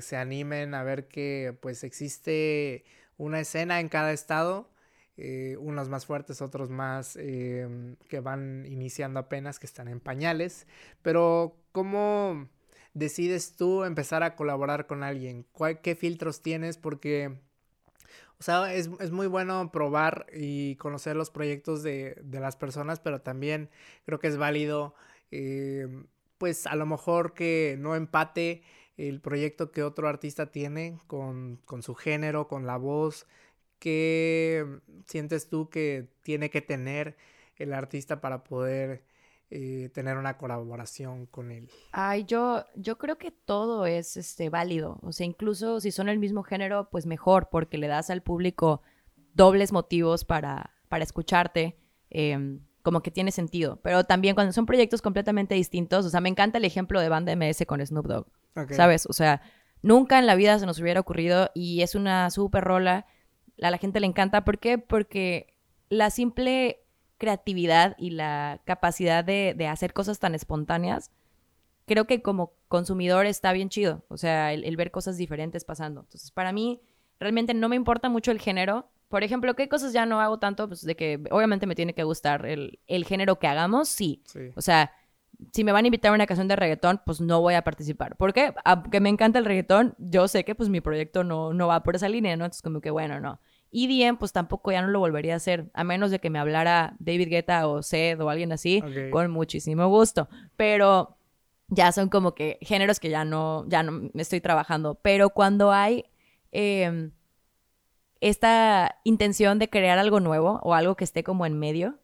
se 0.00 0.16
animen 0.16 0.74
a 0.74 0.82
ver 0.82 1.06
que 1.06 1.56
pues 1.62 1.84
existe 1.84 2.84
una 3.18 3.38
escena 3.38 3.78
en 3.78 3.88
cada 3.88 4.12
estado. 4.12 4.68
unos 5.58 5.88
más 5.88 6.06
fuertes, 6.06 6.42
otros 6.42 6.70
más 6.70 7.14
que 7.14 8.20
van 8.20 8.66
iniciando 8.66 9.20
apenas, 9.20 9.60
que 9.60 9.66
están 9.66 9.86
en 9.86 10.00
pañales. 10.00 10.66
Pero, 11.02 11.56
¿cómo, 11.70 12.48
decides 12.94 13.54
tú 13.56 13.84
empezar 13.84 14.22
a 14.22 14.34
colaborar 14.36 14.86
con 14.86 15.02
alguien? 15.02 15.46
¿Qué 15.82 15.94
filtros 15.94 16.42
tienes? 16.42 16.76
Porque 16.78 17.38
O 18.40 18.42
sea, 18.42 18.72
es, 18.74 18.88
muy 18.88 19.26
bueno 19.26 19.70
probar 19.70 20.26
y 20.32 20.76
conocer 20.76 21.14
los 21.14 21.30
proyectos 21.30 21.82
de, 21.82 22.16
de, 22.22 22.40
las 22.40 22.56
personas, 22.56 22.98
pero 22.98 23.20
también 23.20 23.68
creo 24.06 24.18
que 24.18 24.28
es 24.28 24.38
válido, 24.38 24.94
eh, 25.30 25.86
pues 26.38 26.66
a 26.66 26.74
lo 26.74 26.86
mejor 26.86 27.34
que 27.34 27.76
no 27.78 27.94
empate 27.96 28.62
el 28.96 29.20
proyecto 29.20 29.70
que 29.72 29.82
otro 29.82 30.08
artista 30.08 30.46
tiene 30.50 30.98
con, 31.06 31.56
con 31.66 31.82
su 31.82 31.94
género, 31.94 32.48
con 32.48 32.66
la 32.66 32.78
voz. 32.78 33.26
¿Qué 33.78 34.66
sientes 35.06 35.48
tú 35.48 35.68
que 35.70 36.08
tiene 36.22 36.50
que 36.50 36.62
tener 36.62 37.16
el 37.56 37.74
artista 37.74 38.22
para 38.22 38.44
poder 38.44 39.04
eh, 39.50 39.90
tener 39.92 40.16
una 40.16 40.38
colaboración 40.38 41.26
con 41.26 41.50
él? 41.50 41.68
Ay, 41.92 42.24
yo, 42.24 42.64
yo 42.76 42.98
creo 42.98 43.18
que 43.18 43.30
todo 43.30 43.86
es 43.86 44.16
este, 44.16 44.48
válido. 44.48 44.98
O 45.02 45.12
sea, 45.12 45.26
incluso 45.26 45.80
si 45.80 45.90
son 45.90 46.08
el 46.08 46.18
mismo 46.18 46.42
género, 46.42 46.88
pues 46.90 47.06
mejor, 47.06 47.48
porque 47.50 47.78
le 47.78 47.88
das 47.88 48.10
al 48.10 48.22
público 48.22 48.82
dobles 49.34 49.72
motivos 49.72 50.24
para, 50.24 50.74
para 50.88 51.04
escucharte. 51.04 51.76
Em, 52.10 52.60
como 52.82 53.02
que 53.02 53.10
tiene 53.10 53.30
sentido. 53.30 53.80
Pero 53.82 54.04
también 54.04 54.34
cuando 54.34 54.52
son 54.52 54.66
proyectos 54.66 55.02
completamente 55.02 55.54
distintos, 55.54 56.06
o 56.06 56.10
sea, 56.10 56.20
me 56.20 56.28
encanta 56.28 56.58
el 56.58 56.64
ejemplo 56.64 57.00
de 57.00 57.08
Banda 57.08 57.34
MS 57.36 57.64
con 57.66 57.84
Snoop 57.84 58.06
Dogg. 58.06 58.26
¿Sabes? 58.70 59.06
O 59.06 59.12
sea, 59.12 59.42
nunca 59.82 60.18
en 60.18 60.26
la 60.26 60.34
vida 60.34 60.58
se 60.58 60.66
nos 60.66 60.80
hubiera 60.80 61.00
ocurrido 61.00 61.50
y 61.54 61.82
es 61.82 61.94
una 61.94 62.30
súper 62.30 62.64
rola. 62.64 63.06
A 63.62 63.70
la 63.70 63.78
gente 63.78 64.00
le 64.00 64.06
encanta. 64.06 64.44
¿Por 64.44 64.58
qué? 64.58 64.78
Porque 64.78 65.54
la 65.88 66.10
simple 66.10 66.79
creatividad 67.20 67.94
y 67.98 68.10
la 68.10 68.60
capacidad 68.64 69.22
de, 69.22 69.54
hacer 69.68 69.92
cosas 69.92 70.18
tan 70.18 70.34
espontáneas, 70.34 71.12
creo 71.86 72.06
que 72.06 72.22
como 72.22 72.54
consumidor 72.66 73.26
está 73.26 73.52
bien 73.52 73.68
chido. 73.68 74.04
O 74.08 74.16
sea, 74.16 74.52
el, 74.52 74.76
ver 74.76 74.90
cosas 74.90 75.16
diferentes 75.16 75.64
pasando. 75.64 76.00
Entonces, 76.00 76.32
para 76.32 76.50
mí, 76.50 76.80
realmente 77.20 77.54
no 77.54 77.68
me 77.68 77.76
importa 77.76 78.08
mucho 78.08 78.32
el 78.32 78.40
género. 78.40 78.90
Por 79.08 79.22
ejemplo, 79.22 79.54
¿qué 79.54 79.68
cosas 79.68 79.92
ya 79.92 80.06
no 80.06 80.20
hago 80.20 80.38
tanto? 80.38 80.66
Pues 80.66 80.82
de 80.82 80.96
que 80.96 81.22
obviamente 81.30 81.66
me 81.66 81.74
tiene 81.74 81.94
que 81.94 82.04
gustar 82.04 82.46
el, 82.46 83.04
género 83.04 83.38
que 83.38 83.46
hagamos, 83.46 83.88
sí. 83.88 84.22
O 84.56 84.62
sea, 84.62 84.92
si 85.52 85.62
me 85.62 85.72
van 85.72 85.84
a 85.84 85.88
invitar 85.88 86.12
a 86.12 86.14
una 86.14 86.26
canción 86.26 86.48
de 86.48 86.56
reggaetón, 86.56 87.02
pues 87.04 87.20
no 87.20 87.40
voy 87.40 87.54
a 87.54 87.62
participar. 87.62 88.16
¿Por 88.16 88.32
qué? 88.32 88.54
Aunque 88.64 89.00
me 89.00 89.08
encanta 89.08 89.38
el 89.38 89.44
reggaetón, 89.44 89.94
yo 89.98 90.26
sé 90.26 90.44
que 90.44 90.54
pues 90.54 90.68
mi 90.68 90.80
proyecto 90.80 91.24
no, 91.24 91.52
no 91.52 91.68
va 91.68 91.82
por 91.82 91.96
esa 91.96 92.08
línea, 92.08 92.36
¿no? 92.36 92.44
Entonces 92.44 92.62
como 92.62 92.80
que 92.80 92.90
bueno, 92.90 93.20
no. 93.20 93.40
Y 93.70 93.86
bien, 93.86 94.16
pues 94.16 94.32
tampoco 94.32 94.72
ya 94.72 94.82
no 94.82 94.88
lo 94.88 94.98
volvería 94.98 95.34
a 95.34 95.36
hacer, 95.36 95.70
a 95.74 95.84
menos 95.84 96.10
de 96.10 96.18
que 96.18 96.28
me 96.28 96.40
hablara 96.40 96.96
David 96.98 97.28
Guetta 97.28 97.68
o 97.68 97.82
Sed 97.82 98.20
o 98.20 98.28
alguien 98.28 98.50
así, 98.52 98.82
con 99.12 99.30
muchísimo 99.30 99.86
gusto. 99.88 100.28
Pero 100.56 101.16
ya 101.68 101.92
son 101.92 102.08
como 102.08 102.34
que 102.34 102.58
géneros 102.62 102.98
que 102.98 103.10
ya 103.10 103.24
no, 103.24 103.64
ya 103.68 103.84
no 103.84 104.10
estoy 104.14 104.40
trabajando. 104.40 104.96
Pero 104.96 105.30
cuando 105.30 105.70
hay 105.70 106.04
em, 106.50 107.12
esta 108.20 108.96
intención 109.04 109.60
de 109.60 109.70
crear 109.70 109.98
algo 109.98 110.18
nuevo 110.18 110.58
o 110.64 110.74
algo 110.74 110.96
que 110.96 111.04
esté 111.04 111.22
como 111.22 111.46
en 111.46 111.58
medio, 111.58 112.00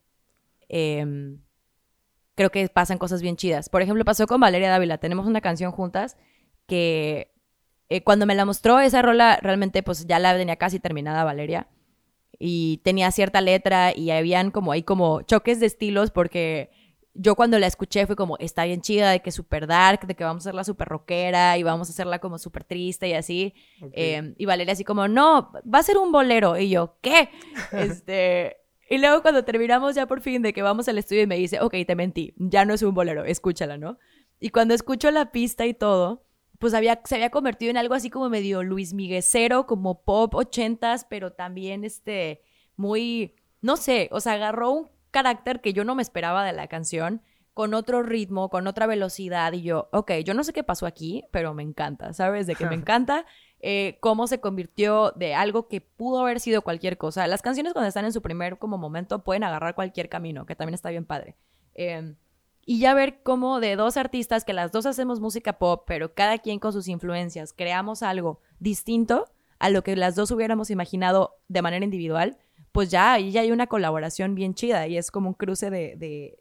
em, 0.68 1.40
creo 2.36 2.50
que 2.50 2.68
pasan 2.68 2.98
cosas 2.98 3.22
bien 3.22 3.36
chidas. 3.36 3.68
Por 3.68 3.82
ejemplo, 3.82 4.04
pasó 4.04 4.28
con 4.28 4.40
Valeria 4.40 4.70
Dávila. 4.70 4.98
Tenemos 4.98 5.26
una 5.26 5.40
canción 5.40 5.72
juntas 5.72 6.16
que 6.66 7.32
eh, 7.88 8.02
cuando 8.02 8.26
me 8.26 8.34
la 8.34 8.44
mostró 8.44 8.80
esa 8.80 9.02
rola, 9.02 9.38
realmente 9.42 9.82
pues 9.82 10.06
ya 10.06 10.18
la 10.18 10.36
tenía 10.36 10.56
casi 10.56 10.80
terminada 10.80 11.24
Valeria. 11.24 11.68
Y 12.38 12.78
tenía 12.84 13.10
cierta 13.12 13.40
letra 13.40 13.96
y 13.96 14.10
habían 14.10 14.50
como 14.50 14.72
ahí 14.72 14.82
como 14.82 15.22
choques 15.22 15.58
de 15.58 15.66
estilos 15.66 16.10
porque 16.10 16.70
yo 17.18 17.34
cuando 17.34 17.58
la 17.58 17.66
escuché 17.66 18.06
fue 18.06 18.16
como, 18.16 18.36
está 18.38 18.64
bien 18.64 18.82
chida, 18.82 19.10
de 19.10 19.20
que 19.20 19.30
es 19.30 19.34
súper 19.34 19.66
dark, 19.66 20.06
de 20.06 20.14
que 20.14 20.24
vamos 20.24 20.42
a 20.42 20.44
hacerla 20.44 20.64
súper 20.64 20.88
rockera 20.88 21.56
y 21.56 21.62
vamos 21.62 21.88
a 21.88 21.92
hacerla 21.92 22.18
como 22.18 22.38
súper 22.38 22.64
triste 22.64 23.08
y 23.08 23.14
así. 23.14 23.54
Em, 23.92 24.34
y 24.36 24.44
Valeria 24.44 24.72
así 24.72 24.84
como, 24.84 25.08
no, 25.08 25.52
va 25.72 25.78
a 25.78 25.82
ser 25.82 25.96
un 25.96 26.12
bolero. 26.12 26.58
Y 26.58 26.70
yo, 26.70 26.96
¿qué? 27.00 27.30
este... 27.72 28.58
Y 28.88 28.98
luego 28.98 29.20
cuando 29.20 29.44
terminamos 29.44 29.96
ya 29.96 30.06
por 30.06 30.20
fin 30.20 30.42
de 30.42 30.52
que 30.52 30.62
vamos 30.62 30.88
al 30.88 30.98
estudio 30.98 31.22
y 31.22 31.26
me 31.26 31.36
dice, 31.36 31.60
ok, 31.60 31.74
te 31.86 31.96
mentí, 31.96 32.34
ya 32.36 32.64
no 32.64 32.72
es 32.72 32.82
un 32.82 32.94
bolero, 32.94 33.24
escúchala, 33.24 33.78
¿no? 33.78 33.98
Y 34.38 34.50
cuando 34.50 34.74
escucho 34.74 35.10
la 35.10 35.32
pista 35.32 35.66
y 35.66 35.74
todo, 35.74 36.25
pues 36.58 36.74
había, 36.74 37.00
se 37.04 37.16
había 37.16 37.30
convertido 37.30 37.70
en 37.70 37.76
algo 37.76 37.94
así 37.94 38.10
como 38.10 38.28
medio 38.28 38.62
Luis 38.62 38.94
Miguesero, 38.94 39.66
como 39.66 40.02
pop 40.02 40.34
ochentas, 40.34 41.04
pero 41.04 41.32
también 41.32 41.84
este, 41.84 42.42
muy, 42.76 43.34
no 43.60 43.76
sé, 43.76 44.08
o 44.12 44.20
sea, 44.20 44.34
agarró 44.34 44.70
un 44.70 44.90
carácter 45.10 45.60
que 45.60 45.72
yo 45.72 45.84
no 45.84 45.94
me 45.94 46.02
esperaba 46.02 46.44
de 46.44 46.52
la 46.52 46.68
canción, 46.68 47.22
con 47.54 47.72
otro 47.72 48.02
ritmo, 48.02 48.50
con 48.50 48.66
otra 48.66 48.86
velocidad, 48.86 49.52
y 49.54 49.62
yo, 49.62 49.88
ok, 49.92 50.12
yo 50.24 50.34
no 50.34 50.44
sé 50.44 50.52
qué 50.52 50.62
pasó 50.62 50.84
aquí, 50.84 51.24
pero 51.30 51.54
me 51.54 51.62
encanta, 51.62 52.12
¿sabes? 52.12 52.46
De 52.46 52.54
que 52.54 52.66
me 52.66 52.74
encanta 52.74 53.24
eh, 53.60 53.96
cómo 54.00 54.26
se 54.26 54.40
convirtió 54.40 55.12
de 55.16 55.34
algo 55.34 55.66
que 55.66 55.80
pudo 55.80 56.20
haber 56.20 56.38
sido 56.38 56.60
cualquier 56.60 56.98
cosa. 56.98 57.26
Las 57.26 57.40
canciones 57.40 57.72
cuando 57.72 57.88
están 57.88 58.04
en 58.04 58.12
su 58.12 58.20
primer 58.20 58.58
como 58.58 58.76
momento 58.76 59.24
pueden 59.24 59.42
agarrar 59.42 59.74
cualquier 59.74 60.10
camino, 60.10 60.44
que 60.44 60.54
también 60.54 60.74
está 60.74 60.90
bien 60.90 61.06
padre. 61.06 61.36
Eh, 61.74 62.14
y 62.68 62.80
ya 62.80 62.94
ver 62.94 63.22
cómo 63.22 63.60
de 63.60 63.76
dos 63.76 63.96
artistas 63.96 64.44
que 64.44 64.52
las 64.52 64.72
dos 64.72 64.86
hacemos 64.86 65.20
música 65.20 65.56
pop, 65.56 65.84
pero 65.86 66.14
cada 66.14 66.38
quien 66.38 66.58
con 66.58 66.72
sus 66.72 66.88
influencias, 66.88 67.52
creamos 67.52 68.02
algo 68.02 68.40
distinto 68.58 69.26
a 69.60 69.70
lo 69.70 69.84
que 69.84 69.94
las 69.94 70.16
dos 70.16 70.32
hubiéramos 70.32 70.70
imaginado 70.70 71.38
de 71.46 71.62
manera 71.62 71.84
individual, 71.84 72.38
pues 72.72 72.90
ya 72.90 73.12
ahí 73.12 73.30
ya 73.30 73.42
hay 73.42 73.52
una 73.52 73.68
colaboración 73.68 74.34
bien 74.34 74.54
chida 74.54 74.88
y 74.88 74.98
es 74.98 75.12
como 75.12 75.28
un 75.28 75.34
cruce 75.34 75.70
de, 75.70 76.36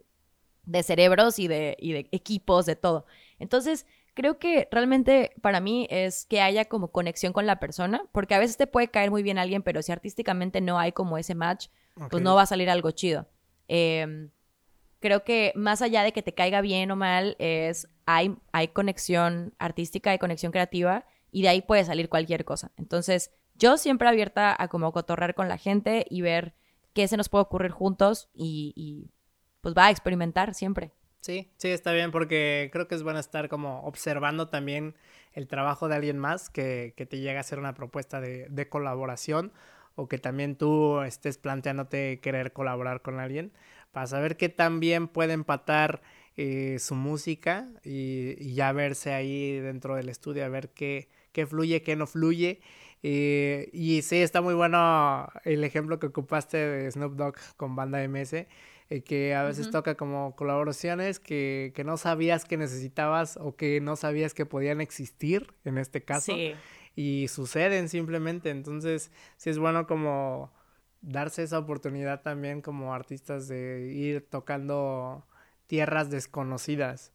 de, 0.66 0.84
cerebros 0.84 1.38
y 1.38 1.48
de, 1.48 1.78
y 1.80 1.94
de 1.94 2.10
equipos, 2.12 2.66
de 2.66 2.76
todo. 2.76 3.06
Entonces, 3.38 3.86
creo 4.16 4.40
que 4.40 4.68
realmente 4.72 5.32
para 5.42 5.60
mí 5.60 5.88
es 5.92 6.26
que 6.26 6.42
haya 6.42 6.66
como 6.66 6.92
conexión 6.92 7.34
con 7.34 7.46
la 7.46 7.60
persona, 7.60 8.04
porque 8.12 8.34
a 8.34 8.40
veces 8.40 8.58
te 8.58 8.66
puede 8.66 8.88
caer 8.90 9.12
muy 9.12 9.22
bien 9.22 9.38
alguien, 9.38 9.62
pero 9.62 9.84
si 9.84 9.92
artísticamente 9.92 10.60
no 10.60 10.80
hay 10.80 10.92
como 10.92 11.20
ese 11.20 11.36
match, 11.36 11.68
pues 12.10 12.24
no 12.24 12.34
va 12.34 12.42
a 12.42 12.48
salir 12.48 12.70
algo 12.72 12.90
chido. 12.90 13.28
Eh, 13.68 14.30
creo 15.06 15.24
que 15.24 15.54
más 15.56 15.84
allá 15.84 16.02
de 16.02 16.13
que 16.13 16.24
te 16.24 16.34
caiga 16.34 16.62
bien 16.62 16.89
o 16.89 16.96
mal, 16.96 17.36
es 17.38 17.88
hay, 18.08 18.36
hay 18.52 18.70
conexión 18.70 19.54
artística, 19.60 20.10
hay 20.10 20.18
conexión 20.18 20.52
creativa 20.52 21.06
y 21.32 21.44
de 21.44 21.50
ahí 21.50 21.62
puede 21.62 21.86
salir 21.86 22.10
cualquier 22.10 22.44
cosa. 22.44 22.72
Entonces, 22.76 23.30
yo 23.54 23.78
siempre 23.78 24.08
abierta 24.08 24.56
a 24.58 24.68
como 24.68 24.91
cotorrear 24.91 25.36
con 25.36 25.48
la 25.48 25.60
gente 25.60 26.08
y 26.10 26.22
ver 26.22 26.56
qué 26.94 27.08
se 27.08 27.18
nos 27.18 27.30
puede 27.30 27.44
ocurrir 27.44 27.70
juntos 27.70 28.30
y, 28.34 29.12
pues 29.62 29.76
va 29.76 29.86
a 29.86 29.91
experimentar 29.91 30.56
siempre. 30.56 30.91
Sí, 31.22 31.52
sí, 31.58 31.70
está 31.70 31.91
bien 31.91 32.10
porque 32.10 32.72
creo 32.74 32.88
que 32.88 32.96
es 32.96 33.04
bueno 33.04 33.20
estar 33.20 33.48
como 33.48 33.82
observando 33.82 34.50
también 34.50 34.96
el 35.34 35.46
trabajo 35.48 35.88
de 35.88 35.98
alguien 35.98 36.18
más 36.18 36.50
que, 36.50 36.96
que 36.98 37.06
te 37.06 37.20
llega 37.20 37.38
a 37.38 37.41
hacer 37.41 37.60
una 37.60 37.76
propuesta 37.76 38.22
de, 38.22 38.48
de, 38.50 38.70
colaboración 38.70 39.52
o 39.94 40.08
que 40.08 40.18
también 40.18 40.56
tú 40.56 41.02
estés 41.02 41.38
planteándote 41.38 42.20
querer 42.22 42.54
colaborar 42.54 43.04
con 43.04 43.20
alguien 43.20 43.52
para 43.95 44.08
saber 44.08 44.36
qué 44.36 44.49
tan 44.49 44.81
bien 44.81 45.08
puede 45.08 45.31
empatar 45.31 46.01
eh, 46.36 46.79
su 46.79 46.95
música 46.95 47.69
y, 47.81 48.53
ya 48.53 48.73
verse 48.73 49.13
ahí 49.13 49.58
dentro 49.60 49.95
del 49.95 50.10
estudio, 50.10 50.43
a 50.43 50.49
ver 50.49 50.67
qué, 50.67 51.08
qué 51.31 51.45
fluye, 51.45 51.81
qué 51.81 51.95
no 51.95 52.05
fluye. 52.05 52.60
Eh, 53.03 53.69
y 53.71 54.01
sí, 54.01 54.17
está 54.17 54.41
muy 54.41 54.53
bueno 54.53 55.29
el 55.45 55.63
ejemplo 55.63 55.97
que 55.97 56.08
ocupaste 56.08 56.58
de 56.58 56.91
Snoop 56.91 57.13
Dogg 57.15 57.36
con 57.55 57.77
Banda 57.77 58.05
MS, 58.05 58.34
eh, 58.34 58.47
que 59.05 59.34
a 59.34 59.43
veces 59.43 59.71
toca 59.71 59.95
como 59.95 60.36
colaboraciones 60.36 61.21
que, 61.21 61.71
que, 61.73 61.86
no 61.86 61.95
sabías 61.95 62.43
que 62.43 62.58
necesitabas 62.58 63.38
o 63.38 63.55
que 63.55 63.79
no 63.79 63.95
sabías 63.95 64.34
que 64.34 64.45
podían 64.45 64.81
existir 64.81 65.53
en 65.63 65.77
este 65.77 66.03
caso. 66.03 66.34
Y 66.97 67.29
suceden 67.29 67.88
simplemente, 67.88 68.49
entonces 68.49 69.10
sí 69.38 69.49
es 69.49 69.58
bueno 69.58 69.88
como 69.88 70.51
darse 71.06 71.44
esa 71.44 71.60
oportunidad 71.60 72.22
también 72.22 72.62
como 72.62 72.94
artistas 72.94 73.48
de 73.48 73.91
ir 73.94 74.28
tocando 74.28 75.24
tierras 75.68 76.10
desconocidas. 76.10 77.12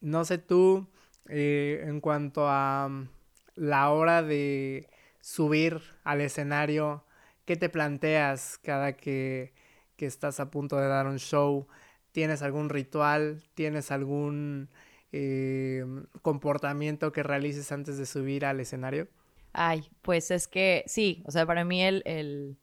No 0.00 0.24
sé 0.24 0.38
tú, 0.38 0.86
eh, 1.28 1.82
en 1.86 2.00
cuanto 2.00 2.48
a 2.48 2.88
mm, 2.88 3.08
la 3.54 3.90
hora 3.90 4.22
de 4.22 4.88
subir 5.20 5.80
al 6.04 6.20
escenario, 6.20 7.04
¿qué 7.44 7.56
te 7.56 7.68
planteas 7.68 8.58
cada 8.62 8.92
que, 8.96 9.52
que 9.96 10.06
estás 10.06 10.40
a 10.40 10.50
punto 10.50 10.76
de 10.76 10.88
dar 10.88 11.06
un 11.06 11.18
show? 11.18 11.66
¿Tienes 12.12 12.42
algún 12.42 12.68
ritual? 12.68 13.42
¿Tienes 13.54 13.90
algún 13.90 14.68
eh, 15.12 15.84
comportamiento 16.20 17.12
que 17.12 17.22
realices 17.22 17.72
antes 17.72 17.96
de 17.96 18.04
subir 18.04 18.44
al 18.44 18.60
escenario? 18.60 19.08
Ay, 19.54 19.88
pues 20.02 20.30
es 20.30 20.48
que 20.48 20.84
sí, 20.86 21.22
o 21.26 21.30
sea, 21.30 21.46
para 21.46 21.64
mí 21.64 21.82
el, 21.82 22.02
el 22.04 22.56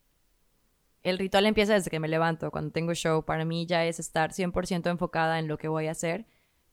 el 1.03 1.17
ritual 1.17 1.45
empieza 1.45 1.73
desde 1.73 1.89
que 1.89 1.99
me 1.99 2.07
levanto, 2.07 2.51
cuando 2.51 2.71
tengo 2.71 2.93
show. 2.93 3.23
Para 3.23 3.45
mí 3.45 3.65
ya 3.65 3.85
es 3.85 3.99
estar 3.99 4.31
100% 4.31 4.89
enfocada 4.89 5.39
en 5.39 5.47
lo 5.47 5.57
que 5.57 5.67
voy 5.67 5.87
a 5.87 5.91
hacer. 5.91 6.25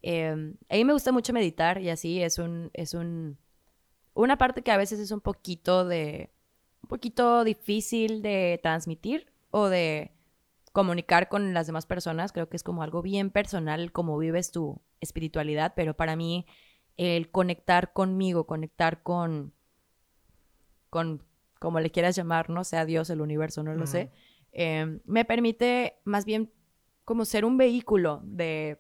Eh, 0.03 0.55
a 0.69 0.75
mí 0.75 0.85
me 0.85 0.93
gusta 0.93 1.13
mucho 1.13 1.33
meditar 1.33 1.81
y 1.81 1.91
así 1.91 2.23
es 2.23 2.39
un, 2.39 2.71
es 2.75 2.95
un, 2.95 3.39
una 4.15 4.37
parte 4.39 4.63
que 4.63 4.71
a 4.71 4.77
veces 4.77 4.99
es 5.01 5.11
un 5.11 5.21
poquito 5.21 5.85
de, 5.85 6.31
un 6.83 6.89
poquito 6.89 7.45
difícil 7.45 8.23
de 8.23 8.61
transmitir 8.63 9.33
o 9.51 9.69
de 9.69 10.13
comunicar 10.73 11.29
con 11.29 11.55
las 11.55 11.67
demás 11.67 11.87
personas. 11.87 12.33
Creo 12.33 12.49
que 12.49 12.57
es 12.57 12.63
como 12.63 12.83
algo 12.83 13.03
bien 13.03 13.31
personal, 13.31 13.93
como 13.93 14.19
vives 14.19 14.51
tu 14.51 14.81
espiritualidad, 15.01 15.73
pero 15.75 15.95
para 15.95 16.17
mí 16.17 16.47
el 16.97 17.31
conectar 17.31 17.93
conmigo, 17.93 18.47
conectar 18.47 19.03
con, 19.03 19.53
con 20.91 21.23
como 21.59 21.81
le 21.81 21.91
quieras 21.91 22.17
llamar, 22.17 22.51
no 22.51 22.65
sea 22.65 22.85
Dios, 22.85 23.11
el 23.11 23.21
universo, 23.21 23.63
no 23.63 23.75
lo 23.75 23.87
sé, 23.87 24.11
em, 24.53 25.01
me 25.05 25.25
permite 25.25 25.99
más 26.05 26.25
bien 26.25 26.53
como 27.05 27.25
ser 27.25 27.45
un 27.45 27.57
vehículo 27.57 28.21
de, 28.25 28.79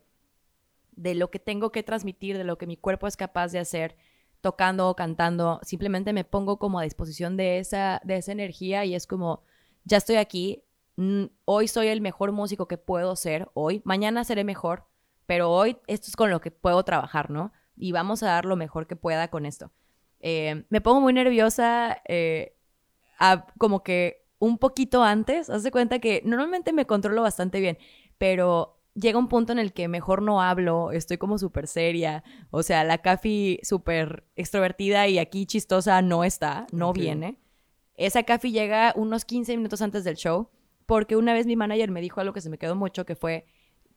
de 0.93 1.14
lo 1.14 1.31
que 1.31 1.39
tengo 1.39 1.70
que 1.70 1.83
transmitir, 1.83 2.39
de 2.39 2.45
lo 2.45 2.59
que 2.59 2.66
mi 2.66 2.77
cuerpo 2.77 3.07
es 3.07 3.16
capaz 3.16 3.53
de 3.53 3.59
hacer 3.59 3.97
tocando 4.41 4.89
o 4.89 4.97
cantando, 4.97 5.61
simplemente 5.62 6.12
me 6.12 6.24
pongo 6.24 6.59
como 6.59 6.79
a 6.79 6.85
disposición 6.85 7.37
de 7.37 7.59
esa, 7.59 8.01
de 8.05 8.16
esa 8.16 8.33
energía 8.33 8.85
y 8.85 8.95
es 8.95 9.07
como, 9.07 9.43
ya 9.85 9.97
estoy 9.97 10.16
aquí, 10.16 10.62
hoy 11.45 11.68
soy 11.68 11.89
el 11.89 12.01
mejor 12.01 12.33
músico 12.33 12.68
que 12.68 12.79
puedo 12.79 13.16
ser, 13.16 13.49
hoy, 13.55 13.83
mañana 13.85 14.24
seré 14.24 14.45
mejor, 14.45 14.85
pero 15.27 15.51
hoy 15.51 15.79
esto 15.87 16.09
es 16.09 16.16
con 16.16 16.31
lo 16.31 16.41
que 16.41 16.51
puedo 16.51 16.85
trabajar, 16.85 17.31
¿no? 17.31 17.53
Y 17.77 17.93
vamos 17.93 18.22
a 18.22 18.27
dar 18.27 18.45
lo 18.45 18.57
mejor 18.57 18.87
que 18.87 18.97
pueda 18.97 19.29
con 19.29 19.45
esto. 19.45 19.72
Eh, 20.20 20.64
me 20.70 20.81
pongo 20.81 21.01
muy 21.01 21.12
nerviosa, 21.12 22.01
eh, 22.07 22.55
como 23.58 23.82
que 23.82 24.26
un 24.38 24.58
poquito 24.58 25.02
antes, 25.02 25.48
haz 25.50 25.62
de 25.62 25.70
cuenta 25.70 25.98
que 25.98 26.22
normalmente 26.24 26.72
me 26.72 26.86
controlo 26.86 27.22
bastante 27.22 27.60
bien, 27.60 27.78
pero 28.18 28.76
llega 28.94 29.18
un 29.18 29.28
punto 29.28 29.52
en 29.52 29.58
el 29.58 29.72
que 29.72 29.88
mejor 29.88 30.22
no 30.22 30.42
hablo, 30.42 30.90
estoy 30.92 31.18
como 31.18 31.38
súper 31.38 31.66
seria, 31.66 32.24
o 32.50 32.62
sea, 32.62 32.84
la 32.84 32.98
Cafi 32.98 33.60
súper 33.62 34.24
extrovertida 34.36 35.06
y 35.08 35.18
aquí 35.18 35.46
chistosa 35.46 36.02
no 36.02 36.24
está, 36.24 36.66
no 36.72 36.92
viene. 36.92 37.38
Esa 37.94 38.22
Cafi 38.24 38.52
llega 38.52 38.92
unos 38.96 39.24
15 39.24 39.56
minutos 39.56 39.80
antes 39.82 40.04
del 40.04 40.16
show, 40.16 40.50
porque 40.86 41.16
una 41.16 41.32
vez 41.32 41.46
mi 41.46 41.56
manager 41.56 41.90
me 41.90 42.00
dijo 42.00 42.20
algo 42.20 42.32
que 42.32 42.40
se 42.40 42.50
me 42.50 42.58
quedó 42.58 42.76
mucho, 42.76 43.06
que 43.06 43.16
fue 43.16 43.46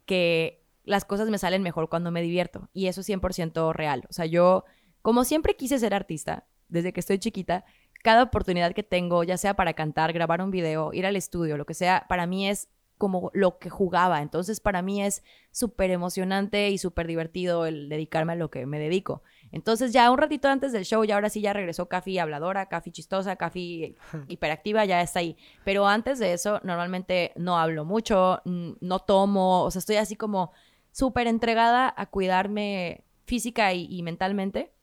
que 0.05 0.65
las 0.83 1.05
cosas 1.05 1.29
me 1.29 1.37
salen 1.37 1.61
mejor 1.61 1.89
cuando 1.89 2.11
me 2.11 2.21
divierto, 2.21 2.69
y 2.73 2.87
eso 2.87 3.01
es 3.01 3.09
100% 3.09 3.73
real. 3.73 4.05
O 4.09 4.13
sea, 4.13 4.25
yo, 4.25 4.63
como 5.01 5.23
siempre 5.23 5.55
quise 5.55 5.79
ser 5.79 5.93
artista, 5.93 6.47
desde 6.67 6.93
que 6.93 6.99
estoy 6.99 7.19
chiquita, 7.19 7.65
cada 8.03 8.23
oportunidad 8.23 8.73
que 8.73 8.83
tengo, 8.83 9.23
ya 9.23 9.37
sea 9.37 9.55
para 9.55 9.73
cantar, 9.73 10.13
grabar 10.13 10.41
un 10.41 10.51
video, 10.51 10.93
ir 10.93 11.05
al 11.05 11.15
estudio, 11.15 11.57
lo 11.57 11.65
que 11.65 11.73
sea, 11.73 12.05
para 12.07 12.25
mí 12.27 12.47
es 12.47 12.69
como 12.99 13.31
lo 13.33 13.59
que 13.59 13.69
jugaba. 13.69 14.21
Entonces, 14.21 14.59
para 14.59 14.81
mí 14.81 15.01
es 15.01 15.23
súper 15.51 15.89
emocionante 15.89 16.69
y 16.69 16.77
súper 16.77 17.07
divertido 17.07 17.65
el 17.65 17.87
dedicarme 17.87 18.33
a 18.33 18.35
lo 18.35 18.51
que 18.51 18.65
me 18.65 18.77
dedico. 18.77 19.23
Entonces, 19.51 19.93
ya 19.93 20.11
un 20.11 20.17
ratito 20.17 20.49
antes 20.49 20.73
del 20.73 20.83
show, 20.83 21.03
ya 21.05 21.15
ahora 21.15 21.29
sí 21.29 21.41
ya 21.41 21.53
regresó 21.53 21.87
Cafi 21.87 22.19
habladora, 22.19 22.67
Cafi 22.67 22.91
chistosa, 22.91 23.37
Cafi 23.37 23.95
hiperactiva, 24.27 24.83
ya 24.85 25.01
está 25.01 25.19
ahí. 25.19 25.37
Pero 25.63 25.87
antes 25.87 26.19
de 26.19 26.33
eso, 26.33 26.59
normalmente 26.63 27.31
no 27.37 27.57
hablo 27.57 27.85
mucho, 27.85 28.41
no 28.45 28.99
tomo, 28.99 29.63
o 29.63 29.71
sea, 29.71 29.79
estoy 29.79 29.95
así 29.95 30.17
como 30.17 30.51
súper 30.91 31.27
entregada 31.27 31.93
a 31.95 32.05
cuidarme 32.07 33.05
física 33.25 33.73
y, 33.73 34.03
mentalmente. 34.03 34.73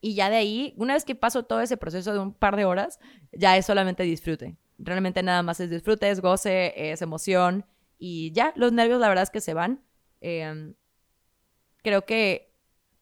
Y 0.00 0.14
ya 0.14 0.30
de 0.30 0.36
ahí, 0.36 0.74
una 0.76 0.94
vez 0.94 1.04
que 1.04 1.14
paso 1.14 1.44
todo 1.44 1.60
ese 1.60 1.76
proceso 1.76 2.12
de 2.12 2.18
un 2.18 2.32
par 2.32 2.56
de 2.56 2.64
horas, 2.64 3.00
ya 3.32 3.56
es 3.56 3.66
solamente 3.66 4.02
disfrute 4.02 4.56
realmente 4.78 5.22
nada 5.22 5.42
más 5.42 5.60
es 5.60 5.70
disfrute, 5.70 6.10
es 6.10 6.20
goce, 6.20 6.92
es 6.92 7.02
emoción 7.02 7.64
y 7.98 8.32
ya, 8.32 8.52
los 8.56 8.72
nervios 8.72 9.00
la 9.00 9.08
verdad 9.08 9.22
es 9.22 9.30
que 9.30 9.40
se 9.40 9.54
van. 9.54 9.82
Em, 10.20 10.74
creo 11.82 12.04
que 12.04 12.52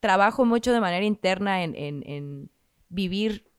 trabajo 0.01 0.45
mucho 0.45 0.73
de 0.73 0.81
manera 0.81 1.05
interna 1.05 1.65
en, 1.65 1.75
en, 1.77 2.51
vivir 2.89 3.51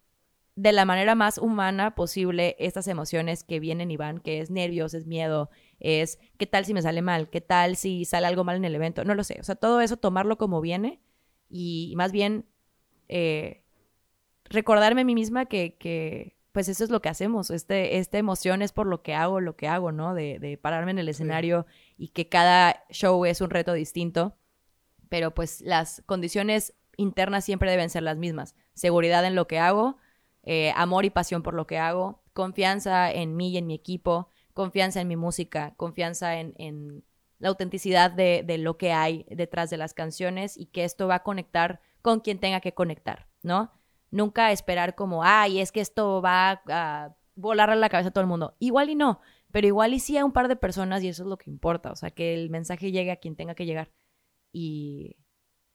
de 0.55 0.71
la 0.71 0.85
manera 0.85 1.15
más 1.15 1.37
humana 1.37 1.95
posible 1.95 2.55
estas 2.59 2.87
emociones 2.87 3.43
que 3.43 3.59
vienen 3.59 3.91
y 3.91 3.97
van, 3.97 4.19
que 4.19 4.39
es 4.39 4.49
nervios, 4.49 4.93
es 4.93 5.05
miedo, 5.05 5.49
es 5.79 6.19
qué 6.37 6.45
tal 6.45 6.63
si 6.63 6.73
me 6.73 6.81
sale 6.81 7.01
mal, 7.01 7.29
qué 7.29 7.41
tal 7.41 7.75
si 7.75 8.05
sale 8.05 8.27
algo 8.27 8.45
mal 8.45 8.55
en 8.55 8.63
el 8.63 8.75
evento, 8.75 9.03
no 9.03 9.15
lo 9.15 9.25
sé, 9.25 9.37
o 9.41 9.43
sea, 9.43 9.55
todo 9.55 9.81
eso 9.81 9.97
tomarlo 9.97 10.37
como 10.37 10.61
viene 10.61 11.01
y 11.49 11.93
más 11.97 12.13
bien 12.13 12.45
eh, 13.07 13.63
recordarme 14.45 15.01
a 15.01 15.05
mí 15.05 15.15
misma 15.15 15.45
que, 15.45 15.75
que 15.77 16.35
pues 16.55 16.69
eso 16.69 16.85
es 16.85 16.89
lo 16.89 17.01
que 17.01 17.09
hacemos. 17.09 17.49
Este, 17.49 17.97
esta 17.97 18.17
emoción 18.17 18.61
es 18.61 18.71
por 18.71 18.87
lo 18.87 19.01
que 19.01 19.13
hago, 19.13 19.41
lo 19.41 19.57
que 19.57 19.67
hago, 19.67 19.91
¿no? 19.91 20.13
De, 20.13 20.57
pararme 20.61 20.91
en 20.91 20.99
el 20.99 21.09
escenario 21.09 21.65
y 21.97 22.07
que 22.07 22.29
cada 22.29 22.85
show 22.89 23.25
es 23.25 23.41
un 23.41 23.49
reto 23.49 23.73
distinto. 23.73 24.37
Pero 25.09 25.35
pues 25.35 25.59
las 25.59 26.01
condiciones 26.05 26.73
internas 26.95 27.43
siempre 27.43 27.69
deben 27.69 27.89
ser 27.89 28.03
las 28.03 28.15
mismas. 28.15 28.55
Seguridad 28.73 29.25
en 29.25 29.35
lo 29.35 29.47
que 29.47 29.59
hago, 29.59 29.97
eh, 30.43 30.71
amor 30.77 31.03
y 31.03 31.09
pasión 31.09 31.43
por 31.43 31.55
lo 31.55 31.67
que 31.67 31.77
hago, 31.77 32.23
confianza 32.31 33.11
en 33.11 33.35
mí 33.35 33.49
y 33.49 33.57
en 33.57 33.67
mi 33.67 33.73
equipo, 33.73 34.29
confianza 34.53 35.01
en 35.01 35.09
mi 35.09 35.17
música, 35.17 35.73
confianza 35.75 36.39
en, 36.39 37.03
la 37.39 37.49
autenticidad 37.49 38.11
de, 38.11 38.43
de, 38.47 38.57
lo 38.59 38.77
que 38.77 38.93
hay 38.93 39.25
detrás 39.29 39.69
de 39.69 39.75
las 39.75 39.93
canciones 39.93 40.55
y 40.55 40.67
que 40.67 40.85
esto 40.85 41.05
va 41.05 41.15
a 41.15 41.23
conectar 41.23 41.81
con 42.05 42.19
quien 42.19 42.37
tenga 42.37 42.59
que 42.59 42.75
conectar, 42.75 43.27
¿no? 43.41 43.71
Nunca 44.11 44.51
esperar 44.51 44.93
como, 44.93 45.23
ay, 45.23 45.59
es 45.59 45.71
que 45.71 45.81
esto 45.81 46.21
va 46.21 46.61
a 46.67 47.15
volarle 47.33 47.77
la 47.77 47.89
cabeza 47.89 48.09
a 48.09 48.11
todo 48.11 48.21
el 48.21 48.27
mundo. 48.27 48.55
Igual 48.59 48.91
y 48.91 48.95
no, 48.95 49.21
pero 49.51 49.65
igual 49.65 49.91
y 49.95 49.99
sí 49.99 50.15
a 50.15 50.23
un 50.23 50.31
par 50.31 50.47
de 50.47 50.55
personas 50.55 51.01
y 51.01 51.07
eso 51.07 51.23
es 51.23 51.29
lo 51.29 51.37
que 51.39 51.49
importa. 51.49 51.91
O 51.91 51.95
sea, 51.95 52.11
que 52.11 52.35
el 52.35 52.51
mensaje 52.51 52.91
llegue 52.91 53.09
a 53.09 53.15
quien 53.15 53.35
tenga 53.35 53.55
que 53.55 53.65
llegar. 53.65 53.91
Y 54.53 55.15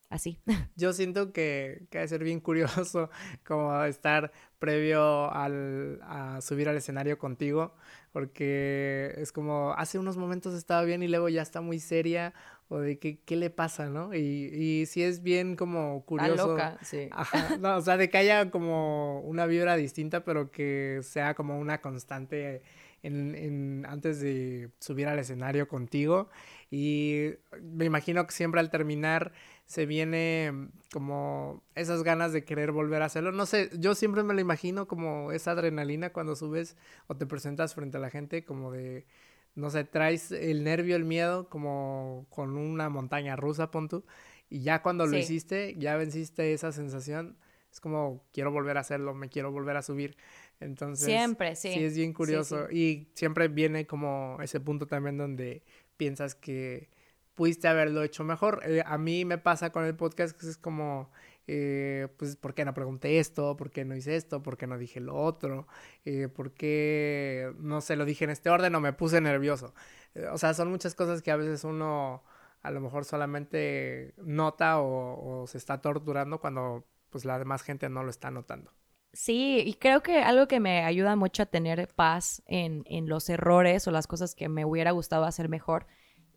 así. 0.09 0.41
Yo 0.77 0.93
siento 0.93 1.33
que, 1.33 1.89
que 1.91 1.99
debe 1.99 2.07
ser 2.07 2.23
bien 2.23 2.39
curioso 2.39 3.11
como 3.45 3.83
estar 3.83 4.31
previo 4.61 5.33
al, 5.33 5.99
a 6.05 6.41
subir 6.43 6.69
al 6.69 6.77
escenario 6.77 7.19
contigo, 7.19 7.75
porque 8.13 9.15
es 9.17 9.33
como 9.33 9.73
hace 9.77 9.99
unos 9.99 10.17
momentos 10.17 10.55
estaba 10.55 10.85
bien 10.85 11.03
y 11.03 11.09
luego 11.09 11.29
ya 11.29 11.43
está 11.43 11.61
muy 11.61 11.81
seria 11.81 12.35
o 12.71 12.79
de 12.79 13.01
que, 13.01 13.19
qué 13.19 13.35
le 13.35 13.51
pasa, 13.51 13.91
¿no? 13.91 14.15
Y, 14.15 14.19
y 14.21 14.87
sí 14.87 15.03
es 15.03 15.25
bien 15.25 15.57
como 15.57 16.05
curioso. 16.05 16.47
loca, 16.53 16.79
sí. 16.83 17.09
Ajá, 17.11 17.57
no, 17.59 17.77
o 17.77 17.81
sea, 17.81 17.97
de 17.97 18.09
que 18.09 18.17
haya 18.17 18.53
como 18.53 19.21
una 19.23 19.47
vibra 19.47 19.75
distinta, 19.75 20.25
pero 20.25 20.53
que 20.53 21.01
sea 21.03 21.35
como 21.35 21.59
una 21.59 21.81
constante 21.81 22.63
en, 23.03 23.35
en, 23.35 23.87
antes 23.89 24.21
de 24.21 24.71
subir 24.79 25.09
al 25.09 25.19
escenario 25.19 25.67
contigo. 25.67 26.31
Y 26.71 27.31
me 27.61 27.87
imagino 27.87 28.25
que 28.25 28.33
siempre 28.33 28.61
al 28.61 28.71
terminar 28.71 29.33
se 29.67 29.85
viene 29.85 30.69
como 30.93 31.65
esas 31.75 32.05
ganas 32.05 32.33
de 32.33 32.45
querer 32.45 32.71
volver 32.71 33.03
a 33.03 33.07
hacerlo. 33.07 33.33
No 33.33 33.47
sé, 33.47 33.71
yo 33.79 33.97
siempre 33.97 34.23
me 34.23 34.33
lo 34.33 34.41
imagino 34.41 34.87
como 34.87 35.33
esa 35.33 35.51
adrenalina 35.53 36.13
cuando 36.13 36.37
subes 36.37 36.77
o 37.09 37.17
te 37.17 37.27
presentas 37.27 37.75
frente 37.75 37.97
a 37.97 38.01
la 38.01 38.11
gente, 38.11 38.45
como 38.45 38.71
de 38.71 39.07
no 39.55 39.71
sé, 39.71 39.85
traes 39.85 40.33
el 40.33 40.65
nervio, 40.65 40.97
el 40.97 41.05
miedo, 41.05 41.49
como 41.49 42.27
con 42.31 42.57
una 42.57 42.89
montaña 42.89 43.37
rusa, 43.37 43.71
pon 43.71 43.89
tú, 43.89 44.05
y 44.49 44.63
ya 44.63 44.83
cuando 44.83 45.07
lo 45.07 45.17
hiciste, 45.17 45.75
ya 45.79 45.97
venciste 45.97 46.53
esa 46.53 46.73
sensación, 46.73 47.37
es 47.71 47.81
como, 47.81 48.25
quiero 48.33 48.51
volver 48.51 48.77
a 48.77 48.81
hacerlo, 48.81 49.15
me 49.15 49.29
quiero 49.29 49.53
volver 49.53 49.77
a 49.77 49.83
subir. 49.83 50.17
Entonces, 50.59 51.07
siempre, 51.07 51.55
sí. 51.55 51.73
Sí, 51.73 51.85
es 51.85 51.97
bien 51.97 52.13
curioso. 52.13 52.71
Y 52.71 53.09
siempre 53.15 53.49
viene 53.49 53.87
como 53.87 54.39
ese 54.43 54.61
punto 54.61 54.87
también 54.87 55.17
donde 55.17 55.63
piensas 55.97 56.35
que 56.35 56.91
pudiste 57.35 57.69
haberlo 57.69 58.03
hecho 58.03 58.25
mejor. 58.25 58.61
Eh, 58.65 58.83
a 58.85 58.99
mí 58.99 59.25
me 59.25 59.39
pasa 59.39 59.71
con 59.71 59.85
el 59.85 59.95
podcast 59.95 60.39
que 60.39 60.49
es 60.49 60.57
como, 60.57 61.11
eh, 61.53 62.07
pues, 62.17 62.37
¿por 62.37 62.55
qué 62.55 62.65
no 62.65 62.75
pregunté 62.75 63.19
esto? 63.19 63.57
¿Por 63.57 63.73
qué 63.73 63.85
no 63.85 63.97
hice 63.97 64.15
esto? 64.15 64.41
¿Por 64.41 64.57
qué 64.57 64.69
no 64.69 64.79
dije 64.79 65.01
lo 65.01 65.17
otro? 65.17 65.67
Eh, 66.05 66.29
¿Por 66.29 66.53
qué 66.53 67.53
no 67.59 67.81
se 67.81 67.97
lo 67.97 68.05
dije 68.05 68.23
en 68.23 68.31
este 68.31 68.51
orden 68.51 68.73
o 68.77 68.81
me 68.81 68.93
puse 68.93 69.21
nervioso? 69.21 69.75
Eh, 70.15 70.27
o 70.29 70.39
sea, 70.39 70.55
son 70.55 70.71
muchas 70.71 70.95
cosas 70.95 71.23
que 71.23 71.33
a 71.33 71.37
veces 71.37 71.65
uno 71.65 72.23
a 72.63 72.71
lo 72.71 72.81
mejor 72.81 73.05
solamente 73.05 74.15
nota 74.19 74.81
o, 74.81 75.45
se 75.49 75.59
está 75.59 75.81
torturando 75.81 76.39
cuando 76.39 76.87
pues 77.09 77.25
la 77.25 77.37
demás 77.41 77.63
gente 77.63 77.89
no 77.89 78.05
lo 78.05 78.11
está 78.11 78.31
notando. 78.31 78.73
Sí, 79.13 79.61
y 79.67 79.75
creo 79.75 80.05
que 80.05 80.23
algo 80.23 80.47
que 80.47 80.61
me 80.61 80.85
ayuda 80.85 81.17
mucho 81.17 81.43
a 81.43 81.47
tener 81.47 81.89
paz 81.89 82.45
en, 82.47 82.85
en 82.87 83.09
los 83.09 83.29
errores 83.29 83.89
o 83.89 83.91
las 83.91 84.07
cosas 84.07 84.37
que 84.37 84.49
me 84.49 84.65
hubiera 84.65 84.93
gustado 84.93 85.25
hacer 85.25 85.49
mejor 85.49 85.89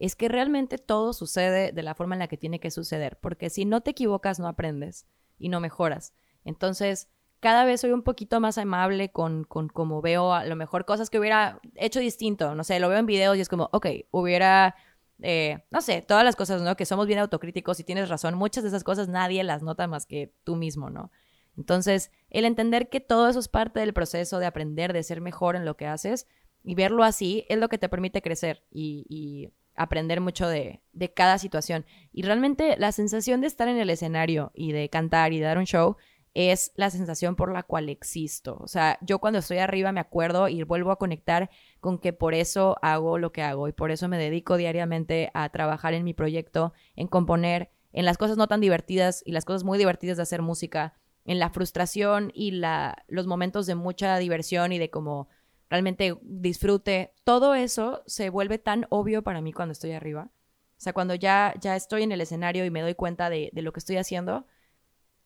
es 0.06 0.18
que 0.18 0.28
realmente 0.28 0.78
todo 0.78 1.14
sucede 1.14 1.72
de 1.72 1.82
la 1.82 1.96
forma 1.96 2.16
en 2.16 2.20
la 2.20 2.28
que 2.28 2.36
tiene 2.36 2.60
que 2.60 2.72
suceder, 2.72 3.18
porque 3.22 3.50
si 3.50 3.64
no 3.64 3.80
te 3.80 3.92
equivocas 3.92 4.38
no 4.38 4.50
aprendes 4.50 5.08
y 5.40 5.48
no 5.48 5.62
mejoras. 5.62 6.14
Entonces, 6.44 7.08
cada 7.40 7.64
vez 7.64 7.80
soy 7.80 7.92
un 7.92 8.04
poquito 8.04 8.42
más 8.42 8.58
amable 8.58 9.14
con, 9.14 9.46
con 9.46 9.70
como 9.70 10.02
veo 10.02 10.34
a 10.34 10.44
lo 10.44 10.58
mejor 10.58 10.84
cosas 10.84 11.10
que 11.10 11.20
hubiera 11.20 11.62
hecho 11.76 12.02
distinto, 12.02 12.54
no 12.54 12.66
sé, 12.66 12.82
lo 12.82 12.90
veo 12.90 13.00
en 13.00 13.06
videos 13.06 13.38
y 13.38 13.40
es 13.40 13.48
como, 13.48 13.70
ok, 13.72 13.88
hubiera, 14.12 14.76
eh, 15.22 15.64
no 15.72 15.80
sé, 15.80 16.02
todas 16.02 16.26
las 16.26 16.36
cosas, 16.36 16.62
¿no? 16.62 16.76
Que 16.76 16.86
somos 16.86 17.08
bien 17.08 17.20
autocríticos 17.20 17.80
y 17.80 17.86
tienes 17.86 18.10
razón, 18.10 18.36
muchas 18.36 18.64
de 18.64 18.70
esas 18.70 18.84
cosas 18.84 19.08
nadie 19.08 19.42
las 19.46 19.64
nota 19.64 19.88
más 19.88 20.06
que 20.06 20.34
tú 20.44 20.58
mismo, 20.58 20.90
¿no? 20.90 21.12
Entonces, 21.56 22.12
el 22.30 22.44
entender 22.44 22.90
que 22.90 23.00
todo 23.00 23.30
eso 23.30 23.40
es 23.40 23.48
parte 23.48 23.80
del 23.80 23.94
proceso 23.94 24.40
de 24.40 24.48
aprender, 24.48 24.92
de 24.92 25.04
ser 25.04 25.22
mejor 25.22 25.56
en 25.56 25.64
lo 25.64 25.78
que 25.78 25.88
haces 25.88 26.28
y 26.62 26.76
verlo 26.76 27.06
así 27.06 27.46
es 27.48 27.58
lo 27.58 27.70
que 27.70 27.78
te 27.78 27.88
permite 27.88 28.22
crecer 28.22 28.66
y 28.70 29.54
aprender 29.76 30.22
mucho 30.22 30.48
de, 30.48 30.82
cada 31.16 31.38
situación. 31.38 31.86
Y 32.12 32.24
realmente 32.24 32.76
la 32.78 32.92
sensación 32.92 33.42
de 33.42 33.48
estar 33.48 33.68
en 33.68 33.78
el 33.78 33.90
escenario 33.90 34.52
y 34.54 34.72
de 34.72 34.90
cantar 34.90 35.34
y 35.34 35.40
de 35.40 35.46
dar 35.46 35.58
un 35.58 35.66
show 35.66 35.98
es 36.34 36.72
la 36.76 36.90
sensación 36.90 37.36
por 37.36 37.52
la 37.52 37.64
cual 37.64 37.90
existo. 37.90 38.58
O 38.60 38.68
sea, 38.68 38.98
yo 39.02 39.20
cuando 39.20 39.40
estoy 39.40 39.60
arriba 39.60 39.92
me 39.92 40.00
acuerdo 40.00 40.48
y 40.48 40.64
vuelvo 40.64 40.92
a 40.92 40.98
conectar 40.98 41.50
con 41.80 42.00
que 42.00 42.12
por 42.12 42.34
eso 42.34 42.78
hago 42.82 43.20
lo 43.20 43.32
que 43.32 43.44
hago 43.44 43.68
y 43.68 43.72
por 43.72 43.92
eso 43.92 44.08
me 44.08 44.18
dedico 44.18 44.58
diariamente 44.58 45.30
a 45.34 45.50
trabajar 45.50 45.94
en 45.94 46.04
mi 46.04 46.14
proyecto, 46.14 46.74
en 46.96 47.08
componer, 47.08 47.70
en 47.92 48.06
las 48.06 48.18
cosas 48.18 48.38
no 48.38 48.48
tan 48.48 48.62
divertidas 48.62 49.22
y 49.26 49.32
las 49.32 49.46
cosas 49.46 49.64
muy 49.64 49.78
divertidas 49.78 50.18
de 50.18 50.24
hacer 50.24 50.42
música, 50.42 50.96
en 51.26 51.40
la 51.40 51.50
frustración 51.50 52.32
y 52.34 52.52
la, 52.52 53.06
los 53.08 53.28
momentos 53.28 53.66
de 53.66 53.76
mucha 53.76 54.18
diversión 54.18 54.72
y 54.72 54.80
de 54.80 54.90
como 54.90 55.30
realmente 55.70 56.18
disfrute, 56.22 57.14
todo 57.24 57.56
eso 57.56 58.04
se 58.06 58.30
vuelve 58.30 58.58
tan 58.58 58.86
obvio 58.90 59.24
para 59.24 59.42
mí 59.42 59.54
cuando 59.54 59.72
estoy 59.72 59.92
arriba. 59.92 60.30
O 60.78 60.82
sea, 60.84 60.94
cuando 60.94 61.16
ya, 61.16 61.54
ya 61.60 61.76
estoy 61.76 62.04
en 62.04 62.12
el 62.12 62.22
escenario 62.22 62.66
y 62.66 62.70
me 62.70 62.82
doy 62.82 62.96
cuenta 62.96 63.30
de, 63.30 63.50
de 63.54 63.62
lo 63.62 63.72
que 63.72 63.80
estoy 63.80 63.98
haciendo, 63.98 64.46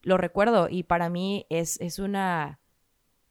lo 0.02 0.18
recuerdo 0.18 0.68
y 0.70 0.84
para 0.84 1.10
mí 1.10 1.46
es, 1.50 1.80
es 1.82 2.00
una... 2.00 2.60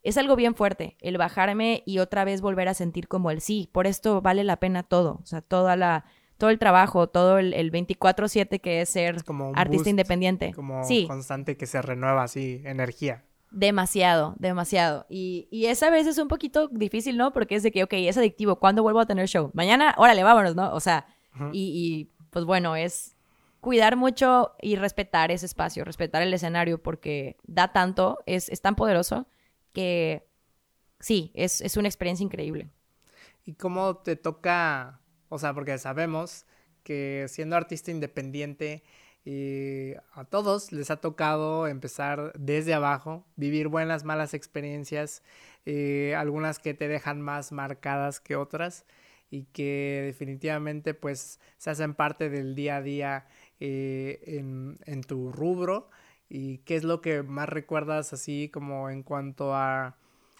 Es 0.03 0.17
algo 0.19 0.37
bien 0.37 0.55
fuerte 0.55 0.97
el 1.01 1.19
bajarme 1.19 1.83
y 1.85 1.99
otra 1.99 2.25
vez 2.25 2.41
volver 2.41 2.69
a 2.69 2.75
sentir 2.75 3.09
como 3.09 3.33
el 3.33 3.41
sí, 3.41 3.69
por 3.73 3.89
esto 3.89 4.23
vale 4.23 4.45
la 4.45 4.61
pena 4.61 4.85
todo, 4.85 5.19
o 5.21 5.27
sea, 5.27 5.41
toda 5.41 5.75
la, 5.75 6.05
todo 6.39 6.51
el 6.51 6.59
trabajo, 6.59 7.09
todo 7.09 7.39
el, 7.39 7.53
el 7.55 7.73
24/7 7.73 8.61
que 8.61 8.83
es 8.83 8.89
ser 8.89 9.25
como 9.25 9.51
un 9.51 9.59
artista 9.59 9.79
boost, 9.79 9.89
independiente. 9.89 10.53
Como 10.53 10.85
sí, 10.85 11.07
constante 11.09 11.57
que 11.57 11.67
se 11.67 11.83
renueva 11.83 12.23
así, 12.23 12.63
energía. 12.65 13.25
Demasiado, 13.51 14.35
demasiado. 14.39 15.07
Y, 15.09 15.49
y 15.51 15.67
esa 15.67 15.91
vez 15.91 16.07
es 16.07 16.19
un 16.19 16.29
poquito 16.29 16.69
difícil, 16.69 17.17
¿no? 17.17 17.33
Porque 17.33 17.57
es 17.57 17.63
de 17.63 17.71
que, 17.71 17.85
ok, 17.85 17.93
es 17.95 18.17
adictivo, 18.17 18.59
¿cuándo 18.59 18.83
vuelvo 18.83 19.01
a 19.01 19.07
tener 19.07 19.29
show? 19.29 19.51
Mañana, 19.55 19.95
órale, 19.99 20.23
vámonos, 20.23 20.55
¿no? 20.55 20.73
O 20.73 20.81
sea, 20.81 21.07
y, 21.53 21.73
y, 21.75 22.13
pues 22.31 22.45
bueno, 22.45 22.77
es 22.77 23.17
cuidar 23.61 23.97
mucho 23.97 24.55
y 24.61 24.77
respetar 24.77 25.31
ese 25.31 25.47
espacio, 25.47 25.85
respetar 25.85 26.23
el 26.23 26.33
escenario, 26.33 26.83
porque 26.83 27.37
da 27.45 27.73
tanto, 27.73 28.23
es, 28.27 28.49
es 28.49 28.61
tan 28.61 28.77
poderoso 28.77 29.27
que 29.73 30.29
sí, 31.01 31.33
es, 31.35 31.61
es 31.61 31.77
una 31.77 31.89
experiencia 31.89 32.25
increíble. 32.25 32.71
¿Y 33.45 33.55
cómo 33.55 33.99
te 33.99 34.17
toca? 34.17 35.01
O 35.29 35.39
sea, 35.39 35.53
porque 35.53 35.79
sabemos 35.79 36.47
que 36.83 37.27
siendo 37.29 37.57
artista 37.57 37.91
independiente, 37.91 38.85
eh, 39.29 39.99
a 40.13 40.25
todos 40.25 40.71
les 40.71 40.93
ha 40.93 40.99
tocado 40.99 41.67
empezar 41.67 42.33
desde 42.39 42.75
abajo, 42.75 43.27
vivir 43.35 43.67
buenas, 43.67 44.05
malas 44.05 44.35
experiencias, 44.35 45.25
eh, 45.67 46.15
algunas 46.17 46.61
que 46.61 46.75
te 46.75 46.87
dejan 46.87 47.21
más 47.21 47.51
marcadas 47.51 48.21
que 48.21 48.37
otras 48.37 48.87
y 49.29 49.47
que 49.47 50.03
definitivamente 50.07 50.95
pues 50.95 51.41
se 51.57 51.71
hacen 51.71 51.95
parte 51.95 52.31
del 52.31 52.55
día 52.55 52.77
a 52.77 52.83
día 52.83 53.27
eh, 53.59 54.21
en, 54.27 54.79
en 54.87 55.03
tu 55.03 55.33
rubro. 55.33 55.91
¿Y 56.29 56.59
qué 56.59 56.77
es 56.77 56.85
lo 56.85 57.01
que 57.01 57.25
más 57.25 57.49
recuerdas 57.49 58.13
así 58.13 58.49
como 58.53 58.91
en 58.91 59.03
cuanto 59.03 59.55
a 59.55 59.97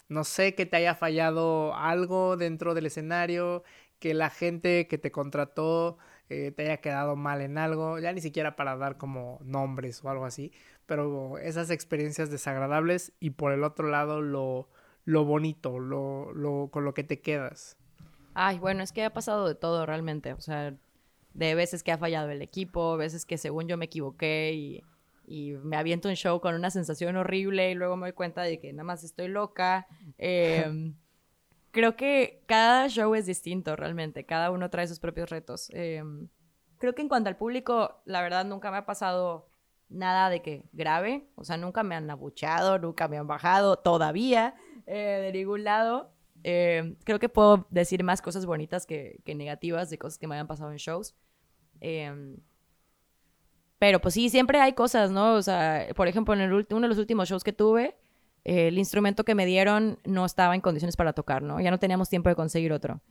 no 0.09 0.23
sé, 0.23 0.55
que 0.55 0.65
te 0.65 0.77
haya 0.77 0.95
fallado 0.95 1.75
algo 1.75 2.37
dentro 2.37 2.73
del 2.73 2.85
escenario, 2.85 3.63
que 3.99 4.13
la 4.13 4.29
gente 4.29 4.87
que 4.87 4.97
te 4.97 5.11
contrató 5.11 5.97
eh, 6.29 6.51
te 6.51 6.63
haya 6.63 6.77
quedado 6.77 7.15
mal 7.15 7.41
en 7.41 7.57
algo, 7.57 7.99
ya 7.99 8.11
ni 8.13 8.21
siquiera 8.21 8.55
para 8.55 8.75
dar 8.75 8.97
como 8.97 9.39
nombres 9.43 10.03
o 10.03 10.09
algo 10.09 10.25
así, 10.25 10.51
pero 10.85 11.37
esas 11.37 11.69
experiencias 11.69 12.29
desagradables 12.29 13.13
y 13.19 13.31
por 13.31 13.51
el 13.51 13.63
otro 13.63 13.89
lado 13.89 14.21
lo, 14.21 14.69
lo 15.05 15.25
bonito, 15.25 15.79
lo, 15.79 16.33
lo, 16.33 16.69
con 16.71 16.85
lo 16.85 16.93
que 16.93 17.03
te 17.03 17.21
quedas. 17.21 17.77
Ay, 18.33 18.59
bueno, 18.59 18.83
es 18.83 18.91
que 18.91 19.03
ha 19.03 19.13
pasado 19.13 19.47
de 19.47 19.55
todo 19.55 19.85
realmente. 19.85 20.33
O 20.33 20.41
sea, 20.41 20.75
de 21.33 21.55
veces 21.55 21.81
que 21.81 21.91
ha 21.91 21.97
fallado 21.97 22.29
el 22.29 22.41
equipo, 22.41 22.97
veces 22.97 23.25
que 23.25 23.37
según 23.37 23.67
yo 23.67 23.77
me 23.77 23.85
equivoqué 23.85 24.53
y, 24.53 24.83
y 25.25 25.53
me 25.63 25.75
aviento 25.77 26.09
un 26.09 26.15
show 26.15 26.39
con 26.39 26.55
una 26.55 26.69
sensación 26.69 27.15
horrible 27.15 27.71
y 27.71 27.73
luego 27.75 27.95
me 27.97 28.07
doy 28.07 28.13
cuenta 28.13 28.41
de 28.41 28.59
que 28.59 28.73
nada 28.73 28.83
más 28.83 29.03
estoy 29.03 29.27
loca. 29.27 29.87
Eh, 30.19 30.93
creo 31.77 31.95
que 31.95 32.41
cada 32.47 32.87
show 32.87 33.13
es 33.13 33.27
distinto 33.27 33.75
realmente. 33.75 34.25
Cada 34.25 34.49
uno 34.49 34.71
trae 34.71 34.87
sus 34.87 34.99
propios 34.99 35.29
retos. 35.29 35.69
Eh, 35.75 36.03
creo 36.79 36.95
que 36.95 37.03
en 37.03 37.07
cuanto 37.07 37.29
al 37.29 37.37
público, 37.37 38.01
la 38.05 38.23
verdad 38.23 38.45
nunca 38.45 38.71
me 38.71 38.77
ha 38.77 38.87
pasado 38.87 39.47
nada 39.87 40.31
de 40.31 40.41
que 40.41 40.63
grave. 40.71 41.27
O 41.35 41.43
sea, 41.43 41.55
nunca 41.55 41.83
me 41.83 41.93
han 41.93 42.09
abucheado, 42.09 42.79
nunca 42.79 43.07
me 43.07 43.19
han 43.19 43.27
bajado 43.27 43.77
todavía 43.77 44.55
eh, 44.87 45.19
de 45.21 45.31
ningún 45.31 45.65
lado. 45.65 46.09
Eh, 46.43 46.95
creo 47.03 47.19
que 47.19 47.29
puedo 47.29 47.67
decir 47.69 48.03
más 48.03 48.23
cosas 48.23 48.47
bonitas 48.47 48.87
que, 48.87 49.19
que 49.23 49.35
negativas 49.35 49.91
de 49.91 49.99
cosas 49.99 50.17
que 50.17 50.25
me 50.25 50.33
hayan 50.33 50.47
pasado 50.47 50.71
en 50.71 50.77
shows. 50.77 51.15
Eh, 51.79 52.37
pero 53.77 54.01
pues 54.01 54.15
sí, 54.15 54.29
siempre 54.29 54.59
hay 54.59 54.73
cosas, 54.73 55.11
¿no? 55.11 55.35
O 55.35 55.43
sea, 55.43 55.85
por 55.95 56.07
ejemplo, 56.07 56.33
en 56.33 56.41
el 56.41 56.51
uno 56.51 56.81
de 56.81 56.87
los 56.87 56.97
últimos 56.97 57.29
shows 57.29 57.43
que 57.43 57.53
tuve, 57.53 57.95
el 58.47 58.77
instrumento 58.77 59.23
que 59.23 59.35
me 59.35 59.45
dieron 59.45 59.99
no 60.05 60.25
estaba 60.25 60.55
en 60.55 60.61
condiciones 60.61 60.95
para 60.95 61.13
tocar, 61.13 61.43
¿no? 61.43 61.59
Ya 61.59 61.69
no 61.71 61.79
teníamos 61.79 62.09
tiempo 62.09 62.29
de 62.29 62.35
conseguir 62.35 62.71
otro. 62.73 63.01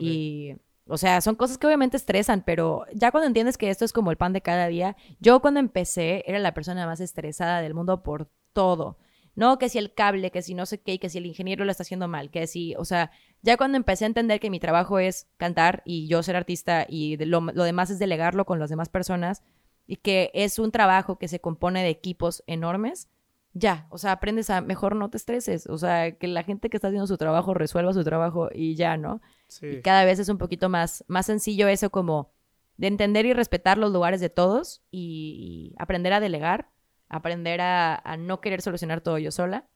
Y, 0.00 0.56
o 0.88 0.96
sea, 0.98 1.20
son 1.20 1.34
cosas 1.36 1.58
que 1.58 1.66
obviamente 1.66 1.96
estresan, 1.96 2.42
pero 2.44 2.84
ya 2.94 3.10
cuando 3.10 3.26
entiendes 3.26 3.58
que 3.58 3.70
esto 3.70 3.84
es 3.84 3.92
como 3.92 4.10
el 4.10 4.16
pan 4.16 4.32
de 4.32 4.40
cada 4.40 4.66
día, 4.68 4.96
yo 5.20 5.40
cuando 5.40 5.60
empecé 5.60 6.24
era 6.26 6.38
la 6.38 6.54
persona 6.54 6.86
más 6.86 7.00
estresada 7.00 7.60
del 7.60 7.74
mundo 7.74 8.02
por 8.02 8.30
todo. 8.52 8.98
No, 9.34 9.58
que 9.58 9.68
si 9.68 9.76
el 9.76 9.92
cable, 9.92 10.30
que 10.30 10.40
si 10.40 10.54
no 10.54 10.64
sé 10.64 10.80
qué, 10.80 10.98
que 10.98 11.10
si 11.10 11.18
el 11.18 11.26
ingeniero 11.26 11.66
lo 11.66 11.70
está 11.70 11.82
haciendo 11.82 12.08
mal, 12.08 12.30
que 12.30 12.46
si, 12.46 12.74
o 12.76 12.86
sea, 12.86 13.10
ya 13.42 13.58
cuando 13.58 13.76
empecé 13.76 14.04
a 14.04 14.08
entender 14.08 14.40
que 14.40 14.48
mi 14.48 14.58
trabajo 14.60 14.98
es 14.98 15.28
cantar 15.36 15.82
y 15.84 16.08
yo 16.08 16.22
ser 16.22 16.36
artista 16.36 16.86
y 16.88 17.16
de- 17.16 17.26
lo, 17.26 17.42
lo 17.42 17.64
demás 17.64 17.90
es 17.90 17.98
delegarlo 17.98 18.46
con 18.46 18.58
las 18.58 18.70
demás 18.70 18.88
personas 18.88 19.42
y 19.86 19.96
que 19.96 20.30
es 20.32 20.58
un 20.58 20.72
trabajo 20.72 21.18
que 21.18 21.28
se 21.28 21.38
compone 21.38 21.82
de 21.82 21.90
equipos 21.90 22.42
enormes, 22.46 23.10
ya, 23.58 23.86
o 23.88 23.96
sea, 23.96 24.12
aprendes 24.12 24.50
a 24.50 24.60
mejor 24.60 24.96
no 24.96 25.08
te 25.08 25.16
estreses, 25.16 25.66
o 25.66 25.78
sea, 25.78 26.12
que 26.18 26.28
la 26.28 26.42
gente 26.42 26.68
que 26.68 26.76
está 26.76 26.88
haciendo 26.88 27.06
su 27.06 27.16
trabajo 27.16 27.54
resuelva 27.54 27.94
su 27.94 28.04
trabajo 28.04 28.50
y 28.52 28.74
ya, 28.74 28.98
¿no? 28.98 29.22
Sí. 29.48 29.66
Y 29.66 29.80
cada 29.80 30.04
vez 30.04 30.18
es 30.18 30.28
un 30.28 30.36
poquito 30.36 30.68
más, 30.68 31.04
más 31.08 31.24
sencillo 31.24 31.66
eso 31.66 31.88
como 31.88 32.34
de 32.76 32.88
entender 32.88 33.24
y 33.24 33.32
respetar 33.32 33.78
los 33.78 33.94
lugares 33.94 34.20
de 34.20 34.28
todos 34.28 34.82
y, 34.90 35.72
y 35.72 35.74
aprender 35.78 36.12
a 36.12 36.20
delegar, 36.20 36.68
aprender 37.08 37.62
a, 37.62 37.96
a 37.96 38.18
no 38.18 38.42
querer 38.42 38.60
solucionar 38.60 39.00
todo 39.00 39.16
yo 39.16 39.30
sola 39.30 39.66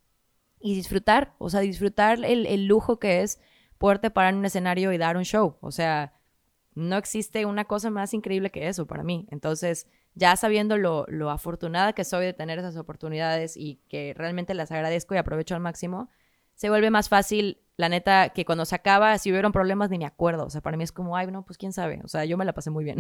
y 0.61 0.75
disfrutar, 0.75 1.35
o 1.39 1.49
sea, 1.49 1.61
disfrutar 1.61 2.23
el, 2.23 2.45
el 2.45 2.67
lujo 2.67 2.99
que 2.99 3.23
es 3.23 3.41
poderte 3.79 4.11
parar 4.11 4.35
en 4.35 4.41
un 4.41 4.45
escenario 4.45 4.93
y 4.93 4.99
dar 4.99 5.17
un 5.17 5.25
show. 5.25 5.57
O 5.63 5.71
sea, 5.71 6.13
no 6.75 6.99
existe 6.99 7.47
una 7.47 7.65
cosa 7.65 7.89
más 7.89 8.13
increíble 8.13 8.51
que 8.51 8.69
eso 8.69 8.87
para 8.87 9.05
mí. 9.05 9.27
Entonces, 9.31 9.87
ya 10.15 10.37
sabiendo 10.37 10.77
lo, 10.77 11.07
lo 11.09 11.31
afortunada 11.31 11.93
que 11.93 12.05
soy 12.05 12.27
de 12.27 12.33
tener 12.33 12.59
esas 12.59 12.77
oportunidades 12.77 13.57
y 13.57 13.81
que 13.89 14.15
realmente 14.17 14.55
las 14.55 14.71
agradezco 14.71 15.15
y 15.15 15.19
aprovecho 15.19 15.55
al 15.55 15.61
máximo, 15.61 16.11
se 16.55 16.69
vuelve 16.69 16.91
más 16.91 17.09
fácil, 17.09 17.59
la 17.79 17.89
neta, 17.89 18.29
que 18.31 18.45
cuando 18.45 18.67
se 18.67 18.75
acaba, 18.75 19.17
si 19.17 19.31
hubieron 19.31 19.51
problemas, 19.51 19.89
ni 19.89 19.97
me 19.97 20.05
acuerdo. 20.05 20.45
O 20.45 20.51
sea, 20.51 20.61
para 20.61 20.77
mí 20.77 20.85
es 20.85 20.93
como, 20.93 21.17
ay, 21.17 21.27
no, 21.29 21.43
pues 21.43 21.57
quién 21.57 21.73
sabe. 21.73 22.01
O 22.05 22.09
sea, 22.09 22.27
yo 22.27 22.37
me 22.37 22.45
la 22.45 22.53
pasé 22.53 22.69
muy 22.69 22.85
bien. 22.85 22.99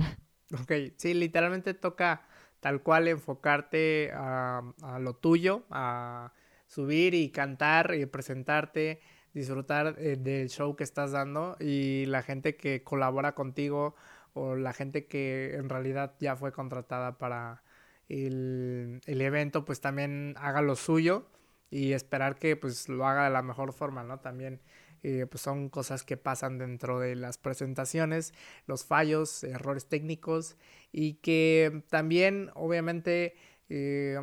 Ok, 0.61 0.73
sí, 0.97 1.15
literalmente 1.15 1.75
toca 1.75 2.27
tal 2.59 2.83
cual 2.83 3.07
enfocarte 3.07 4.11
a, 4.15 4.63
lo 5.01 5.15
tuyo, 5.15 5.65
a 5.71 6.33
subir 6.67 7.15
y 7.15 7.31
cantar 7.31 7.95
y 7.95 8.07
presentarte, 8.07 9.01
disfrutar 9.33 9.95
eh, 9.99 10.17
del 10.17 10.49
show 10.49 10.75
que 10.75 10.85
estás 10.85 11.13
dando 11.13 11.57
y 11.61 12.07
la 12.07 12.23
gente 12.23 12.57
que 12.57 12.83
colabora 12.83 13.37
contigo 13.37 13.95
o 14.35 14.57
la 14.57 14.72
gente 14.72 15.07
que 15.07 15.55
en 15.55 15.68
realidad 15.68 16.14
ya 16.20 16.37
fue 16.37 16.53
contratada 16.53 17.18
para 17.18 17.62
el, 18.09 19.01
el 19.07 19.20
evento, 19.20 19.64
pues 19.64 19.81
también 19.81 20.35
haga 20.39 20.62
lo 20.62 20.76
suyo 20.76 21.26
y 21.70 21.93
esperar 21.93 22.37
que 22.39 22.57
pues 22.57 22.89
lo 22.89 23.07
haga 23.07 23.24
de 23.24 23.31
la 23.31 23.43
mejor 23.43 23.72
forma, 23.72 24.03
¿no? 24.03 24.20
También 24.20 24.61
eh, 25.03 25.26
pues 25.31 25.41
son 25.43 25.70
cosas 25.70 26.05
que 26.05 26.16
pasan 26.16 26.59
dentro 26.59 27.01
de 27.01 27.16
las 27.16 27.39
presentaciones, 27.39 28.35
los 28.66 28.85
fallos, 28.85 29.45
errores 29.45 29.87
técnicos 29.87 30.57
y 30.93 31.14
que 31.14 31.85
también 31.89 32.51
obviamente 32.55 33.35
eh, 33.70 34.18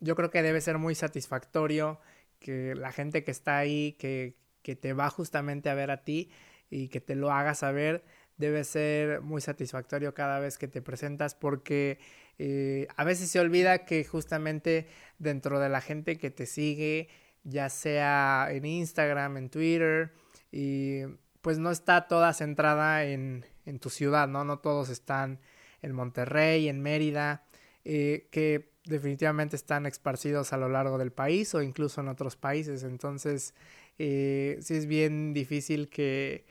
yo 0.00 0.14
creo 0.14 0.30
que 0.30 0.42
debe 0.42 0.60
ser 0.60 0.78
muy 0.78 0.94
satisfactorio 0.94 2.00
que 2.38 2.74
la 2.76 2.92
gente 2.92 3.24
que 3.24 3.30
está 3.30 3.58
ahí, 3.58 3.96
que, 3.98 4.36
que 4.62 4.76
te 4.76 4.92
va 4.92 5.10
justamente 5.10 5.70
a 5.70 5.74
ver 5.74 5.90
a 5.90 6.04
ti 6.04 6.30
y 6.70 6.88
que 6.88 7.00
te 7.00 7.14
lo 7.14 7.32
haga 7.32 7.54
saber, 7.54 8.04
debe 8.38 8.64
ser 8.64 9.20
muy 9.20 9.40
satisfactorio 9.40 10.14
cada 10.14 10.38
vez 10.38 10.58
que 10.58 10.68
te 10.68 10.82
presentas 10.82 11.34
porque 11.34 11.98
eh, 12.38 12.86
a 12.96 13.04
veces 13.04 13.30
se 13.30 13.40
olvida 13.40 13.84
que 13.84 14.04
justamente 14.04 14.86
dentro 15.18 15.58
de 15.60 15.68
la 15.68 15.80
gente 15.80 16.18
que 16.18 16.30
te 16.30 16.46
sigue, 16.46 17.08
ya 17.44 17.68
sea 17.68 18.48
en 18.50 18.64
Instagram, 18.64 19.36
en 19.36 19.50
Twitter, 19.50 20.12
y 20.52 21.02
pues 21.40 21.58
no 21.58 21.70
está 21.70 22.08
toda 22.08 22.32
centrada 22.32 23.04
en, 23.04 23.44
en 23.64 23.78
tu 23.78 23.90
ciudad, 23.90 24.28
¿no? 24.28 24.44
No 24.44 24.58
todos 24.58 24.88
están 24.88 25.40
en 25.82 25.92
Monterrey, 25.92 26.68
en 26.68 26.80
Mérida, 26.82 27.44
eh, 27.84 28.26
que 28.30 28.72
definitivamente 28.84 29.56
están 29.56 29.86
esparcidos 29.86 30.52
a 30.52 30.56
lo 30.56 30.68
largo 30.68 30.98
del 30.98 31.12
país 31.12 31.54
o 31.54 31.62
incluso 31.62 32.00
en 32.00 32.08
otros 32.08 32.36
países. 32.36 32.82
Entonces, 32.82 33.54
eh, 33.98 34.58
sí 34.60 34.74
es 34.74 34.86
bien 34.86 35.32
difícil 35.32 35.88
que 35.88 36.44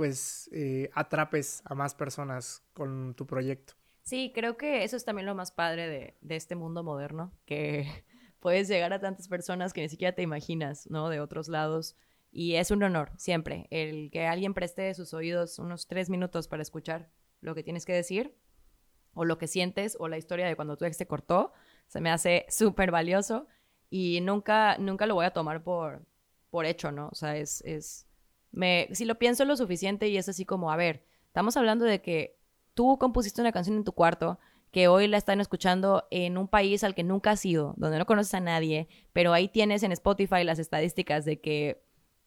pues 0.00 0.48
eh, 0.50 0.88
atrapes 0.94 1.60
a 1.66 1.74
más 1.74 1.94
personas 1.94 2.64
con 2.72 3.12
tu 3.14 3.26
proyecto. 3.26 3.74
Sí, 4.00 4.32
creo 4.34 4.56
que 4.56 4.82
eso 4.82 4.96
es 4.96 5.04
también 5.04 5.26
lo 5.26 5.34
más 5.34 5.52
padre 5.52 6.16
de, 6.22 6.34
este 6.34 6.54
mundo 6.54 6.82
moderno, 6.82 7.34
que 7.44 7.86
puedes 8.40 8.66
llegar 8.66 8.94
a 8.94 9.00
tantas 9.00 9.28
personas 9.28 9.74
que 9.74 9.82
ni 9.82 9.90
siquiera 9.90 10.14
te 10.14 10.22
imaginas, 10.22 10.88
¿no? 10.88 11.10
De 11.10 11.20
otros 11.20 11.48
lados. 11.48 11.98
Y 12.32 12.54
es 12.54 12.70
un 12.70 12.82
honor, 12.82 13.10
siempre, 13.18 13.66
el 13.68 14.10
que 14.10 14.24
alguien 14.24 14.54
preste 14.54 14.94
sus 14.94 15.12
oídos 15.12 15.58
unos 15.58 15.86
tres 15.86 16.08
minutos 16.08 16.48
para 16.48 16.62
escuchar 16.62 17.10
lo 17.42 17.54
que 17.54 17.62
tienes 17.62 17.84
que 17.84 17.92
decir, 17.92 18.34
o 19.12 19.26
lo 19.26 19.36
que 19.36 19.48
sientes, 19.48 19.98
o 20.00 20.08
la 20.08 20.16
historia 20.16 20.46
de 20.46 20.56
cuando 20.56 20.78
tu 20.78 20.86
ex 20.86 20.96
te 20.96 21.06
cortó, 21.06 21.52
se 21.88 22.00
me 22.00 22.10
hace 22.10 22.46
súper 22.48 22.90
valioso. 22.90 23.48
y 23.90 24.22
nunca, 24.22 24.78
nunca 24.78 25.04
lo 25.04 25.16
voy 25.16 25.26
a 25.26 25.34
tomar 25.34 25.62
por, 25.62 26.06
por 26.48 26.64
hecho, 26.64 26.90
¿no? 26.90 27.08
O 27.08 27.14
sea, 27.14 27.36
es, 27.36 27.60
es, 27.66 28.06
me, 28.52 28.88
si 28.92 29.04
lo 29.04 29.18
pienso 29.18 29.44
lo 29.44 29.56
suficiente 29.56 30.08
y 30.08 30.16
es 30.16 30.28
así 30.28 30.44
como, 30.44 30.70
a 30.70 30.76
ver, 30.76 31.04
estamos 31.26 31.56
hablando 31.56 31.84
de 31.84 32.02
que 32.02 32.38
tú 32.74 32.98
compusiste 32.98 33.40
una 33.40 33.52
canción 33.52 33.76
en 33.76 33.84
tu 33.84 33.92
cuarto, 33.92 34.38
que 34.70 34.88
hoy 34.88 35.08
la 35.08 35.16
están 35.16 35.40
escuchando 35.40 36.06
en 36.10 36.38
un 36.38 36.48
país 36.48 36.84
al 36.84 36.94
que 36.94 37.02
nunca 37.02 37.32
has 37.32 37.44
ido, 37.44 37.74
donde 37.76 37.98
no 37.98 38.06
conoces 38.06 38.34
a 38.34 38.40
nadie, 38.40 38.88
pero 39.12 39.32
ahí 39.32 39.48
tienes 39.48 39.82
en 39.82 39.92
Spotify 39.92 40.44
las 40.44 40.58
estadísticas 40.58 41.24
de 41.24 41.40
que 41.40 41.82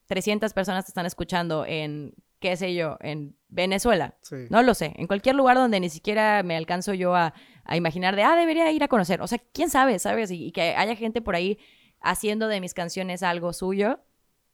300 0.06 0.52
personas 0.52 0.84
te 0.84 0.90
están 0.90 1.06
escuchando 1.06 1.64
en, 1.66 2.14
qué 2.40 2.56
sé 2.56 2.74
yo, 2.74 2.98
en 3.00 3.36
Venezuela. 3.48 4.16
No 4.50 4.62
lo 4.62 4.74
sé, 4.74 4.92
en 4.96 5.06
cualquier 5.06 5.34
lugar 5.34 5.56
donde 5.56 5.80
ni 5.80 5.88
siquiera 5.88 6.42
me 6.42 6.56
alcanzo 6.56 6.92
yo 6.92 7.14
a, 7.14 7.32
imaginar 7.72 8.14
de, 8.14 8.22
ah, 8.22 8.36
debería 8.36 8.70
ir 8.70 8.84
a 8.84 8.88
conocer. 8.88 9.22
O 9.22 9.26
sea, 9.26 9.40
quién 9.52 9.70
sabe, 9.70 9.98
¿sabes? 9.98 10.30
Y, 10.30 10.52
que 10.52 10.74
haya 10.76 10.94
gente 10.96 11.22
por 11.22 11.34
ahí 11.34 11.58
haciendo 12.00 12.48
de 12.48 12.60
mis 12.60 12.74
canciones 12.74 13.22
algo 13.22 13.54
suyo, 13.54 14.00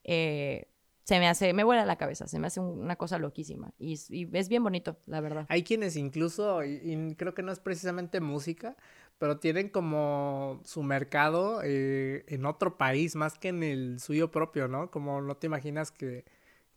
eh, 0.05 0.70
se 1.11 1.18
me 1.18 1.26
hace, 1.26 1.52
me 1.54 1.64
vuela 1.64 1.84
la 1.84 1.96
cabeza, 1.96 2.28
se 2.28 2.38
me 2.38 2.46
hace 2.46 2.61
una 2.61 2.94
cosa 2.94 3.18
loquísima. 3.18 3.72
Y, 3.80 3.94
es 4.32 4.48
bien 4.48 4.62
bonito, 4.62 4.96
la 5.06 5.20
verdad. 5.20 5.44
Hay 5.48 5.64
quienes 5.64 5.96
incluso, 5.96 6.62
y, 6.62 7.16
creo 7.16 7.34
que 7.34 7.42
no 7.42 7.50
es 7.50 7.58
precisamente 7.58 8.20
música, 8.20 8.76
pero 9.18 9.40
tienen 9.40 9.70
como 9.70 10.61
su 10.64 10.84
mercado 10.84 11.62
eh, 11.64 12.24
en 12.28 12.46
otro 12.46 12.78
país 12.78 13.16
más 13.16 13.40
que 13.40 13.48
en 13.48 13.64
el 13.64 13.98
suyo 13.98 14.30
propio, 14.30 14.68
¿no? 14.68 14.92
Como 14.92 15.20
no 15.20 15.36
te 15.36 15.48
imaginas 15.48 15.90
que, 15.90 16.24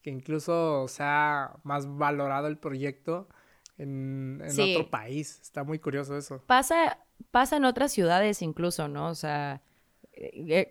que 0.02 0.10
incluso 0.10 0.88
sea 0.88 1.56
más 1.62 1.86
valorado 1.86 2.48
el 2.48 2.58
proyecto 2.58 3.30
en, 3.78 4.42
otro 4.42 4.90
país. 4.90 5.42
Está 5.44 5.64
muy 5.64 5.78
curioso 5.78 6.18
eso. 6.18 6.42
Pasa, 6.48 6.98
pasa 7.30 7.58
en 7.58 7.66
otras 7.66 7.92
ciudades 7.92 8.42
incluso, 8.42 8.88
¿no? 8.88 9.10
O 9.10 9.16
sea, 9.16 9.62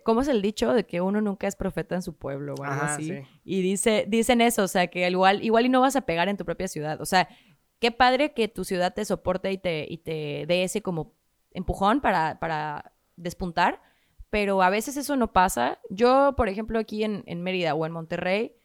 ¿cómo 0.03 0.21
es 0.21 0.27
el 0.27 0.41
dicho 0.41 0.73
de 0.73 0.85
que 0.85 1.01
uno 1.01 1.21
nunca 1.21 1.47
es 1.47 1.55
profeta 1.55 1.95
en 1.95 2.01
su 2.01 2.15
pueblo 2.15 2.55
o 2.55 2.63
algo 2.63 2.83
así? 2.83 3.13
Y 3.43 3.61
dice, 3.61 4.05
dicen 4.07 4.41
eso, 4.41 4.63
o 4.63 4.67
sea, 4.67 4.87
que 4.87 5.09
igual, 5.09 5.43
igual 5.43 5.65
y 5.65 5.69
no 5.69 5.81
vas 5.81 5.95
a 5.95 6.01
pegar 6.01 6.29
en 6.29 6.37
tu 6.37 6.45
propia 6.45 6.67
ciudad. 6.67 7.01
O 7.01 7.05
sea, 7.05 7.27
qué 7.79 7.91
padre 7.91 8.33
que 8.33 8.47
tu 8.47 8.63
ciudad 8.63 8.93
te 8.93 9.05
soporte 9.05 9.51
y 9.51 9.57
te, 9.57 9.85
y 9.89 9.97
te 9.97 10.45
dé 10.47 10.63
ese 10.63 10.81
como 10.81 11.13
empujón 11.51 12.01
para, 12.01 12.39
para 12.39 12.93
despuntar, 13.15 13.81
pero 14.29 14.61
a 14.61 14.69
veces 14.69 14.97
eso 14.97 15.15
no 15.15 15.33
pasa. 15.33 15.79
Yo, 15.89 16.33
por 16.35 16.49
ejemplo, 16.49 16.79
aquí 16.79 17.03
en, 17.03 17.23
en 17.27 17.41
Mérida 17.41 17.75
o 17.75 17.85
en 17.85 17.91
Monterrey, 17.91 18.55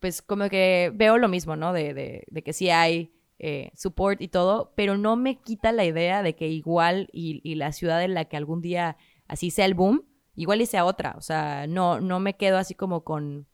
pues 0.00 0.22
como 0.22 0.48
que 0.48 0.92
veo 0.94 1.18
lo 1.18 1.28
mismo, 1.28 1.56
¿no? 1.56 1.72
De, 1.72 1.94
de, 1.94 2.24
de 2.28 2.42
que 2.42 2.52
sí 2.52 2.70
hay 2.70 3.14
eh, 3.38 3.70
support 3.74 4.20
y 4.20 4.28
todo, 4.28 4.72
pero 4.76 4.98
no 4.98 5.16
me 5.16 5.40
quita 5.40 5.72
la 5.72 5.84
idea 5.84 6.22
de 6.22 6.34
que 6.34 6.48
igual 6.48 7.08
y, 7.12 7.40
y 7.44 7.54
la 7.54 7.72
ciudad 7.72 8.02
en 8.02 8.14
la 8.14 8.24
que 8.26 8.36
algún 8.36 8.60
día 8.60 8.96
así 9.28 9.50
sea 9.50 9.66
el 9.66 9.74
boom, 9.74 10.04
igual 10.34 10.60
y 10.60 10.66
sea 10.66 10.84
otra. 10.84 11.14
O 11.16 11.20
sea, 11.20 11.66
no, 11.66 12.00
no 12.00 12.18
me 12.18 12.36
quedo 12.36 12.58
así 12.58 12.74
como 12.74 13.04
con, 13.04 13.46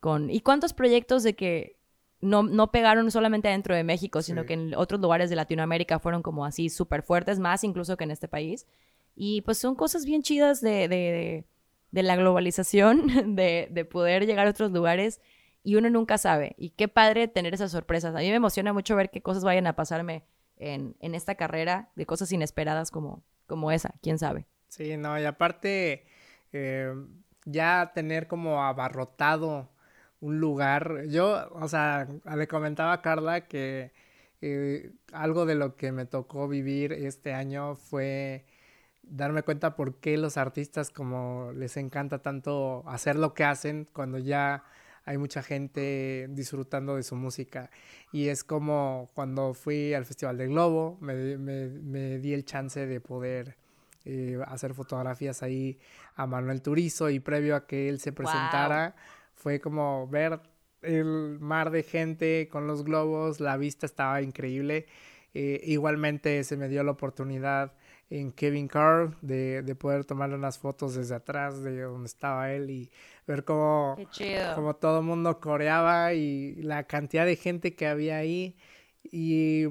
con... 0.00 0.30
¿Y 0.30 0.40
cuántos 0.40 0.72
proyectos 0.72 1.22
de 1.22 1.34
que 1.34 1.76
no, 2.20 2.42
no 2.42 2.70
pegaron 2.70 3.10
solamente 3.10 3.48
dentro 3.48 3.74
de 3.74 3.84
México, 3.84 4.22
sino 4.22 4.46
que 4.46 4.54
en 4.54 4.74
otros 4.74 5.00
lugares 5.00 5.28
de 5.28 5.36
Latinoamérica 5.36 5.98
fueron 5.98 6.22
como 6.22 6.44
así 6.44 6.70
súper 6.70 7.02
fuertes, 7.02 7.38
más 7.38 7.64
incluso 7.64 7.96
que 7.96 8.04
en 8.04 8.10
este 8.10 8.28
país? 8.28 8.66
Y 9.14 9.42
pues 9.42 9.58
son 9.58 9.74
cosas 9.74 10.04
bien 10.04 10.22
chidas 10.22 10.60
de, 10.60 10.88
de, 10.88 11.44
de, 11.90 12.02
la 12.02 12.16
globalización, 12.16 13.06
de, 13.36 13.68
de 13.70 13.84
poder 13.84 14.26
llegar 14.26 14.46
a 14.46 14.50
otros 14.50 14.72
lugares 14.72 15.20
y 15.62 15.76
uno 15.76 15.90
nunca 15.90 16.16
sabe. 16.16 16.54
Y 16.58 16.70
qué 16.70 16.86
padre 16.86 17.28
tener 17.28 17.52
esas 17.54 17.72
sorpresas. 17.72 18.14
A 18.14 18.18
mí 18.18 18.28
me 18.28 18.36
emociona 18.36 18.72
mucho 18.72 18.94
ver 18.94 19.10
qué 19.10 19.20
cosas 19.20 19.42
vayan 19.42 19.66
a 19.66 19.74
pasarme 19.74 20.22
en, 20.58 20.96
en 21.00 21.14
esta 21.14 21.34
carrera, 21.34 21.90
de 21.96 22.06
cosas 22.06 22.30
inesperadas 22.32 22.90
como, 22.90 23.22
como 23.46 23.72
esa, 23.72 23.94
quién 24.00 24.18
sabe. 24.18 24.46
Sí, 24.68 24.96
no, 24.96 25.18
y 25.18 25.24
aparte, 25.24 26.04
eh, 26.52 26.92
ya 27.44 27.92
tener 27.94 28.26
como 28.26 28.62
abarrotado 28.64 29.70
un 30.20 30.40
lugar. 30.40 31.04
Yo, 31.08 31.48
o 31.52 31.68
sea, 31.68 32.08
le 32.36 32.48
comentaba 32.48 32.92
a 32.94 33.02
Carla 33.02 33.46
que 33.46 33.92
eh, 34.40 34.92
algo 35.12 35.46
de 35.46 35.54
lo 35.54 35.76
que 35.76 35.92
me 35.92 36.04
tocó 36.06 36.48
vivir 36.48 36.92
este 36.92 37.32
año 37.32 37.76
fue 37.76 38.44
darme 39.02 39.42
cuenta 39.44 39.76
por 39.76 40.00
qué 40.00 40.18
los 40.18 40.36
artistas 40.36 40.90
como 40.90 41.52
les 41.54 41.76
encanta 41.76 42.20
tanto 42.22 42.84
hacer 42.88 43.16
lo 43.16 43.34
que 43.34 43.44
hacen 43.44 43.88
cuando 43.92 44.18
ya 44.18 44.64
hay 45.04 45.18
mucha 45.18 45.42
gente 45.42 46.26
disfrutando 46.30 46.96
de 46.96 47.02
su 47.04 47.16
música. 47.16 47.70
Y 48.12 48.28
es 48.28 48.44
como 48.44 49.10
cuando 49.14 49.54
fui 49.54 49.94
al 49.94 50.04
Festival 50.06 50.38
de 50.38 50.48
Globo, 50.48 50.98
me, 51.00 51.38
me, 51.38 51.68
me 51.68 52.18
di 52.18 52.34
el 52.34 52.44
chance 52.44 52.86
de 52.86 53.00
poder 53.00 53.56
eh, 54.08 54.38
hacer 54.46 54.72
fotografías 54.72 55.42
ahí 55.42 55.80
a 56.14 56.28
Manuel 56.28 56.62
Turizo 56.62 57.10
y 57.10 57.18
previo 57.18 57.56
a 57.56 57.66
que 57.66 57.88
él 57.88 57.98
se 57.98 58.12
presentara 58.12 58.94
fue 59.34 59.60
como 59.60 60.06
ver 60.06 60.40
el 60.82 61.40
mar 61.40 61.72
de 61.72 61.82
gente 61.82 62.48
con 62.48 62.68
los 62.68 62.84
globos, 62.84 63.40
la 63.40 63.56
vista 63.56 63.84
estaba 63.84 64.22
increíble. 64.22 64.86
Eh, 65.34 65.60
igualmente 65.64 66.44
se 66.44 66.56
me 66.56 66.68
dio 66.68 66.84
la 66.84 66.92
oportunidad 66.92 67.74
en 68.08 68.30
Kevin 68.30 68.68
Carr 68.68 69.16
de, 69.22 69.62
de, 69.62 69.74
poder 69.74 70.04
tomarle 70.04 70.36
unas 70.36 70.56
fotos 70.56 70.94
desde 70.94 71.16
atrás 71.16 71.64
de 71.64 71.82
donde 71.82 72.06
estaba 72.06 72.52
él 72.52 72.70
y 72.70 72.92
ver 73.26 73.44
cómo, 73.44 73.96
cómo 74.54 74.76
todo 74.76 75.00
el 75.00 75.04
mundo 75.04 75.40
coreaba 75.40 76.14
y 76.14 76.54
la 76.62 76.84
cantidad 76.84 77.26
de 77.26 77.34
gente 77.34 77.74
que 77.74 77.88
había 77.88 78.18
ahí. 78.18 78.56
Y 79.02 79.64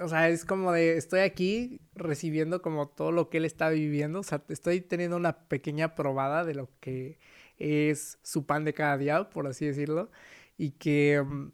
o 0.00 0.08
sea, 0.08 0.28
es 0.28 0.44
como 0.44 0.72
de, 0.72 0.96
estoy 0.96 1.20
aquí 1.20 1.80
recibiendo 1.94 2.62
como 2.62 2.88
todo 2.88 3.12
lo 3.12 3.30
que 3.30 3.38
él 3.38 3.44
está 3.44 3.68
viviendo, 3.70 4.20
o 4.20 4.22
sea, 4.22 4.42
estoy 4.48 4.80
teniendo 4.80 5.16
una 5.16 5.48
pequeña 5.48 5.94
probada 5.94 6.44
de 6.44 6.54
lo 6.54 6.68
que 6.80 7.18
es 7.58 8.18
su 8.22 8.46
pan 8.46 8.64
de 8.64 8.74
cada 8.74 8.98
día, 8.98 9.30
por 9.30 9.46
así 9.46 9.66
decirlo, 9.66 10.10
y 10.58 10.72
que, 10.72 11.22
mm, 11.24 11.50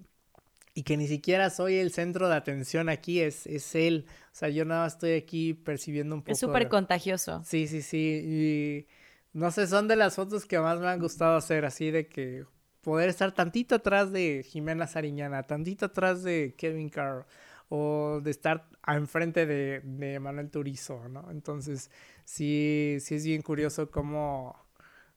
y 0.75 0.83
que 0.83 0.97
ni 0.97 1.07
siquiera 1.07 1.51
soy 1.51 1.77
el 1.77 1.93
centro 1.93 2.29
de 2.29 2.35
atención 2.35 2.89
aquí, 2.89 3.21
es, 3.21 3.47
es 3.47 3.75
él, 3.75 4.07
o 4.09 4.35
sea, 4.35 4.49
yo 4.49 4.65
nada 4.65 4.85
más 4.85 4.95
estoy 4.95 5.13
aquí 5.13 5.55
percibiendo 5.55 6.15
un 6.15 6.23
poco. 6.23 6.33
Es 6.33 6.39
súper 6.39 6.69
contagioso. 6.69 7.43
Sí, 7.45 7.67
sí, 7.69 7.83
sí, 7.83 8.87
y 9.35 9.39
no 9.39 9.51
sé, 9.51 9.67
son 9.67 9.89
de 9.89 9.97
las 9.97 10.17
fotos 10.17 10.47
que 10.47 10.59
más 10.59 10.81
me 10.81 10.89
han 10.89 10.99
gustado 10.99 11.37
hacer, 11.37 11.65
así 11.65 11.91
de 11.91 12.09
que 12.09 12.45
poder 12.81 13.09
estar 13.09 13.33
tantito 13.33 13.77
atrás 13.77 14.11
de 14.11 14.45
Jimena 14.45 14.87
Sariñana, 14.87 15.45
tantito 15.45 15.87
atrás 15.87 16.23
de 16.23 16.55
Kevin 16.59 16.89
Carr 16.89 17.27
o 17.75 18.21
de 18.21 18.31
estar 18.31 18.69
enfrente 18.87 19.47
de, 19.47 19.81
de 19.81 20.21
Manuel 20.21 20.51
Turizo, 20.51 21.09
¿no? 21.09 21.31
Entonces, 21.31 21.91
sí, 22.23 22.99
sí 23.01 23.15
es 23.15 23.25
bien 23.25 23.41
curioso 23.41 23.91
cómo, 23.91 24.55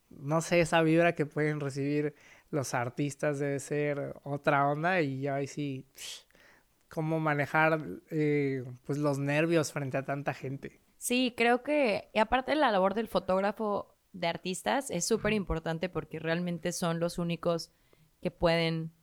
no 0.10 0.40
sé, 0.40 0.62
esa 0.62 0.82
vibra 0.82 1.16
que 1.16 1.26
pueden 1.26 1.60
recibir 1.60 2.16
los 2.52 2.74
artistas 2.74 3.40
debe 3.40 3.60
ser 3.60 4.16
otra 4.24 4.70
onda 4.70 5.02
y 5.02 5.28
ahí 5.28 5.48
sí, 5.48 5.86
cómo 6.88 7.20
manejar 7.20 7.82
eh, 8.10 8.64
pues 8.86 9.00
los 9.00 9.20
nervios 9.20 9.74
frente 9.74 9.98
a 9.98 10.06
tanta 10.06 10.34
gente. 10.34 10.80
Sí, 10.98 11.34
creo 11.36 11.62
que, 11.62 12.10
y 12.14 12.20
aparte 12.20 12.56
la 12.56 12.72
labor 12.72 12.94
del 12.94 13.10
fotógrafo 13.10 13.94
de 14.14 14.28
artistas 14.28 14.92
es 14.92 15.06
súper 15.06 15.34
importante 15.34 15.90
porque 15.90 16.20
realmente 16.20 16.72
son 16.72 17.02
los 17.02 17.18
únicos 17.18 17.74
que 18.22 18.32
pueden 18.32 18.94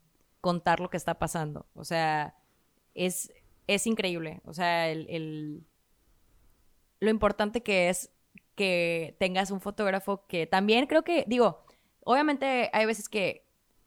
contar 0.41 0.81
lo 0.81 0.89
que 0.89 0.97
está 0.97 1.19
pasando. 1.19 1.67
O 1.75 1.85
sea, 1.85 2.35
es, 2.95 3.33
es 3.67 3.87
increíble. 3.87 4.41
O 4.45 4.53
sea, 4.53 4.89
el, 4.89 5.65
lo 7.01 7.11
importante 7.11 7.63
que 7.63 7.89
es 7.89 8.11
que 8.55 9.17
tengas 9.19 9.51
un 9.51 9.61
fotógrafo 9.61 10.27
que 10.27 10.47
también 10.47 10.87
creo 10.87 11.03
que, 11.03 11.25
digo, 11.27 11.65
obviamente 12.05 12.71
hay 12.73 12.87
veces 12.87 13.09
que 13.09 13.47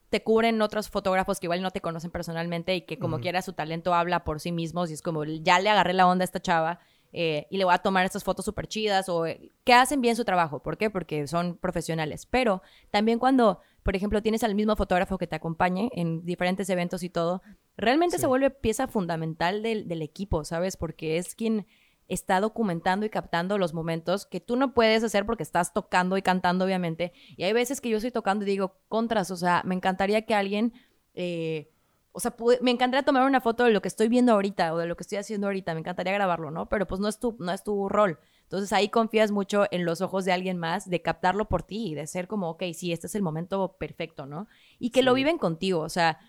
te 0.10 0.24
cubren 0.24 0.62
otros 0.62 0.90
fotógrafos 0.90 1.40
que 1.40 1.46
igual 1.46 1.62
no 1.62 1.72
te 1.72 1.82
conocen 1.82 2.12
personalmente 2.12 2.76
y 2.76 2.82
que 2.82 2.98
como 2.98 3.20
quiera 3.20 3.42
su 3.42 3.54
talento 3.54 3.94
habla 3.94 4.24
por 4.24 4.40
sí 4.40 4.52
mismos 4.52 4.90
y 4.90 4.94
es 4.94 5.02
como, 5.02 5.24
ya 5.24 5.60
le 5.60 5.70
agarré 5.70 5.94
la 5.94 6.08
onda 6.08 6.24
a 6.24 6.26
esta 6.26 6.42
chava 6.42 6.80
eh, 7.18 7.48
y 7.50 7.58
le 7.58 7.64
voy 7.64 7.74
a 7.74 7.78
tomar 7.78 8.06
estas 8.06 8.26
fotos 8.26 8.44
súper 8.44 8.68
chidas 8.68 9.08
o 9.08 9.26
eh, 9.26 9.52
que 9.64 9.74
hacen 9.74 10.02
bien 10.02 10.18
su 10.18 10.26
trabajo. 10.26 10.62
¿Por 10.62 10.78
qué? 10.78 10.90
Porque 10.90 11.28
son 11.28 11.58
profesionales. 11.58 12.26
Pero 12.26 12.62
también 12.92 13.20
cuando, 13.20 13.62
por 13.84 13.96
ejemplo, 13.96 14.22
tienes 14.22 14.44
al 14.44 14.54
mismo 14.54 14.76
fotógrafo 14.76 15.18
que 15.18 15.26
te 15.26 15.38
acompañe 15.38 15.90
en 15.94 16.26
diferentes 16.26 16.70
eventos 16.70 17.04
y 17.04 17.10
todo, 17.10 17.42
realmente 17.78 18.20
se 18.20 18.28
vuelve 18.28 18.50
pieza 18.50 18.88
fundamental 18.88 19.62
del, 19.64 19.88
del 19.88 20.02
equipo, 20.02 20.44
¿sabes? 20.46 20.78
Porque 20.78 21.18
es 21.18 21.36
quien 21.36 21.68
está 22.08 22.40
documentando 22.40 23.06
y 23.06 23.10
captando 23.10 23.58
los 23.58 23.74
momentos 23.74 24.26
que 24.26 24.40
tú 24.40 24.56
no 24.56 24.74
puedes 24.74 25.04
hacer 25.04 25.26
porque 25.26 25.44
estás 25.44 25.74
tocando 25.74 26.18
y 26.18 26.22
cantando, 26.22 26.66
obviamente. 26.66 27.14
Y 27.36 27.44
hay 27.44 27.54
veces 27.54 27.82
que 27.82 27.90
yo 27.90 27.98
estoy 27.98 28.12
tocando 28.12 28.46
y 28.46 28.48
digo, 28.48 28.78
contras, 28.88 29.32
o 29.32 29.38
sea, 29.38 29.64
me 29.66 29.76
encantaría 29.76 30.26
que 30.26 30.36
alguien 30.36 30.74
eh, 31.16 31.72
o 32.18 32.22
sea, 32.22 32.34
me 32.62 32.72
encantaría 32.72 33.04
tomar 33.04 33.28
una 33.28 33.42
foto 33.42 33.66
de 33.66 33.72
lo 33.72 33.82
que 33.82 33.90
estoy 33.90 34.08
viendo 34.08 34.32
ahorita 34.32 34.74
o 34.74 34.78
de 34.78 34.88
lo 34.88 34.96
que 34.96 35.04
estoy 35.04 35.18
haciendo 35.18 35.48
ahorita, 35.48 35.74
me 35.74 35.82
encantaría 35.82 36.14
grabarlo, 36.14 36.50
¿no? 36.50 36.70
Pero 36.70 36.88
pues 36.88 37.02
no 37.02 37.10
es 37.10 37.20
tu, 37.20 37.36
no 37.40 37.52
es 37.52 37.62
tu 37.62 37.90
rol. 37.90 38.20
Entonces 38.44 38.72
ahí 38.72 38.88
confías 38.88 39.32
mucho 39.32 39.66
en 39.70 39.84
los 39.84 40.00
ojos 40.00 40.24
de 40.24 40.32
alguien 40.32 40.58
más, 40.58 40.90
de 40.90 41.02
captarlo 41.02 41.50
por 41.50 41.64
ti 41.64 41.88
y 41.88 41.94
de 41.94 42.08
ser 42.08 42.30
como, 42.30 42.52
ok, 42.52 42.64
sí, 42.74 42.94
este 42.94 43.08
es 43.08 43.16
el 43.16 43.22
momento 43.22 43.76
perfecto, 43.78 44.26
¿no? 44.26 44.48
Y 44.80 44.92
que 44.92 45.04
lo 45.04 45.14
viven 45.14 45.38
contigo, 45.38 45.82
o 45.82 45.90
sea, 45.90 46.20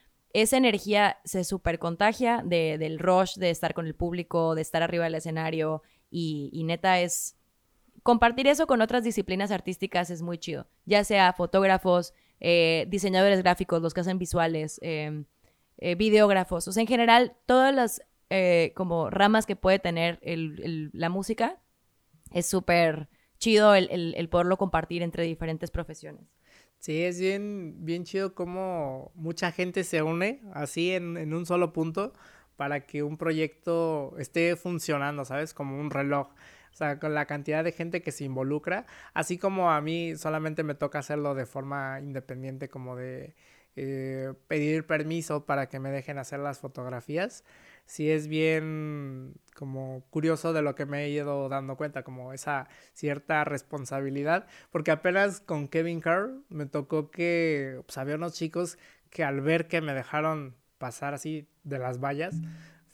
esa 0.42 0.58
energía 0.58 1.18
se 1.24 1.44
super 1.44 1.78
contagia 1.78 2.42
de, 2.44 2.76
del 2.76 2.98
rush, 2.98 3.36
de 3.36 3.48
estar 3.48 3.72
con 3.72 3.86
el 3.86 3.94
público, 3.94 4.54
de 4.54 4.60
estar 4.60 4.82
arriba 4.82 5.04
del 5.04 5.14
escenario 5.14 5.82
y, 6.10 6.62
neta 6.64 7.00
es, 7.00 7.36
compartir 8.02 8.46
eso 8.46 8.66
con 8.66 8.82
otras 8.82 9.02
disciplinas 9.02 9.50
artísticas 9.50 10.10
es 10.10 10.20
muy 10.20 10.36
chido, 10.36 10.66
ya 10.84 11.04
sea 11.04 11.32
fotógrafos, 11.32 12.12
eh, 12.40 12.84
diseñadores 12.88 13.42
gráficos, 13.42 13.80
los 13.80 13.94
que 13.94 14.00
hacen 14.00 14.18
visuales, 14.18 14.78
em, 14.82 15.24
eh, 15.78 15.94
videógrafos, 15.94 16.68
o 16.68 16.72
sea, 16.72 16.82
en 16.82 16.86
general, 16.86 17.34
todas 17.46 17.74
las 17.74 18.02
eh, 18.28 18.72
como 18.74 19.08
ramas 19.08 19.46
que 19.46 19.56
puede 19.56 19.78
tener 19.78 20.20
la 20.22 21.08
música, 21.08 21.60
es 22.32 22.44
súper 22.46 23.08
chido 23.38 23.74
el, 23.74 24.28
poderlo 24.28 24.58
compartir 24.58 25.02
entre 25.02 25.24
diferentes 25.24 25.70
profesiones. 25.70 26.24
Sí, 26.78 27.02
es 27.02 27.18
bien, 27.18 27.84
bien 27.84 28.04
chido 28.04 28.34
cómo 28.34 29.10
mucha 29.16 29.50
gente 29.50 29.82
se 29.82 30.02
une 30.02 30.40
así 30.54 30.92
en, 30.92 31.16
en 31.16 31.34
un 31.34 31.44
solo 31.44 31.72
punto 31.72 32.12
para 32.56 32.86
que 32.86 33.02
un 33.02 33.16
proyecto 33.18 34.14
esté 34.18 34.54
funcionando, 34.56 35.24
¿sabes? 35.24 35.52
Como 35.52 35.80
un 35.80 35.90
reloj. 35.90 36.28
O 36.72 36.76
sea, 36.76 36.98
con 37.00 37.14
la 37.14 37.26
cantidad 37.26 37.64
de 37.64 37.72
gente 37.72 38.02
que 38.02 38.12
se 38.12 38.24
involucra, 38.24 38.86
así 39.14 39.38
como 39.38 39.70
a 39.72 39.80
mí 39.80 40.14
solamente 40.16 40.62
me 40.62 40.74
toca 40.74 40.98
hacerlo 41.00 41.34
de 41.34 41.46
forma 41.46 41.98
independiente, 42.00 42.68
como 42.68 42.94
de 42.96 43.34
eh, 43.76 44.34
pedir 44.46 44.86
permiso 44.86 45.44
para 45.46 45.68
que 45.68 45.80
me 45.80 45.90
dejen 45.90 46.18
hacer 46.18 46.38
las 46.38 46.58
fotografías, 46.60 47.44
sí 47.86 48.10
es 48.10 48.28
bien 48.28 49.34
como 49.54 50.04
curioso 50.10 50.52
de 50.52 50.62
lo 50.62 50.74
que 50.74 50.86
me 50.86 51.04
he 51.04 51.10
ido 51.10 51.48
dando 51.48 51.76
cuenta, 51.76 52.02
como 52.02 52.32
esa 52.32 52.68
cierta 52.92 53.44
responsabilidad, 53.44 54.46
porque 54.70 54.90
apenas 54.90 55.40
con 55.40 55.68
Kevin 55.68 56.00
Carr 56.00 56.30
me 56.50 56.66
tocó 56.66 57.10
que 57.10 57.80
pues, 57.86 57.96
había 57.96 58.16
unos 58.16 58.34
chicos 58.34 58.78
que 59.10 59.24
al 59.24 59.40
ver 59.40 59.66
que 59.66 59.80
me 59.80 59.94
dejaron 59.94 60.54
pasar 60.78 61.14
así 61.14 61.48
de 61.64 61.78
las 61.78 62.00
vallas, 62.00 62.42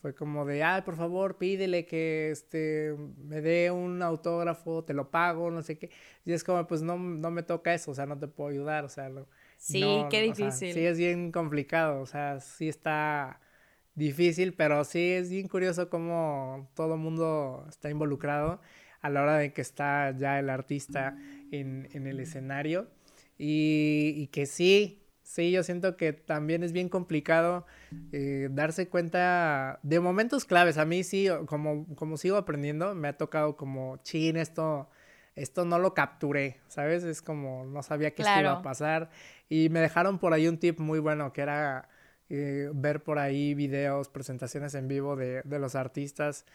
fue 0.01 0.14
como 0.14 0.45
de, 0.45 0.64
ay, 0.64 0.82
por 0.82 0.97
favor, 0.97 1.36
pídele 1.38 1.86
que 1.86 2.30
este, 2.30 2.95
me 3.18 3.40
dé 3.40 3.70
un 3.70 4.03
autógrafo, 4.03 4.84
te 4.84 4.95
lo 4.95 5.11
pago, 5.11 5.51
no 5.51 5.62
sé 5.62 5.78
qué. 5.78 5.90
Y 6.24 6.32
es 6.32 6.43
como, 6.43 6.66
pues 6.66 6.82
no, 6.82 6.99
no 6.99 7.30
me 7.30 7.43
toca 7.43 7.72
eso, 7.72 7.93
o 7.93 7.95
sea, 7.95 8.07
no 8.07 8.18
te 8.18 8.26
puedo 8.28 8.51
ayudar, 8.51 8.84
o 8.84 8.88
sea. 8.88 9.11
sí, 9.59 9.84
qué 10.11 10.22
difícil. 10.22 10.74
sí, 10.74 10.86
es 10.86 10.99
bien 10.99 11.30
complicado, 11.30 12.01
o 12.01 12.07
sea, 12.07 12.40
sí 12.40 12.68
está 12.68 13.40
difícil, 13.95 14.55
pero 14.55 14.84
sí 14.84 15.12
es 15.12 15.30
bien 15.30 15.49
curioso 15.49 15.88
cómo 15.90 16.70
todo 16.74 16.95
el 16.95 17.01
mundo 17.01 17.66
está 17.68 17.90
involucrado 17.90 18.61
a 19.01 19.11
la 19.11 19.22
hora 19.22 19.36
de 19.36 19.53
que 19.53 19.61
está 19.61 20.16
ya 20.16 20.38
el 20.38 20.49
artista 20.51 21.16
en, 21.51 21.88
en 21.93 22.07
el 22.07 22.20
escenario. 22.20 22.88
Y, 23.38 24.14
y 24.16 24.26
que 24.28 24.47
sí, 24.47 25.03
Sí, 25.22 25.51
yo 25.53 25.62
siento 25.62 25.97
que 25.97 26.12
también 26.12 26.62
es 26.62 26.72
bien 26.72 26.88
complicado 26.88 27.64
eh, 28.11 28.49
darse 28.51 28.88
cuenta 28.88 29.78
de 29.82 30.01
momentos 30.01 30.45
claves. 30.45 30.78
A 30.78 30.84
mí 30.84 31.05
sí, 31.05 31.28
como, 31.47 31.86
como 31.95 32.16
sigo 32.16 32.36
aprendiendo, 32.36 32.95
me 32.95 33.09
ha 33.09 33.16
tocado 33.16 33.57
como, 33.57 33.99
chin, 34.03 34.36
esto, 34.36 34.90
esto 35.36 35.64
no 35.64 35.78
lo 35.78 35.95
capturé, 35.95 36.61
¿sabes? 36.66 37.05
Es 37.05 37.22
como, 37.22 37.64
no 37.64 37.82
sabía 37.82 38.14
que 38.14 38.22
esto 38.22 38.40
iba 38.40 38.53
a 38.53 38.62
pasar. 38.62 39.11
Y 39.49 39.68
me 39.68 39.80
dejaron 39.80 40.18
por 40.18 40.32
ahí 40.34 40.49
un 40.49 40.59
tip 40.59 40.80
muy 40.80 40.99
bueno, 40.99 41.32
que 41.32 41.43
era 41.43 41.88
eh, 42.35 42.70
ver 42.72 43.03
por 43.03 43.18
ahí 43.18 43.53
videos, 43.53 44.09
presentaciones 44.09 44.74
en 44.74 44.89
vivo 44.89 45.16
de, 45.16 45.43
de 45.43 45.59
los 45.59 45.74
artistas, 45.74 46.47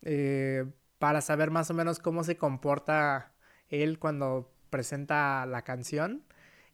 eh, 0.00 0.64
para 0.98 1.20
saber 1.20 1.50
más 1.50 1.70
o 1.70 1.74
menos 1.74 1.98
cómo 1.98 2.24
se 2.24 2.38
comporta 2.38 3.32
él 3.68 3.98
cuando 3.98 4.50
presenta 4.70 5.44
la 5.44 5.60
canción 5.60 6.22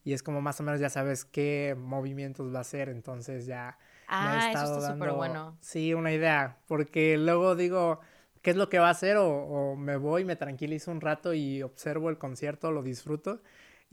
y 0.05 0.13
es 0.13 0.23
como 0.23 0.41
más 0.41 0.61
o 0.61 0.63
menos 0.63 0.79
ya 0.79 0.91
sabes 0.91 1.25
qué 1.25 1.77
movimientos 1.77 2.55
va 2.55 2.59
a 2.59 2.61
hacer, 2.61 2.89
entonces 2.89 3.47
ya 3.47 3.79
ah, 4.07 4.51
eso 4.53 4.79
está 4.79 4.93
súper 4.93 5.11
bueno. 5.11 5.57
Sí, 5.61 5.93
una 5.93 6.13
idea, 6.13 6.59
porque 6.69 7.17
luego 7.19 7.57
digo, 7.57 7.99
¿qué 8.43 8.51
es 8.51 8.57
lo 8.57 8.69
que 8.69 8.79
va 8.79 8.89
a 8.89 8.93
hacer? 8.93 9.17
O, 9.19 9.75
me 9.75 9.97
voy, 9.97 10.25
me 10.25 10.37
tranquilizo 10.37 10.93
un 10.93 11.01
rato 11.01 11.35
y 11.35 11.63
observo 11.63 12.11
el 12.11 12.19
concierto, 12.19 12.71
lo 12.71 12.85
disfruto. 12.85 13.41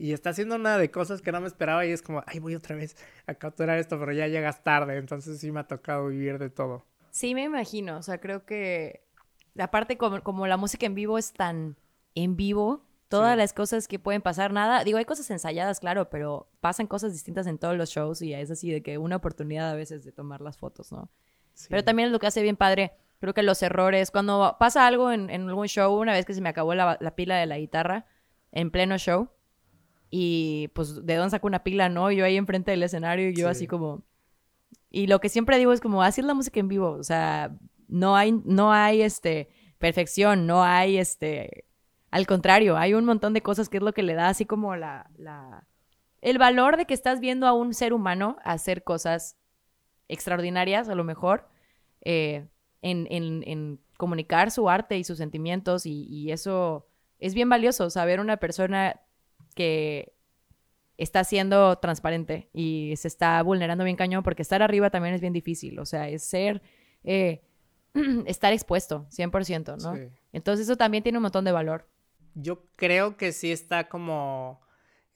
Y 0.00 0.14
está 0.14 0.30
haciendo 0.30 0.56
una 0.56 0.78
de 0.78 0.90
cosas 0.90 1.20
que 1.20 1.30
no 1.30 1.42
me 1.42 1.46
esperaba 1.46 1.84
y 1.84 1.90
es 1.90 2.00
como, 2.00 2.24
ay, 2.26 2.38
voy 2.38 2.54
otra 2.54 2.74
vez 2.74 2.96
a 3.26 3.34
capturar 3.34 3.78
esto, 3.78 3.98
pero 4.00 4.12
ya 4.12 4.28
llegas 4.28 4.64
tarde, 4.64 4.96
entonces 4.96 5.38
sí 5.38 5.52
me 5.52 5.60
ha 5.60 5.64
tocado 5.64 6.08
vivir 6.08 6.38
de 6.38 6.48
todo. 6.48 6.86
Sí, 7.10 7.34
me 7.34 7.42
imagino, 7.44 7.98
o 7.98 8.02
sea, 8.02 8.18
creo 8.18 8.46
que 8.46 9.04
aparte 9.58 9.98
como, 9.98 10.22
como 10.22 10.46
la 10.46 10.56
música 10.56 10.86
en 10.86 10.94
vivo 10.94 11.18
es 11.18 11.34
tan 11.34 11.76
en 12.14 12.34
vivo, 12.34 12.82
todas 13.08 13.36
las 13.36 13.52
cosas 13.52 13.88
que 13.88 13.98
pueden 13.98 14.22
pasar, 14.22 14.54
nada, 14.54 14.84
digo, 14.84 14.96
hay 14.96 15.04
cosas 15.04 15.30
ensayadas, 15.30 15.80
claro, 15.80 16.08
pero 16.08 16.48
pasan 16.60 16.86
cosas 16.86 17.12
distintas 17.12 17.46
en 17.46 17.58
todos 17.58 17.76
los 17.76 17.90
shows 17.90 18.22
y 18.22 18.32
es 18.32 18.50
así 18.50 18.70
de 18.70 18.82
que 18.82 18.96
una 18.96 19.16
oportunidad 19.16 19.68
a 19.68 19.74
veces 19.74 20.02
de 20.02 20.12
tomar 20.12 20.40
las 20.40 20.56
fotos, 20.56 20.92
¿no? 20.92 21.10
Pero 21.68 21.84
también 21.84 22.06
es 22.06 22.12
lo 22.12 22.20
que 22.20 22.26
hace 22.26 22.40
bien 22.40 22.56
padre, 22.56 22.92
creo 23.18 23.34
que 23.34 23.42
los 23.42 23.62
errores, 23.62 24.10
cuando 24.10 24.56
pasa 24.58 24.86
algo 24.86 25.12
en, 25.12 25.30
algún 25.30 25.66
show, 25.66 25.92
una 25.92 26.12
vez 26.12 26.24
que 26.24 26.32
se 26.32 26.40
me 26.40 26.48
acabó 26.48 26.74
la, 26.74 26.96
pila 27.16 27.36
de 27.36 27.44
la 27.44 27.58
guitarra 27.58 28.06
en 28.52 28.70
pleno 28.70 28.96
show, 28.96 29.28
y 30.10 30.68
pues 30.74 31.06
de 31.06 31.14
dónde 31.14 31.30
saco 31.30 31.46
una 31.46 31.62
pila, 31.62 31.88
¿no? 31.88 32.10
Yo 32.10 32.24
ahí 32.24 32.36
enfrente 32.36 32.72
del 32.72 32.82
escenario 32.82 33.28
y 33.28 33.34
yo 33.34 33.48
así 33.48 33.66
como... 33.66 34.02
Y 34.90 35.06
lo 35.06 35.20
que 35.20 35.28
siempre 35.28 35.56
digo 35.58 35.72
es 35.72 35.80
como, 35.80 36.02
así 36.02 36.20
es 36.20 36.26
la 36.26 36.34
música 36.34 36.58
en 36.58 36.66
vivo, 36.66 36.90
o 36.90 37.04
sea, 37.04 37.56
no 37.86 38.16
hay, 38.16 38.32
no 38.44 38.72
hay, 38.72 39.02
este, 39.02 39.48
perfección, 39.78 40.46
no 40.46 40.64
hay, 40.64 40.98
este, 40.98 41.64
al 42.10 42.26
contrario, 42.26 42.76
hay 42.76 42.94
un 42.94 43.04
montón 43.04 43.32
de 43.32 43.40
cosas 43.40 43.68
que 43.68 43.76
es 43.76 43.82
lo 43.84 43.92
que 43.92 44.02
le 44.02 44.14
da 44.14 44.28
así 44.28 44.46
como 44.46 44.74
la, 44.74 45.08
la, 45.16 45.68
el 46.20 46.38
valor 46.38 46.76
de 46.76 46.86
que 46.86 46.94
estás 46.94 47.20
viendo 47.20 47.46
a 47.46 47.52
un 47.52 47.72
ser 47.72 47.92
humano 47.92 48.36
hacer 48.42 48.82
cosas 48.82 49.36
extraordinarias, 50.08 50.88
a 50.88 50.96
lo 50.96 51.04
mejor, 51.04 51.48
eh, 52.00 52.48
en, 52.82 53.06
en, 53.10 53.44
en, 53.46 53.80
comunicar 53.96 54.50
su 54.50 54.68
arte 54.68 54.98
y 54.98 55.04
sus 55.04 55.18
sentimientos, 55.18 55.86
y, 55.86 56.06
y, 56.08 56.32
eso 56.32 56.88
es 57.20 57.34
bien 57.34 57.48
valioso, 57.48 57.90
saber 57.90 58.18
una 58.18 58.38
persona 58.38 59.00
que 59.54 60.12
está 60.96 61.24
siendo 61.24 61.76
transparente 61.78 62.50
y 62.52 62.94
se 62.96 63.08
está 63.08 63.42
vulnerando 63.42 63.84
bien 63.84 63.96
cañón, 63.96 64.22
porque 64.22 64.42
estar 64.42 64.62
arriba 64.62 64.90
también 64.90 65.14
es 65.14 65.20
bien 65.20 65.32
difícil, 65.32 65.78
o 65.78 65.86
sea, 65.86 66.08
es 66.08 66.22
ser, 66.22 66.62
eh, 67.04 67.42
estar 68.26 68.52
expuesto, 68.52 69.06
100%, 69.10 69.82
¿no? 69.82 70.10
Entonces 70.32 70.66
eso 70.66 70.76
también 70.76 71.02
tiene 71.02 71.18
un 71.18 71.22
montón 71.22 71.44
de 71.44 71.52
valor 71.52 71.86
yo 72.34 72.66
creo 72.76 73.16
que 73.16 73.32
sí 73.32 73.52
está 73.52 73.88
como... 73.88 74.60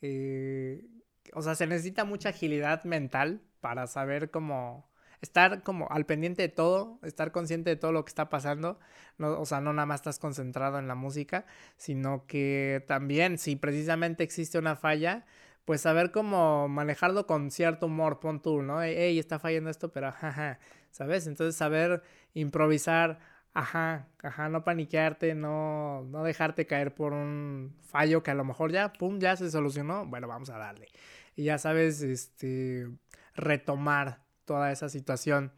Eh, 0.02 0.84
o 1.32 1.42
sea, 1.42 1.54
se 1.54 1.66
necesita 1.66 2.04
mucha 2.04 2.30
agilidad 2.30 2.84
mental 2.84 3.40
para 3.60 3.86
saber 3.86 4.30
cómo 4.30 4.88
estar 5.24 5.62
como 5.62 5.88
al 5.90 6.06
pendiente 6.06 6.42
de 6.42 6.48
todo, 6.48 6.98
estar 7.02 7.32
consciente 7.32 7.70
de 7.70 7.76
todo 7.76 7.92
lo 7.92 8.04
que 8.04 8.10
está 8.10 8.28
pasando, 8.28 8.78
no, 9.18 9.40
o 9.40 9.46
sea, 9.46 9.60
no 9.60 9.72
nada 9.72 9.86
más 9.86 10.00
estás 10.00 10.18
concentrado 10.18 10.78
en 10.78 10.86
la 10.86 10.94
música, 10.94 11.46
sino 11.76 12.26
que 12.26 12.84
también 12.86 13.38
si 13.38 13.56
precisamente 13.56 14.22
existe 14.22 14.58
una 14.58 14.76
falla, 14.76 15.24
pues 15.64 15.80
saber 15.80 16.10
cómo 16.12 16.68
manejarlo 16.68 17.26
con 17.26 17.50
cierto 17.50 17.86
humor, 17.86 18.20
pon 18.20 18.40
tú, 18.42 18.62
¿no? 18.62 18.82
Ey, 18.82 19.18
está 19.18 19.38
fallando 19.38 19.70
esto, 19.70 19.90
pero 19.92 20.12
jaja, 20.12 20.58
¿sabes? 20.90 21.26
Entonces 21.26 21.56
saber 21.56 22.02
improvisar, 22.34 23.18
Ajá, 23.56 24.08
ajá, 24.20 24.48
no 24.48 24.64
paniquearte, 24.64 25.36
no, 25.36 26.02
no 26.10 26.24
dejarte 26.24 26.66
caer 26.66 26.92
por 26.92 27.12
un 27.12 27.72
fallo 27.84 28.20
que 28.24 28.32
a 28.32 28.34
lo 28.34 28.44
mejor 28.44 28.72
ya, 28.72 28.92
pum, 28.92 29.20
ya 29.20 29.36
se 29.36 29.48
solucionó. 29.48 30.06
Bueno, 30.06 30.26
vamos 30.26 30.50
a 30.50 30.58
darle. 30.58 30.88
Y 31.36 31.44
ya 31.44 31.58
sabes, 31.58 32.02
este, 32.02 32.88
retomar 33.36 34.23
toda 34.44 34.72
esa 34.72 34.88
situación. 34.88 35.52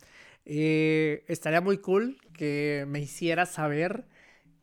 Eh, 0.45 1.25
estaría 1.29 1.61
muy 1.61 1.79
cool 1.79 2.19
que 2.33 2.85
me 2.89 3.01
hicieras 3.01 3.53
saber 3.53 4.07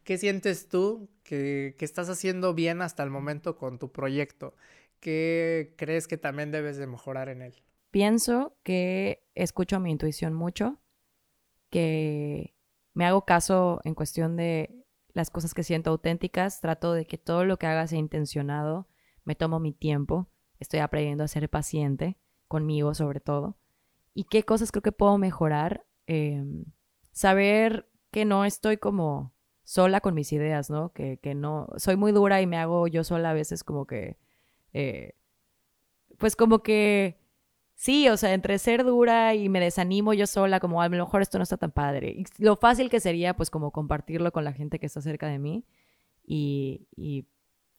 qué 0.04 0.18
sientes 0.18 0.70
tú 0.70 1.10
que, 1.24 1.76
que 1.78 1.86
estás 1.86 2.10
haciendo 2.10 2.54
bien 2.54 2.82
hasta 2.82 3.04
el 3.04 3.10
momento 3.10 3.58
con 3.58 3.80
tu 3.80 3.92
proyecto. 3.92 4.56
¿Qué 5.00 5.74
crees 5.78 6.08
que 6.08 6.18
también 6.18 6.52
debes 6.52 6.78
de 6.78 6.88
mejorar 6.88 7.30
en 7.30 7.42
él? 7.42 7.62
Pienso 7.92 8.58
que 8.64 9.28
escucho 9.36 9.80
mi 9.80 9.92
intuición 9.92 10.34
mucho, 10.34 10.80
que 11.70 12.56
me 12.94 13.06
hago 13.06 13.26
caso 13.26 13.82
en 13.84 13.96
cuestión 13.96 14.36
de 14.38 14.84
las 15.14 15.30
cosas 15.30 15.54
que 15.54 15.64
siento 15.64 15.92
auténticas, 15.92 16.62
trato 16.62 16.94
de 16.94 17.06
que 17.06 17.18
todo 17.18 17.46
lo 17.46 17.58
que 17.58 17.68
haga 17.68 17.86
sea 17.88 18.00
intencionado, 18.00 18.88
me 19.26 19.36
tomo 19.36 19.60
mi 19.60 19.74
tiempo, 19.74 20.30
estoy 20.60 20.80
aprendiendo 20.80 21.24
a 21.24 21.28
ser 21.28 21.50
paciente 21.50 22.18
conmigo 22.48 22.94
sobre 22.94 23.20
todo. 23.20 23.58
¿Y 24.14 24.26
qué 24.26 24.44
cosas 24.44 24.72
creo 24.72 24.82
que 24.82 24.92
puedo 24.92 25.18
mejorar? 25.18 25.86
Em, 26.08 26.66
saber 27.12 27.90
que 28.12 28.26
no 28.26 28.46
estoy 28.46 28.78
como 28.78 29.34
sola 29.64 30.02
con 30.02 30.14
mis 30.14 30.32
ideas, 30.34 30.70
¿no? 30.70 30.92
Que, 30.94 31.18
que, 31.18 31.36
no, 31.36 31.68
soy 31.78 31.96
muy 31.96 32.12
dura 32.12 32.42
y 32.42 32.48
me 32.48 32.58
hago 32.58 32.88
yo 32.88 33.04
sola 33.04 33.32
a 33.32 33.34
veces 33.34 33.64
como 33.64 33.86
que, 33.88 34.18
eh, 34.74 35.16
pues 36.18 36.36
como 36.36 36.64
que 36.64 37.24
Sí, 37.76 38.08
o 38.08 38.18
sea, 38.18 38.34
entre 38.34 38.60
ser 38.60 38.84
dura 38.84 39.36
y 39.36 39.50
me 39.50 39.60
desanimo 39.60 40.14
yo 40.14 40.28
sola, 40.28 40.60
como 40.60 40.82
a 40.82 40.88
lo 40.88 40.98
mejor 40.98 41.22
esto 41.22 41.38
no 41.38 41.44
está 41.44 41.58
tan 41.58 41.72
padre. 41.72 42.24
Lo 42.38 42.56
fácil 42.56 42.90
que 42.90 43.00
sería, 43.00 43.36
pues, 43.36 43.50
como 43.50 43.72
compartirlo 43.72 44.32
con 44.32 44.44
la 44.46 44.54
gente 44.54 44.80
que 44.80 44.86
está 44.86 45.02
cerca 45.02 45.28
de 45.28 45.40
mí 45.40 45.66
y, 46.26 46.88
y 46.96 47.28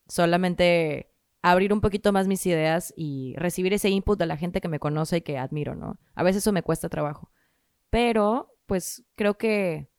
solamente 0.09 1.14
abrir 1.53 1.75
un 1.75 1.83
poquito 1.83 2.11
más 2.11 2.27
mis 2.27 2.47
ideas 2.47 2.95
y 2.97 3.35
recibir 3.37 3.75
ese 3.75 3.91
input 3.91 4.19
de 4.19 4.25
la 4.25 4.39
gente 4.39 4.63
que 4.63 4.69
me 4.69 4.79
conoce 4.79 5.19
y 5.19 5.21
que 5.21 5.37
admiro, 5.37 5.75
¿no? 5.75 5.99
A 6.15 6.23
veces 6.23 6.43
eso 6.43 6.53
me 6.53 6.63
cuesta 6.63 6.89
trabajo. 6.89 7.31
Pero, 7.91 8.57
pues, 8.65 9.05
creo 9.15 9.37
que 9.37 9.91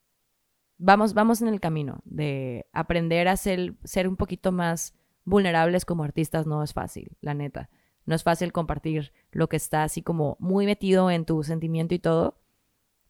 vamos, 0.80 1.14
vamos 1.14 1.44
en 1.44 1.48
el 1.48 1.60
camino 1.60 2.02
de 2.04 2.66
aprender 2.74 3.28
a 3.28 3.38
ser, 3.38 3.76
ser 3.84 4.08
un 4.08 4.16
poquito 4.16 4.52
más 4.52 4.96
vulnerables 5.24 5.86
como 5.86 6.04
artistas 6.04 6.48
no 6.48 6.64
es 6.64 6.74
fácil, 6.74 7.16
la 7.22 7.36
neta. 7.36 7.70
No 8.08 8.16
es 8.16 8.24
fácil 8.24 8.52
compartir 8.52 9.14
lo 9.32 9.48
que 9.48 9.58
está 9.58 9.84
así 9.84 10.02
como 10.02 10.38
muy 10.40 10.66
metido 10.66 11.12
en 11.12 11.26
tu 11.26 11.44
sentimiento 11.44 11.94
y 11.94 12.00
todo, 12.00 12.40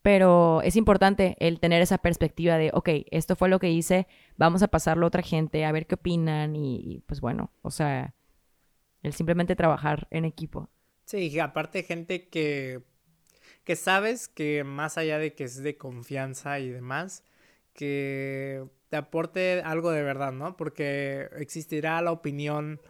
pero 0.01 0.61
es 0.61 0.75
importante 0.75 1.37
el 1.39 1.61
tener 1.61 1.81
esa 1.81 1.99
perspectiva 1.99 2.57
de, 2.57 2.69
ok, 2.73 2.89
esto 3.11 3.37
fue 3.37 3.47
lo 3.47 3.59
que 3.59 3.71
hice, 3.71 4.07
vamos 4.35 4.61
a 4.61 4.67
pasarlo 4.67 5.05
a 5.05 5.07
otra 5.07 5.21
gente, 5.21 5.63
a 5.63 5.71
ver 5.71 5.87
qué 5.87 5.95
opinan 5.95 6.55
y, 6.55 7.01
pues 7.07 7.21
bueno, 7.21 7.51
o 7.61 7.71
sea, 7.71 8.13
el 9.05 9.13
simplemente 9.13 9.55
trabajar 9.55 10.07
en 10.09 10.25
equipo. 10.25 10.69
Sí, 11.05 11.39
aparte 11.39 11.83
gente 11.83 12.27
que, 12.27 12.81
que 13.63 13.75
sabes 13.75 14.27
que 14.27 14.63
más 14.63 14.97
allá 14.97 15.19
de 15.19 15.35
que 15.35 15.43
es 15.43 15.61
de 15.61 15.77
confianza 15.77 16.59
y 16.59 16.69
demás, 16.69 17.23
que 17.73 18.65
te 18.89 18.97
aporte 18.97 19.61
algo 19.63 19.91
de 19.91 20.01
verdad, 20.01 20.31
¿no? 20.31 20.57
Porque 20.57 21.29
existirá 21.37 22.01
la 22.01 22.11
opinión 22.11 22.81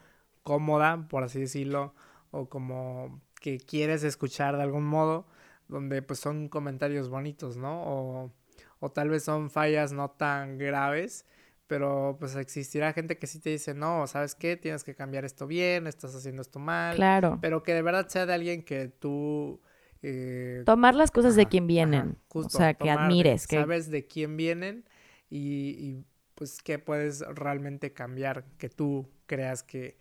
cómoda, 0.43 1.07
por 1.09 1.23
así 1.23 1.41
decirlo, 1.41 1.93
o 2.31 2.47
como 2.47 3.21
que 3.41 3.57
quieres 3.59 4.03
escuchar 4.03 4.55
de 4.55 4.63
algún 4.63 4.85
modo, 4.85 5.27
donde 5.67 6.01
pues 6.01 6.19
son 6.19 6.47
comentarios 6.47 7.09
bonitos, 7.09 7.57
¿no? 7.57 7.83
O, 7.83 8.31
o 8.79 8.91
tal 8.91 9.09
vez 9.09 9.23
son 9.23 9.49
fallas 9.49 9.91
no 9.91 10.11
tan 10.11 10.57
graves, 10.57 11.25
pero 11.67 12.17
pues 12.19 12.35
existirá 12.35 12.93
gente 12.93 13.17
que 13.17 13.27
sí 13.27 13.39
te 13.39 13.49
dice, 13.49 13.73
no, 13.73 14.07
¿sabes 14.07 14.35
qué? 14.35 14.57
Tienes 14.57 14.83
que 14.83 14.95
cambiar 14.95 15.25
esto 15.25 15.47
bien, 15.47 15.87
estás 15.87 16.15
haciendo 16.15 16.41
esto 16.41 16.59
mal. 16.59 16.95
Claro. 16.95 17.39
Pero 17.41 17.63
que 17.63 17.73
de 17.73 17.81
verdad 17.81 18.07
sea 18.07 18.25
de 18.25 18.33
alguien 18.33 18.63
que 18.63 18.87
tú... 18.87 19.61
Eh, 20.01 20.61
tomar 20.65 20.93
las 20.93 21.09
cosas 21.09 21.35
de 21.35 21.47
quien 21.47 21.65
vienen. 21.65 22.17
o 22.33 22.49
sea, 22.49 22.75
que 22.75 22.91
admires. 22.91 23.47
Que... 23.47 23.57
Sabes 23.57 23.89
de 23.89 24.05
quién 24.05 24.37
vienen 24.37 24.85
y, 25.29 25.69
y 25.79 26.05
pues 26.35 26.61
qué 26.61 26.77
puedes 26.77 27.21
realmente 27.21 27.93
cambiar, 27.93 28.45
que 28.57 28.69
tú 28.69 29.09
creas 29.25 29.63
que, 29.63 29.97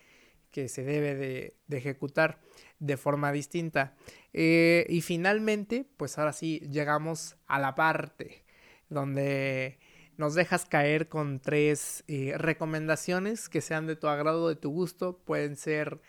que 0.50 0.68
se 0.68 0.84
debe 0.84 1.14
de, 1.14 1.56
de 1.66 1.76
ejecutar 1.78 2.40
de 2.78 2.96
forma 2.98 3.32
distinta. 3.32 3.96
Eh, 4.32 4.84
y 4.90 5.00
finalmente, 5.00 5.86
pues 5.96 6.18
ahora 6.18 6.32
sí, 6.32 6.60
llegamos 6.70 7.36
a 7.46 7.58
la 7.58 7.74
parte 7.74 8.44
donde 8.90 9.78
nos 10.16 10.34
dejas 10.34 10.66
caer 10.66 11.08
con 11.08 11.40
tres 11.40 12.04
eh, 12.08 12.34
recomendaciones 12.36 13.48
que 13.48 13.60
sean 13.60 13.86
de 13.86 13.96
tu 13.96 14.08
agrado, 14.08 14.48
de 14.48 14.56
tu 14.56 14.70
gusto. 14.70 15.18
Pueden 15.24 15.56
ser 15.56 16.00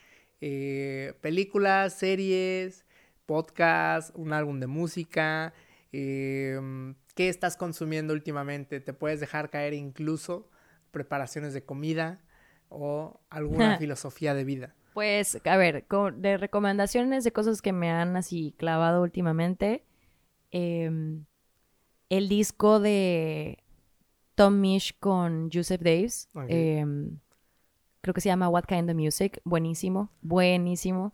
eh, 0.41 1.13
películas, 1.21 1.93
series, 1.93 2.85
podcasts, 3.25 4.11
un 4.15 4.33
álbum 4.33 4.59
de 4.59 4.67
música. 4.67 5.53
Em, 5.91 6.95
¿Qué 7.15 7.29
estás 7.29 7.57
consumiendo 7.57 8.13
últimamente? 8.13 8.79
Te 8.79 8.93
puedes 8.93 9.19
dejar 9.19 9.49
caer 9.49 9.73
incluso 9.73 10.49
preparaciones 10.91 11.53
de 11.53 11.63
comida 11.63 12.21
o 12.69 13.19
alguna 13.29 13.77
filosofía 13.79 14.33
de 14.33 14.43
vida. 14.43 14.75
Pues, 14.93 15.39
a 15.45 15.57
ver, 15.57 15.85
de 16.15 16.37
recomendaciones 16.37 17.23
de 17.23 17.33
cosas 17.33 17.61
que 17.61 17.73
me 17.73 17.89
han 17.89 18.15
así 18.15 18.55
clavado 18.57 19.01
últimamente, 19.01 19.83
em, 20.51 21.25
el 22.09 22.29
disco 22.29 22.79
de 22.79 23.64
Tom 24.35 24.59
Misch 24.59 24.97
con 24.99 25.49
Joseph 25.51 25.81
Daves, 25.81 26.29
em, 26.47 27.19
creo 28.01 28.13
que 28.13 28.21
se 28.21 28.29
llama 28.29 28.49
What 28.49 28.65
Kind 28.67 28.89
of 28.89 28.95
Music, 28.95 29.41
buenísimo, 29.43 30.11
buenísimo. 30.21 31.13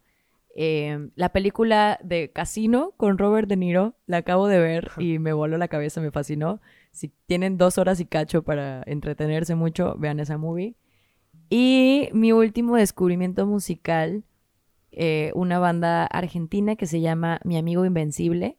Em, 0.54 1.12
la 1.16 1.30
película 1.30 1.98
de 2.04 2.32
Casino 2.32 2.94
con 2.98 3.18
Robert 3.18 3.48
De 3.48 3.56
Niro, 3.56 3.96
la 4.06 4.18
acabo 4.18 4.48
de 4.48 4.60
ver 4.60 4.92
y 4.98 5.18
me 5.20 5.32
voló 5.32 5.58
la 5.58 5.70
cabeza, 5.70 6.02
me 6.02 6.12
fascinó. 6.12 6.60
Si 6.92 7.10
tienen 7.26 7.58
dos 7.58 7.78
horas 7.78 8.00
y 8.02 8.06
cacho 8.06 8.44
para 8.44 8.84
entretenerse 8.86 9.56
mucho, 9.56 9.96
vean 9.98 10.20
esa 10.20 10.38
movie. 10.38 10.76
Y 11.50 12.10
mi 12.14 12.32
último 12.34 12.76
descubrimiento 12.76 13.46
musical, 13.46 14.24
eh, 14.92 15.32
una 15.36 15.60
banda 15.60 16.06
argentina 16.06 16.76
que 16.76 16.86
se 16.86 17.00
llama 17.00 17.40
Mi 17.44 17.58
Amigo 17.58 17.86
Invencible. 17.86 18.58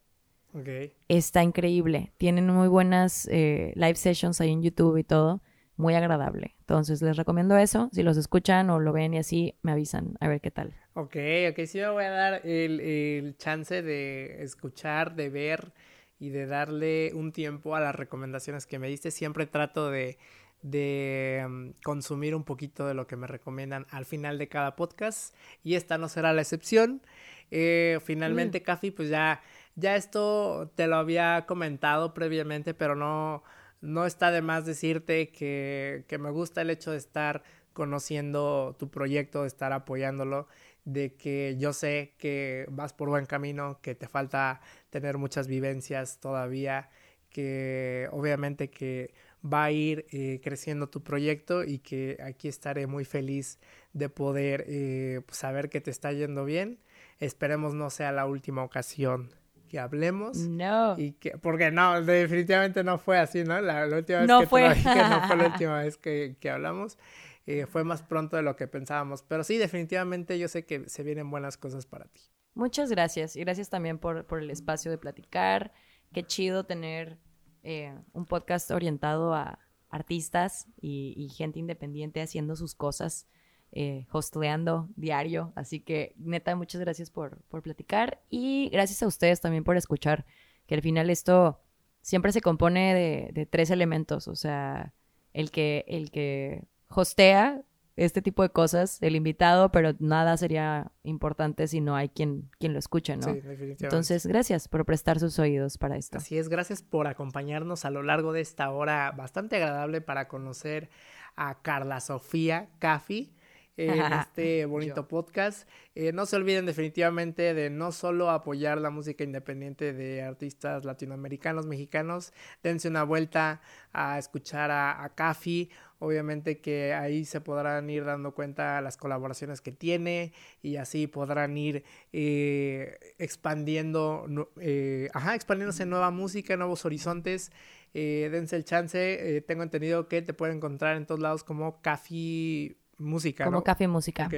Está 1.08 1.42
increíble. 1.42 2.12
Tienen 2.18 2.46
muy 2.46 2.68
buenas 2.68 3.28
eh, 3.30 3.72
live 3.74 3.96
sessions 3.96 4.40
ahí 4.40 4.50
en 4.50 4.62
YouTube 4.62 4.96
y 4.98 5.04
todo. 5.04 5.42
Muy 5.76 5.94
agradable. 5.94 6.54
Entonces 6.60 7.00
les 7.02 7.16
recomiendo 7.16 7.56
eso. 7.56 7.88
Si 7.92 8.02
los 8.02 8.16
escuchan 8.16 8.70
o 8.70 8.78
lo 8.78 8.92
ven 8.92 9.14
y 9.14 9.18
así, 9.18 9.54
me 9.62 9.72
avisan 9.72 10.16
a 10.20 10.28
ver 10.28 10.40
qué 10.40 10.50
tal. 10.50 10.74
Ok, 10.94 11.16
ok. 11.50 11.64
Sí 11.66 11.78
me 11.78 11.88
voy 11.88 12.04
a 12.04 12.10
dar 12.10 12.46
el, 12.46 12.80
el 12.80 13.36
chance 13.38 13.82
de 13.82 14.42
escuchar, 14.42 15.14
de 15.14 15.30
ver 15.30 15.72
y 16.18 16.28
de 16.28 16.46
darle 16.46 17.12
un 17.14 17.32
tiempo 17.32 17.74
a 17.74 17.80
las 17.80 17.94
recomendaciones 17.94 18.66
que 18.66 18.78
me 18.78 18.88
diste. 18.88 19.10
Siempre 19.10 19.46
trato 19.46 19.90
de 19.90 20.18
de 20.62 21.44
mm, 21.48 21.70
consumir 21.84 22.34
un 22.34 22.44
poquito 22.44 22.86
de 22.86 22.94
lo 22.94 23.06
que 23.06 23.16
me 23.16 23.26
recomiendan 23.26 23.86
al 23.90 24.06
final 24.06 24.38
de 24.38 24.48
cada 24.48 24.76
podcast 24.76 25.34
y 25.62 25.74
esta 25.74 25.98
no 25.98 26.08
será 26.08 26.32
la 26.32 26.42
excepción. 26.42 27.02
Eh, 27.50 27.98
finalmente, 28.04 28.60
mm. 28.60 28.92
Pues 28.94 29.10
ya, 29.10 29.42
ya 29.76 29.96
esto 29.96 30.70
te 30.74 30.86
lo 30.86 30.96
había 30.96 31.46
comentado 31.46 32.14
previamente, 32.14 32.74
pero 32.74 32.94
no, 32.94 33.42
no 33.80 34.06
está 34.06 34.30
de 34.30 34.42
más 34.42 34.66
decirte 34.66 35.28
que, 35.30 36.04
que 36.08 36.18
me 36.18 36.30
gusta 36.30 36.62
el 36.62 36.70
hecho 36.70 36.92
de 36.92 36.98
estar 36.98 37.42
conociendo 37.72 38.76
tu 38.78 38.90
proyecto, 38.90 39.42
de 39.42 39.48
estar 39.48 39.72
apoyándolo, 39.72 40.46
de 40.84 41.14
que 41.14 41.56
yo 41.58 41.72
sé 41.72 42.14
que 42.18 42.66
vas 42.70 42.92
por 42.92 43.08
buen 43.08 43.26
camino, 43.26 43.80
que 43.82 43.94
te 43.94 44.08
falta 44.08 44.60
tener 44.90 45.18
muchas 45.18 45.48
vivencias 45.48 46.18
todavía, 46.20 46.90
que 47.30 48.08
obviamente 48.12 48.70
que 48.70 49.14
va 49.44 49.64
a 49.64 49.70
ir 49.72 50.06
eh, 50.10 50.40
creciendo 50.42 50.88
tu 50.88 51.02
proyecto 51.02 51.64
y 51.64 51.78
que 51.78 52.18
aquí 52.22 52.48
estaré 52.48 52.86
muy 52.86 53.04
feliz 53.04 53.58
de 53.92 54.08
poder 54.08 54.64
eh, 54.68 55.22
pues, 55.26 55.38
saber 55.38 55.68
que 55.68 55.80
te 55.80 55.90
está 55.90 56.12
yendo 56.12 56.44
bien. 56.44 56.78
Esperemos 57.18 57.74
no 57.74 57.90
sea 57.90 58.12
la 58.12 58.26
última 58.26 58.62
ocasión 58.64 59.30
que 59.72 59.78
hablemos. 59.80 60.36
No. 60.36 60.98
Y 60.98 61.12
que, 61.12 61.38
porque 61.38 61.70
no, 61.70 62.02
definitivamente 62.02 62.84
no 62.84 62.98
fue 62.98 63.18
así, 63.18 63.42
¿no? 63.42 63.58
La, 63.62 63.86
última 63.86 64.20
vez 64.20 64.30
que 64.40 64.46
fue. 64.46 64.74
Te 64.74 64.84
lo 64.84 65.08
no 65.08 65.26
fue 65.26 65.36
la 65.38 65.46
última 65.50 65.78
vez 65.80 65.96
que, 65.96 66.36
que 66.38 66.50
hablamos. 66.50 66.98
Eh, 67.46 67.64
fue 67.64 67.82
más 67.82 68.02
pronto 68.02 68.36
de 68.36 68.42
lo 68.42 68.54
que 68.54 68.68
pensábamos. 68.68 69.22
Pero 69.22 69.44
sí, 69.44 69.56
definitivamente 69.56 70.38
yo 70.38 70.48
sé 70.48 70.66
que 70.66 70.86
se 70.90 71.02
vienen 71.02 71.30
buenas 71.30 71.56
cosas 71.56 71.86
para 71.86 72.04
ti. 72.04 72.20
Muchas 72.52 72.90
gracias. 72.90 73.34
Y 73.34 73.40
gracias 73.40 73.70
también 73.70 73.96
por, 73.96 74.26
por 74.26 74.40
el 74.40 74.50
espacio 74.50 74.90
de 74.90 74.98
platicar. 74.98 75.72
Qué 76.12 76.22
chido 76.22 76.64
tener 76.64 77.18
eh, 77.62 77.98
un 78.12 78.26
podcast 78.26 78.70
orientado 78.72 79.32
a 79.32 79.58
artistas 79.88 80.68
y, 80.82 81.30
gente 81.34 81.60
independiente 81.60 82.20
haciendo 82.20 82.56
sus 82.56 82.74
cosas, 82.74 83.26
eh, 83.72 84.06
hostleando 84.10 84.88
diario. 84.96 85.52
Así 85.54 85.80
que, 85.80 86.14
neta, 86.18 86.54
muchas 86.56 86.80
gracias 86.80 87.10
por, 87.10 87.38
por 87.48 87.62
platicar 87.62 88.20
y 88.30 88.68
gracias 88.70 89.02
a 89.02 89.06
ustedes 89.06 89.40
también 89.40 89.64
por 89.64 89.76
escuchar, 89.76 90.26
que 90.66 90.74
al 90.74 90.82
final 90.82 91.10
esto 91.10 91.60
siempre 92.02 92.32
se 92.32 92.42
compone 92.42 92.94
de, 92.94 93.30
de 93.32 93.46
tres 93.46 93.70
elementos, 93.70 94.28
o 94.28 94.36
sea, 94.36 94.92
el 95.32 95.50
que, 95.50 95.84
el 95.88 96.10
que 96.10 96.64
hostea 96.88 97.62
este 97.96 98.22
tipo 98.22 98.42
de 98.42 98.50
cosas, 98.50 98.98
el 99.02 99.16
invitado, 99.16 99.70
pero 99.70 99.94
nada 99.98 100.36
sería 100.36 100.92
importante 101.02 101.66
si 101.66 101.80
no 101.80 101.94
hay 101.94 102.08
quien, 102.08 102.50
quien 102.58 102.72
lo 102.72 102.78
escuche, 102.78 103.16
¿no? 103.16 103.22
Sí, 103.22 103.32
definitivamente. 103.34 103.84
Entonces, 103.84 104.26
gracias 104.26 104.68
por 104.68 104.84
prestar 104.84 105.20
sus 105.20 105.38
oídos 105.38 105.78
para 105.78 105.96
esto. 105.96 106.18
Así 106.18 106.38
es, 106.38 106.48
gracias 106.48 106.82
por 106.82 107.06
acompañarnos 107.06 107.84
a 107.84 107.90
lo 107.90 108.02
largo 108.02 108.32
de 108.32 108.40
esta 108.40 108.70
hora 108.70 109.12
bastante 109.12 109.56
agradable 109.56 110.00
para 110.00 110.28
conocer 110.28 110.90
a 111.36 111.60
Carla 111.62 112.00
Sofía 112.00 112.68
Caffi 112.78 113.34
en 113.76 113.90
este 114.12 114.64
bonito 114.66 115.08
podcast. 115.08 115.68
Eh, 115.94 116.12
no 116.12 116.26
se 116.26 116.36
olviden 116.36 116.66
definitivamente 116.66 117.54
de 117.54 117.70
no 117.70 117.92
solo 117.92 118.30
apoyar 118.30 118.78
la 118.78 118.90
música 118.90 119.24
independiente 119.24 119.92
de 119.92 120.22
artistas 120.22 120.84
latinoamericanos, 120.84 121.66
mexicanos, 121.66 122.32
dense 122.62 122.88
una 122.88 123.04
vuelta 123.04 123.60
a 123.92 124.18
escuchar 124.18 124.70
a, 124.70 125.02
a 125.04 125.14
Cafi. 125.14 125.70
Obviamente 125.98 126.60
que 126.60 126.94
ahí 126.94 127.24
se 127.24 127.40
podrán 127.40 127.88
ir 127.88 128.04
dando 128.04 128.34
cuenta 128.34 128.80
las 128.80 128.96
colaboraciones 128.96 129.60
que 129.60 129.70
tiene 129.70 130.32
y 130.60 130.74
así 130.74 131.06
podrán 131.06 131.56
ir 131.56 131.84
eh, 132.12 132.98
expandiendo, 133.18 134.26
eh, 134.60 135.10
ajá, 135.14 135.36
expandiéndose 135.36 135.86
nueva 135.86 136.10
música, 136.10 136.56
nuevos 136.56 136.84
horizontes. 136.84 137.52
dense 137.94 138.56
el 138.56 138.64
chance. 138.64 139.44
tengo 139.46 139.62
entendido 139.62 140.08
que 140.08 140.22
te 140.22 140.34
pueden 140.34 140.56
encontrar 140.56 140.96
en 140.96 141.06
todos 141.06 141.20
lados 141.20 141.44
como 141.44 141.80
Cafi 141.82 142.81
Música, 143.02 143.44
Como 143.44 143.62
Café 143.62 143.88
Música. 143.88 144.28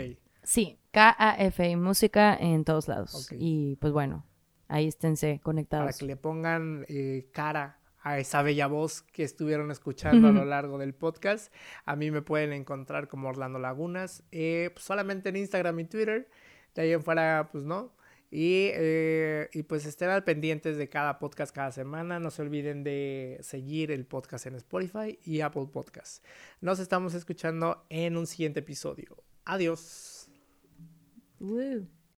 Sí, 0.43 0.79
K-A-F 0.91 1.77
Música 1.77 2.37
en 2.37 2.65
todos 2.65 2.89
lados. 2.89 3.29
Y 3.33 3.77
pues 3.77 3.93
bueno, 3.93 4.27
ahí 4.69 4.89
esténse 4.89 5.41
conectados. 5.43 5.87
Para 5.87 5.99
que 5.99 6.07
le 6.07 6.17
pongan 6.17 6.85
eh, 6.89 7.29
cara 7.33 7.79
a 8.05 8.19
esa 8.19 8.43
bella 8.43 8.67
voz 8.67 9.01
que 9.01 9.23
estuvieron 9.23 9.71
escuchando 9.71 10.29
a 10.29 10.33
lo 10.33 10.45
largo 10.45 10.77
del 10.77 10.95
podcast. 10.95 11.53
A 11.87 11.97
mí 11.97 12.11
me 12.11 12.21
pueden 12.21 12.53
encontrar 12.53 13.09
como 13.09 13.29
Orlando 13.29 13.59
Lagunas, 13.59 14.23
eh, 14.31 14.71
pues 14.75 14.85
solamente 14.85 15.31
en 15.31 15.37
Instagram 15.37 15.81
y 15.81 15.85
Twitter. 15.85 16.29
De 16.75 16.83
ahí 16.83 16.93
en 16.93 17.03
fuera, 17.03 17.49
pues 17.51 17.65
no. 17.65 17.93
Y, 18.37 18.71
eh, 18.75 19.49
y 19.53 19.63
pues 19.63 19.87
estén 19.87 20.09
al 20.09 20.25
pendientes 20.25 20.77
de 20.77 20.89
cada 20.89 21.21
podcast 21.21 21.55
cada 21.55 21.71
semana. 21.71 22.19
No 22.19 22.33
se 22.33 22.43
olviden 22.43 22.83
de 22.83 23.39
seguir 23.43 23.93
el 23.93 24.07
podcast 24.07 24.47
en 24.47 24.57
Spotify 24.57 25.21
y 25.23 25.41
Apple 25.41 25.69
Podcasts. 25.73 26.21
Nos 26.61 26.81
estamos 26.81 27.15
escuchando 27.15 27.87
en 27.91 28.17
un 28.17 28.27
siguiente 28.27 28.59
episodio. 28.59 29.23
Adiós. 29.45 30.29